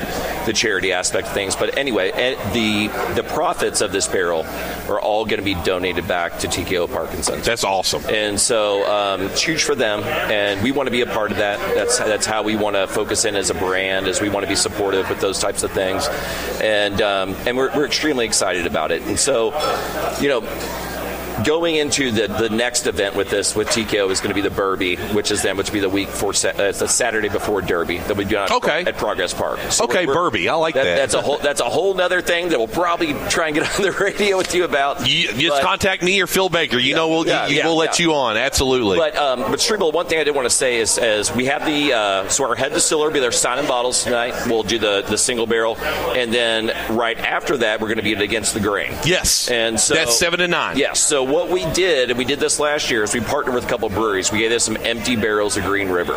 the 0.47 0.53
charity 0.55 0.93
aspect 0.93 1.29
of 1.29 1.35
things. 1.35 1.57
But 1.57 1.77
anyway, 1.77 2.11
eh, 2.13 2.53
the 2.53 2.89
the 3.15 3.23
profits 3.23 3.81
of 3.81 3.93
this 3.93 4.07
barrel 4.07 4.45
are 4.89 5.01
all 5.01 5.25
going 5.25 5.39
to 5.39 5.45
be 5.45 5.55
donated 5.63 6.07
back 6.07 6.39
to 6.41 6.49
TKO 6.49 6.91
Parkinson's. 6.91 7.45
That's 7.45 7.65
awesome. 7.65 8.03
And 8.09 8.41
so 8.41 8.89
um, 8.91 9.23
it's 9.23 9.43
huge 9.43 9.65
for 9.65 9.75
them, 9.75 10.03
and 10.05 10.63
we 10.63 10.73
want 10.73 10.87
to 10.87 10.91
be 10.91 11.01
a 11.03 11.07
part 11.07 11.31
of 11.31 11.39
that. 11.39 11.59
That's 11.75 11.99
that's 11.99 12.27
how 12.27 12.43
we 12.43 12.57
want 12.57 12.77
to 12.77 12.87
focus 12.87 13.25
in 13.25 13.37
as 13.37 13.51
a 13.51 13.55
brand, 13.55 14.07
as 14.07 14.21
we 14.21 14.29
want 14.29 14.45
to 14.45 14.49
be 14.49 14.57
supportive 14.57 15.09
with 15.09 15.21
those 15.21 15.39
types 15.39 15.63
of 15.63 15.71
things, 15.73 16.09
and 16.61 17.01
um, 17.03 17.35
and 17.47 17.57
we're, 17.57 17.75
we're 17.77 17.87
extremely 17.87 18.25
excited 18.25 18.67
about 18.67 18.91
it. 18.91 19.03
And 19.03 19.19
so, 19.19 19.53
you 20.21 20.29
know. 20.29 20.43
Going 21.45 21.75
into 21.77 22.11
the, 22.11 22.27
the 22.29 22.49
next 22.49 22.87
event 22.87 23.15
with 23.15 23.31
this 23.31 23.55
with 23.55 23.69
TKO 23.69 24.11
is 24.11 24.21
going 24.21 24.31
to 24.31 24.35
be 24.35 24.47
the 24.47 24.55
Derby, 24.55 24.97
which 24.97 25.31
is 25.31 25.43
then 25.43 25.57
which 25.57 25.69
will 25.69 25.75
be 25.75 25.81
the 25.81 25.89
week 25.89 26.09
for 26.09 26.31
uh, 26.31 26.73
the 26.73 26.87
Saturday 26.87 27.29
before 27.29 27.61
Derby 27.63 27.99
that 27.99 28.17
we 28.17 28.25
do 28.25 28.37
at, 28.37 28.51
Okay. 28.51 28.85
at 28.85 28.97
Progress 28.97 29.35
Park. 29.35 29.59
So 29.71 29.85
Okay, 29.85 30.07
Derby. 30.07 30.49
I 30.49 30.55
like 30.55 30.75
that. 30.75 30.85
That's 30.85 31.15
a 31.15 31.21
whole 31.23 31.39
that's 31.39 31.61
a 31.61 31.69
whole 31.69 31.95
nother 31.95 32.23
thing 32.23 32.49
that 32.51 32.59
we'll 32.59 32.69
probably 32.69 33.13
try 33.29 33.47
and 33.49 33.55
get 33.57 33.65
on 33.77 33.83
the 33.83 33.93
radio 33.93 34.39
with 34.39 34.55
you 34.55 34.65
about. 34.65 35.09
You, 35.09 35.29
just 35.33 35.49
But- 35.49 35.63
contact 35.63 36.03
me 36.03 36.21
or 36.21 36.27
Phil 36.27 36.49
Baker. 36.49 36.79
You 36.79 36.95
know, 36.95 37.09
we'll 37.09 37.27
yeah, 37.27 37.47
you, 37.47 37.57
yeah, 37.59 37.67
we'll 37.67 37.77
let 37.77 37.99
yeah. 37.99 38.07
you 38.07 38.15
on. 38.15 38.37
Absolutely. 38.37 38.97
But 38.99 39.17
um, 39.17 39.41
but 39.41 39.59
Strebel, 39.61 39.93
one 39.93 40.07
thing 40.07 40.19
I 40.19 40.25
did 40.25 40.35
want 40.35 40.47
to 40.47 40.55
say 40.55 40.79
is, 40.79 40.97
is 40.99 41.31
we 41.33 41.47
have 41.47 41.65
the 41.67 41.93
uh, 41.93 42.29
so 42.29 42.45
our 42.49 42.55
head 42.55 42.73
distiller 42.73 43.07
will 43.07 43.13
be 43.13 43.21
there 43.21 43.33
signing 43.33 43.67
bottles 43.67 44.03
tonight. 44.05 44.35
We'll 44.47 44.63
do 44.63 44.79
the 44.79 45.03
the 45.07 45.19
single 45.19 45.47
barrel, 45.47 45.77
and 45.79 46.33
then 46.33 46.67
right 46.97 47.19
after 47.19 47.57
that 47.59 47.81
we're 47.81 47.89
going 47.89 47.99
to 47.99 48.03
be 48.03 48.15
against 48.15 48.55
the 48.55 48.61
grain. 48.61 48.93
yes, 49.05 49.49
And 49.51 49.79
so 49.79 49.95
that's 49.95 50.19
seven 50.19 50.39
to 50.41 50.49
nine. 50.49 50.79
Yes. 50.79 51.01
So 51.01 51.23
what 51.29 51.51
we 51.51 51.65
did, 51.73 52.11
and 52.11 52.19
we 52.19 52.25
did 52.25 52.39
this 52.39 52.59
last 52.59 52.91
year, 52.91 53.03
is 53.03 53.15
we 53.15 53.21
partnered 53.21 53.55
with 53.55 53.65
a 53.65 53.69
couple 53.69 53.89
breweries. 53.89 54.33
We 54.33 54.39
gave 54.39 54.51
them 54.51 54.61
some 54.61 54.77
empty 54.79 55.17
barrels 55.17 55.57
of 55.57 55.65
Green 55.65 55.89
River. 55.89 56.15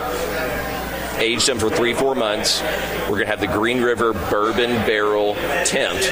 Aged 1.17 1.47
them 1.47 1.59
for 1.59 1.69
three, 1.69 1.93
four 1.93 2.15
months. 2.15 2.61
We're 3.09 3.17
gonna 3.17 3.25
have 3.25 3.39
the 3.39 3.47
Green 3.47 3.81
River 3.81 4.13
Bourbon 4.13 4.69
Barrel 4.85 5.33
Tempt, 5.65 6.11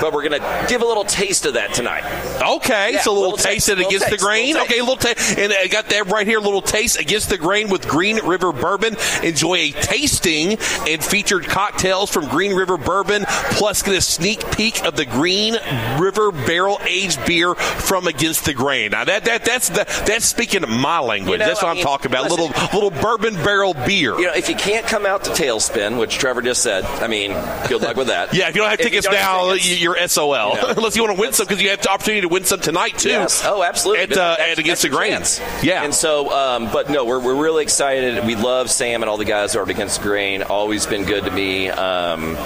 but 0.00 0.12
we're 0.12 0.22
gonna 0.28 0.66
give 0.68 0.82
a 0.82 0.84
little 0.84 1.04
taste 1.04 1.46
of 1.46 1.54
that 1.54 1.72
tonight. 1.72 2.02
Okay, 2.42 2.94
Yeah, 2.94 3.00
so 3.02 3.12
a 3.12 3.14
little, 3.14 3.30
little 3.30 3.36
taste 3.36 3.68
taste, 3.68 3.78
against 3.80 4.10
the 4.10 4.16
grain. 4.18 4.54
little 4.54 4.62
Okay, 4.64 4.78
a 4.78 4.82
little 4.82 4.96
taste, 4.96 5.38
and 5.38 5.52
I 5.52 5.68
got 5.68 5.86
that 5.90 6.06
right 6.08 6.26
here. 6.26 6.38
A 6.38 6.42
little 6.42 6.62
taste 6.62 6.98
against 6.98 7.28
the 7.28 7.38
grain 7.38 7.68
with 7.70 7.86
Green 7.86 8.16
River 8.26 8.50
Bourbon. 8.52 8.96
Enjoy 9.22 9.54
a 9.54 9.70
tasting 9.70 10.58
and 10.88 11.02
featured 11.04 11.44
cocktails 11.46 12.10
from 12.10 12.26
Green 12.28 12.54
River 12.54 12.76
Bourbon, 12.76 13.24
plus 13.52 13.82
get 13.82 13.94
a 13.94 14.00
sneak 14.00 14.50
peek 14.50 14.84
of 14.84 14.96
the 14.96 15.04
Green 15.06 15.56
River 15.98 16.32
Barrel 16.32 16.80
Aged 16.86 17.24
beer 17.24 17.54
from 17.54 18.06
Against 18.08 18.46
the 18.46 18.54
Grain. 18.54 18.90
Now 18.90 19.04
that 19.04 19.24
that 19.26 19.44
that's 19.44 19.68
the, 19.68 19.84
that's 20.06 20.24
speaking 20.24 20.64
of 20.64 20.70
my 20.70 20.98
language. 20.98 21.32
You 21.32 21.38
know, 21.38 21.46
that's 21.46 21.62
what 21.62 21.68
I 21.68 21.70
I'm 21.70 21.76
mean, 21.76 21.84
talking 21.84 22.10
about. 22.10 22.24
listen- 22.24 22.40
little 22.40 22.80
little 22.80 22.90
bourbon 23.02 23.34
barrel 23.44 23.74
beer. 23.74 24.18
You 24.18 24.26
know, 24.26 24.34
if 24.34 24.48
you 24.48 24.56
can't 24.56 24.86
come 24.86 25.06
out 25.06 25.22
to 25.24 25.30
Tailspin, 25.30 25.99
which 26.00 26.18
Trevor 26.18 26.42
just 26.42 26.62
said, 26.62 26.84
I 26.84 27.06
mean, 27.06 27.30
good 27.68 27.80
luck 27.82 27.96
with 27.96 28.08
that. 28.08 28.34
Yeah, 28.40 28.48
if 28.48 28.54
you 28.56 28.62
don't 28.62 28.70
have 28.70 28.80
If 28.80 28.86
tickets 28.86 29.06
don't 29.06 29.14
have 29.16 29.24
now, 29.46 29.52
tickets- 29.52 29.80
you're 29.80 30.08
SOL. 30.08 30.54
You 30.56 30.62
know, 30.62 30.68
Unless 30.76 30.96
you 30.96 31.02
want 31.04 31.14
to 31.16 31.20
win 31.20 31.32
some, 31.32 31.46
because 31.46 31.62
you 31.62 31.70
have 31.70 31.82
the 31.82 31.90
opportunity 31.90 32.22
to 32.22 32.28
win 32.28 32.44
some 32.44 32.60
tonight 32.60 32.96
too. 32.98 33.10
Yes. 33.10 33.42
Oh, 33.44 33.62
absolutely. 33.62 34.04
At, 34.04 34.16
uh, 34.16 34.36
at 34.38 34.58
Against 34.58 34.82
the 34.82 34.88
your 34.88 34.96
Grain. 34.96 35.12
chance. 35.12 35.40
Yeah. 35.62 35.84
And 35.84 35.94
so, 35.94 36.30
um, 36.32 36.70
but 36.72 36.88
no, 36.90 37.04
we're, 37.04 37.20
we're 37.20 37.34
really 37.40 37.62
excited. 37.62 38.24
We 38.24 38.34
love 38.36 38.70
Sam 38.70 39.02
and 39.02 39.10
all 39.10 39.16
the 39.18 39.24
guys 39.24 39.52
who 39.52 39.58
are 39.58 39.62
at 39.62 39.68
Against 39.68 39.98
the 40.00 40.08
Grain. 40.08 40.42
Always 40.42 40.86
been 40.86 41.04
good 41.04 41.24
to 41.24 41.30
me. 41.30 41.68
Um, 41.68 42.36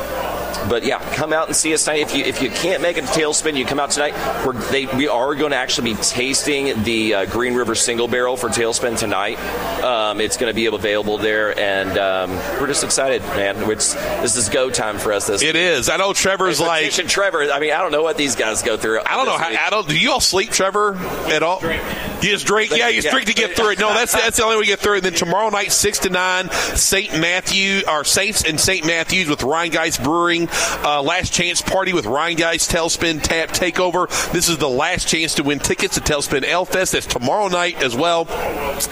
but 0.69 0.85
yeah, 0.85 0.99
come 1.15 1.33
out 1.33 1.49
and 1.49 1.57
see 1.57 1.75
us 1.75 1.85
tonight. 1.85 2.01
If 2.01 2.15
you 2.15 2.25
if 2.25 2.43
you 2.43 2.51
can't 2.51 2.83
make 2.83 2.97
it 2.97 3.03
to 3.03 3.07
Tailspin, 3.09 3.57
you 3.57 3.65
come 3.65 3.81
out 3.81 3.91
tonight. 3.91 4.15
We're, 4.45 4.53
they, 4.53 4.87
we 4.87 5.09
are 5.09 5.35
going 5.35 5.51
to 5.51 5.57
actually 5.57 5.95
be 5.95 6.01
tasting 6.01 6.83
the 6.83 7.15
uh, 7.15 7.27
Green 7.27 7.55
River 7.55 7.75
Single 7.75 8.09
Barrel 8.09 8.37
for 8.37 8.49
Tailspin 8.49 8.99
tonight. 8.99 9.39
Um, 9.83 10.21
it's 10.21 10.37
going 10.37 10.51
to 10.51 10.55
be 10.55 10.67
available 10.67 11.19
there, 11.19 11.59
and 11.59 11.99
um, 11.99 12.31
we're 12.61 12.67
just 12.67 12.85
excited, 12.85 13.23
man. 13.23 13.71
It's, 13.71 13.95
this 13.95 14.37
is 14.37 14.49
go 14.49 14.71
time 14.71 14.99
for 14.99 15.13
us. 15.13 15.27
This 15.27 15.43
it 15.43 15.57
is. 15.57 15.89
I 15.89 15.97
know 15.97 16.13
Trevor's 16.13 16.61
like 16.61 16.91
Tish 16.91 17.13
Trevor. 17.13 17.51
I 17.53 17.61
mean, 17.61 17.73
I 17.73 17.79
don't 17.79 17.93
know 17.93 18.03
what 18.03 18.17
these 18.17 18.35
guys 18.37 18.63
go 18.63 18.77
through. 18.77 19.01
I 19.05 19.17
don't 19.17 19.27
know 19.27 19.37
how. 19.37 19.49
I 19.49 19.71
don't. 19.71 19.89
Do 19.89 19.99
you 19.99 20.13
all 20.13 20.21
sleep, 20.21 20.51
Trevor, 20.51 20.97
at 20.97 21.43
all? 21.43 21.61
You 21.63 22.31
just 22.31 22.47
drink. 22.47 22.71
Yeah, 22.71 22.89
you 22.89 23.03
just 23.03 23.13
drink 23.13 23.29
to 23.29 23.35
get 23.35 23.57
through 23.57 23.71
it. 23.71 23.79
No, 23.79 23.89
that's 23.89 24.13
that's 24.13 24.39
the 24.39 24.45
only 24.45 24.57
way 24.57 24.63
to 24.63 24.69
get 24.69 24.79
through 24.79 24.95
it. 24.95 25.05
And 25.05 25.07
then 25.07 25.13
tomorrow 25.13 25.51
night, 25.51 25.73
six 25.73 25.99
to 26.01 26.11
nine, 26.11 26.51
Saint 26.51 27.13
Matthew, 27.19 27.83
our 27.87 28.05
Saints 28.05 28.45
and 28.45 28.59
Saint 28.59 28.87
Matthews 28.87 29.29
with 29.29 29.41
Rhinegeist 29.41 30.03
Brewing. 30.03 30.44
Uh, 30.51 31.03
last 31.03 31.33
chance 31.33 31.63
party 31.63 31.93
with 31.93 32.05
Rhinegeist 32.05 32.71
Tailspin 32.73 33.23
Tap 33.23 33.51
Takeover. 33.51 34.09
This 34.33 34.49
is 34.49 34.59
the 34.59 34.69
last 34.69 35.09
chance 35.09 35.35
to 35.35 35.43
win 35.43 35.59
tickets 35.59 35.95
to 35.95 36.01
Tailspin 36.01 36.45
Ale 36.45 36.65
Fest. 36.65 36.93
That's 36.93 37.07
tomorrow 37.07 37.49
night 37.49 37.83
as 37.83 37.95
well. 37.95 38.27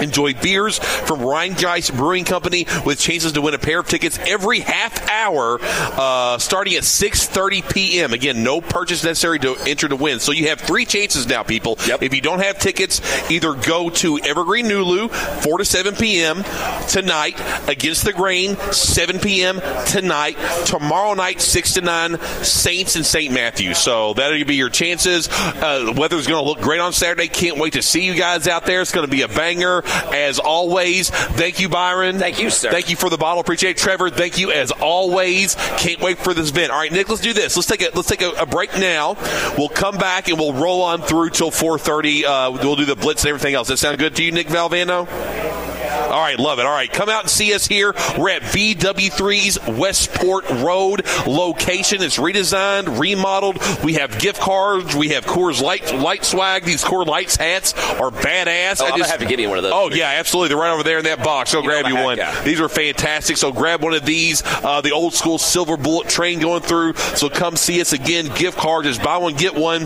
Enjoy 0.01 0.35
beers 0.35 0.79
from 0.79 1.21
Rhinegeist 1.21 1.97
Brewing 1.97 2.25
Company 2.25 2.67
with 2.87 2.99
chances 2.99 3.33
to 3.33 3.41
win 3.41 3.55
a 3.55 3.59
pair 3.59 3.81
of 3.81 3.89
tickets 3.89 4.19
every 4.27 4.61
half 4.61 5.09
hour, 5.11 5.59
uh, 5.63 6.39
starting 6.39 6.75
at 6.75 6.85
6:30 6.85 7.73
p.m. 7.73 8.13
Again, 8.13 8.43
no 8.43 8.61
purchase 8.61 9.05
necessary 9.05 9.39
to 9.41 9.57
enter 9.67 9.89
to 9.89 9.97
win. 9.97 10.21
So 10.21 10.33
you 10.33 10.49
have 10.49 10.61
three 10.61 10.87
chances 10.87 11.27
now, 11.27 11.43
people. 11.43 11.77
If 11.79 12.15
you 12.15 12.21
don't 12.21 12.41
have 12.41 12.59
tickets, 12.59 13.01
either 13.31 13.55
go 13.55 13.91
to 13.91 14.19
Evergreen 14.21 14.67
Nulu 14.67 15.11
4 15.11 15.59
to 15.59 15.65
7 15.65 15.97
p.m. 15.97 16.45
tonight 16.89 17.41
against 17.69 18.05
the 18.05 18.13
grain 18.13 18.57
7 18.73 19.19
p.m. 19.19 19.61
tonight. 19.87 20.37
Tomorrow 20.65 21.15
night 21.15 21.41
6 21.43 21.75
to 21.75 21.81
9 21.81 22.21
Saints 22.43 22.97
and 22.97 23.05
St. 23.05 23.33
Matthew. 23.33 23.75
So 23.75 24.15
that'll 24.15 24.45
be 24.45 24.57
your 24.57 24.71
chances. 24.71 25.29
Uh, 25.31 25.93
weather's 25.97 26.27
going 26.27 26.43
to 26.43 26.49
look 26.49 26.61
great 26.61 26.81
on 26.81 26.93
Saturday. 26.93 27.29
Can't 27.29 27.59
wait 27.59 27.75
to 27.75 27.83
see 27.83 28.05
you 28.05 28.15
guys 28.15 28.49
out 28.49 28.67
there. 28.67 28.81
It's 28.81 28.93
going 28.93 29.07
to 29.07 29.11
be 29.11 29.23
a 29.23 29.29
banger 29.29 29.83
as 30.13 30.39
always. 30.39 31.11
Thank 31.11 31.61
you, 31.61 31.69
Byron. 31.69 32.19
Thank 32.19 32.41
you, 32.41 32.51
sir. 32.51 32.71
Thank 32.71 32.91
you 32.91 32.97
for 32.97 33.11
the 33.11 33.19
bottle. 33.19 33.41
Appreciate 33.41 33.73
it. 33.73 33.77
Trevor. 33.79 34.11
Thank 34.11 34.39
you 34.39 34.53
as 34.53 34.71
always. 34.71 35.55
Can't 35.79 36.01
wait 36.01 36.19
for 36.19 36.35
this 36.35 36.51
event. 36.51 36.71
All 36.71 36.79
right, 36.79 36.93
Nick. 36.93 37.09
Let's 37.09 37.21
do 37.21 37.33
this. 37.33 37.57
Let's 37.57 37.69
take 37.69 37.83
a 37.83 37.91
let's 37.95 38.09
take 38.09 38.23
a, 38.23 38.31
a 38.31 38.47
break 38.47 38.77
now. 38.79 39.15
We'll 39.57 39.69
come 39.69 39.99
back 39.99 40.29
and 40.29 40.39
we'll 40.39 40.55
roll 40.55 40.83
on 40.83 41.03
through 41.03 41.31
till 41.31 41.51
4:30. 41.51 42.25
Uh, 42.25 42.59
we'll 42.63 42.77
do 42.77 42.85
the 42.85 42.97
blitz 42.97 43.23
and 43.25 43.31
everything 43.31 43.55
else. 43.55 43.69
That 43.69 43.79
sound 43.79 43.99
good 43.99 44.17
to 44.17 44.23
you, 44.23 44.33
Nick 44.33 44.49
Valvano? 44.49 45.82
All 45.93 46.21
right, 46.21 46.39
love 46.39 46.59
it. 46.59 46.67
All 46.67 46.73
right, 46.73 46.91
come 46.93 47.09
out 47.09 47.23
and 47.23 47.31
see 47.31 47.55
us 47.55 47.67
here. 47.67 47.95
We're 48.19 48.31
at 48.31 48.43
BW3's 48.43 49.59
Westport 49.79 50.49
Road 50.51 51.07
location. 51.27 52.03
It's 52.03 52.19
redesigned, 52.19 52.99
remodeled. 52.99 53.59
We 53.85 53.95
have 53.95 54.19
gift 54.19 54.41
cards. 54.41 54.95
We 54.95 55.11
have 55.11 55.25
Coors 55.25 55.61
Light 55.63 55.95
light 55.95 56.25
swag. 56.25 56.65
These 56.65 56.85
Coors 56.85 57.07
Lights 57.07 57.37
hats 57.37 57.75
are 57.75 58.11
badass. 58.11 58.81
Oh, 58.81 58.87
I'm 58.87 58.91
gonna 58.93 59.07
have 59.07 59.21
to 59.21 59.27
give 59.27 59.41
you 59.41 59.49
one 59.49 59.59
of 59.59 59.65
those. 59.65 59.73
Oh 59.75 59.91
yeah, 59.91 60.09
absolutely. 60.19 60.49
They're 60.51 60.59
right 60.59 60.73
over 60.73 60.83
there 60.83 60.99
in 60.99 61.05
that 61.05 61.23
box. 61.25 61.53
Go 61.53 61.61
You 61.61 61.69
grab 61.69 61.87
you 61.87 61.95
one. 61.97 62.17
guy. 62.17 62.43
These 62.43 62.61
are 62.61 62.69
fantastic. 62.69 63.37
So 63.37 63.53
grab 63.53 63.83
one 63.83 63.95
of 63.95 64.05
these. 64.05 64.43
Uh, 64.45 64.81
the 64.81 64.93
old 64.93 65.15
school 65.15 65.39
silver 65.39 65.77
bullet 65.77 66.09
train 66.09 66.39
going 66.41 66.63
through. 66.63 66.95
So 66.95 67.29
come 67.29 67.57
see 67.57 67.81
us 67.81 67.93
again. 67.93 68.27
Gift 68.35 68.59
cards. 68.59 68.87
Just 68.89 69.03
buy 69.03 69.17
one 69.19 69.35
get 69.35 69.55
one 69.55 69.83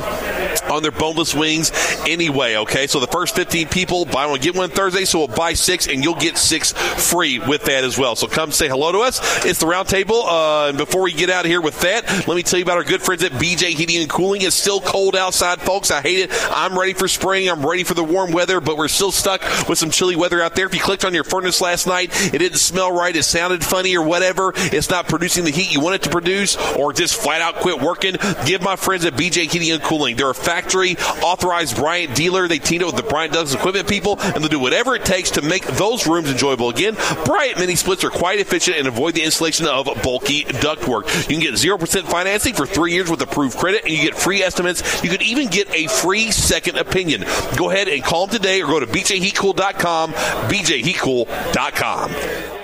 on 0.70 0.82
their 0.82 0.92
boneless 0.92 1.34
wings. 1.34 1.72
Anyway, 2.06 2.56
okay. 2.56 2.86
So 2.86 3.00
the 3.00 3.06
first 3.06 3.34
15 3.34 3.68
people 3.68 4.04
buy 4.04 4.26
one 4.26 4.40
get 4.40 4.54
one 4.54 4.70
Thursday. 4.70 5.04
So 5.04 5.18
we'll 5.20 5.28
buy 5.28 5.54
six 5.54 5.86
and 5.86 6.02
you'll 6.02 6.14
get 6.14 6.36
six 6.36 6.72
free 6.72 7.38
with 7.38 7.64
that 7.64 7.84
as 7.84 7.98
well. 7.98 8.16
So 8.16 8.26
come 8.26 8.52
say 8.52 8.68
hello 8.68 8.92
to 8.92 9.00
us. 9.00 9.44
It's 9.44 9.60
the 9.60 9.66
round 9.66 9.88
table. 9.88 10.22
Uh, 10.22 10.68
and 10.68 10.78
before 10.78 11.02
we 11.02 11.12
get 11.12 11.30
out 11.30 11.44
of 11.44 11.50
here 11.50 11.60
with 11.60 11.80
that, 11.80 12.26
let 12.26 12.36
me 12.36 12.42
tell 12.42 12.58
you 12.58 12.64
about 12.64 12.78
our 12.78 12.84
good 12.84 13.02
friends 13.02 13.22
at 13.22 13.32
BJ 13.32 13.70
Heating 13.70 14.00
and 14.00 14.10
Cooling. 14.10 14.42
It's 14.42 14.56
still 14.56 14.80
cold 14.80 15.16
outside, 15.16 15.60
folks. 15.60 15.90
I 15.90 16.00
hate 16.00 16.18
it. 16.18 16.30
I'm 16.50 16.78
ready 16.78 16.92
for 16.92 17.08
spring. 17.08 17.48
I'm 17.48 17.64
ready 17.64 17.84
for 17.84 17.94
the 17.94 18.04
warm 18.04 18.32
weather, 18.32 18.60
but 18.60 18.76
we're 18.76 18.88
still 18.88 19.12
stuck 19.12 19.42
with 19.68 19.78
some 19.78 19.90
chilly 19.90 20.16
weather 20.16 20.42
out 20.42 20.54
there. 20.54 20.66
If 20.66 20.74
you 20.74 20.80
clicked 20.80 21.04
on 21.04 21.14
your 21.14 21.24
furnace 21.24 21.60
last 21.60 21.86
night, 21.86 22.10
it 22.32 22.38
didn't 22.38 22.58
smell 22.58 22.92
right, 22.92 23.14
it 23.14 23.22
sounded 23.22 23.64
funny 23.64 23.96
or 23.96 24.02
whatever, 24.02 24.52
it's 24.56 24.90
not 24.90 25.08
producing 25.08 25.44
the 25.44 25.50
heat 25.50 25.72
you 25.72 25.80
want 25.80 25.96
it 25.96 26.02
to 26.02 26.10
produce, 26.10 26.56
or 26.74 26.92
just 26.92 27.20
flat 27.20 27.40
out 27.40 27.56
quit 27.56 27.80
working, 27.80 28.16
give 28.44 28.62
my 28.62 28.76
friends 28.76 29.04
at 29.04 29.14
BJ 29.14 29.50
Heating 29.50 29.70
and 29.70 29.82
Cooling. 29.82 30.16
They're 30.16 30.30
a 30.30 30.34
factory 30.56 30.96
authorized 31.22 31.76
Bryant 31.76 32.14
dealer. 32.14 32.48
They 32.48 32.58
teamed 32.58 32.82
up 32.82 32.94
with 32.94 33.04
the 33.04 33.08
Bryant 33.08 33.34
ductless 33.34 33.54
equipment 33.54 33.86
people, 33.86 34.18
and 34.18 34.36
they'll 34.36 34.48
do 34.48 34.58
whatever 34.58 34.94
it 34.94 35.04
takes 35.04 35.32
to 35.32 35.42
make 35.42 35.66
those 35.66 36.06
rooms 36.06 36.30
enjoyable. 36.30 36.70
Again, 36.70 36.96
Bryant 37.26 37.58
mini 37.58 37.74
splits 37.74 38.04
are 38.04 38.10
quite 38.10 38.38
efficient 38.38 38.78
and 38.78 38.88
avoid 38.88 39.14
the 39.14 39.22
installation 39.22 39.66
of 39.66 39.86
bulky 40.02 40.44
ductwork. 40.44 41.28
You 41.28 41.36
can 41.36 41.40
get 41.40 41.54
0% 41.54 42.04
financing 42.04 42.54
for 42.54 42.66
three 42.66 42.92
years 42.92 43.10
with 43.10 43.20
approved 43.20 43.58
credit, 43.58 43.84
and 43.84 43.92
you 43.92 44.02
get 44.02 44.14
free 44.14 44.42
estimates. 44.42 45.04
You 45.04 45.10
could 45.10 45.22
even 45.22 45.48
get 45.48 45.70
a 45.74 45.88
free 45.88 46.30
second 46.30 46.78
opinion. 46.78 47.26
Go 47.56 47.70
ahead 47.70 47.88
and 47.88 48.02
call 48.02 48.26
them 48.26 48.38
today 48.38 48.62
or 48.62 48.66
go 48.66 48.80
to 48.80 48.86
bjheatcool.com, 48.86 50.12
bjheatcool.com. 50.12 52.55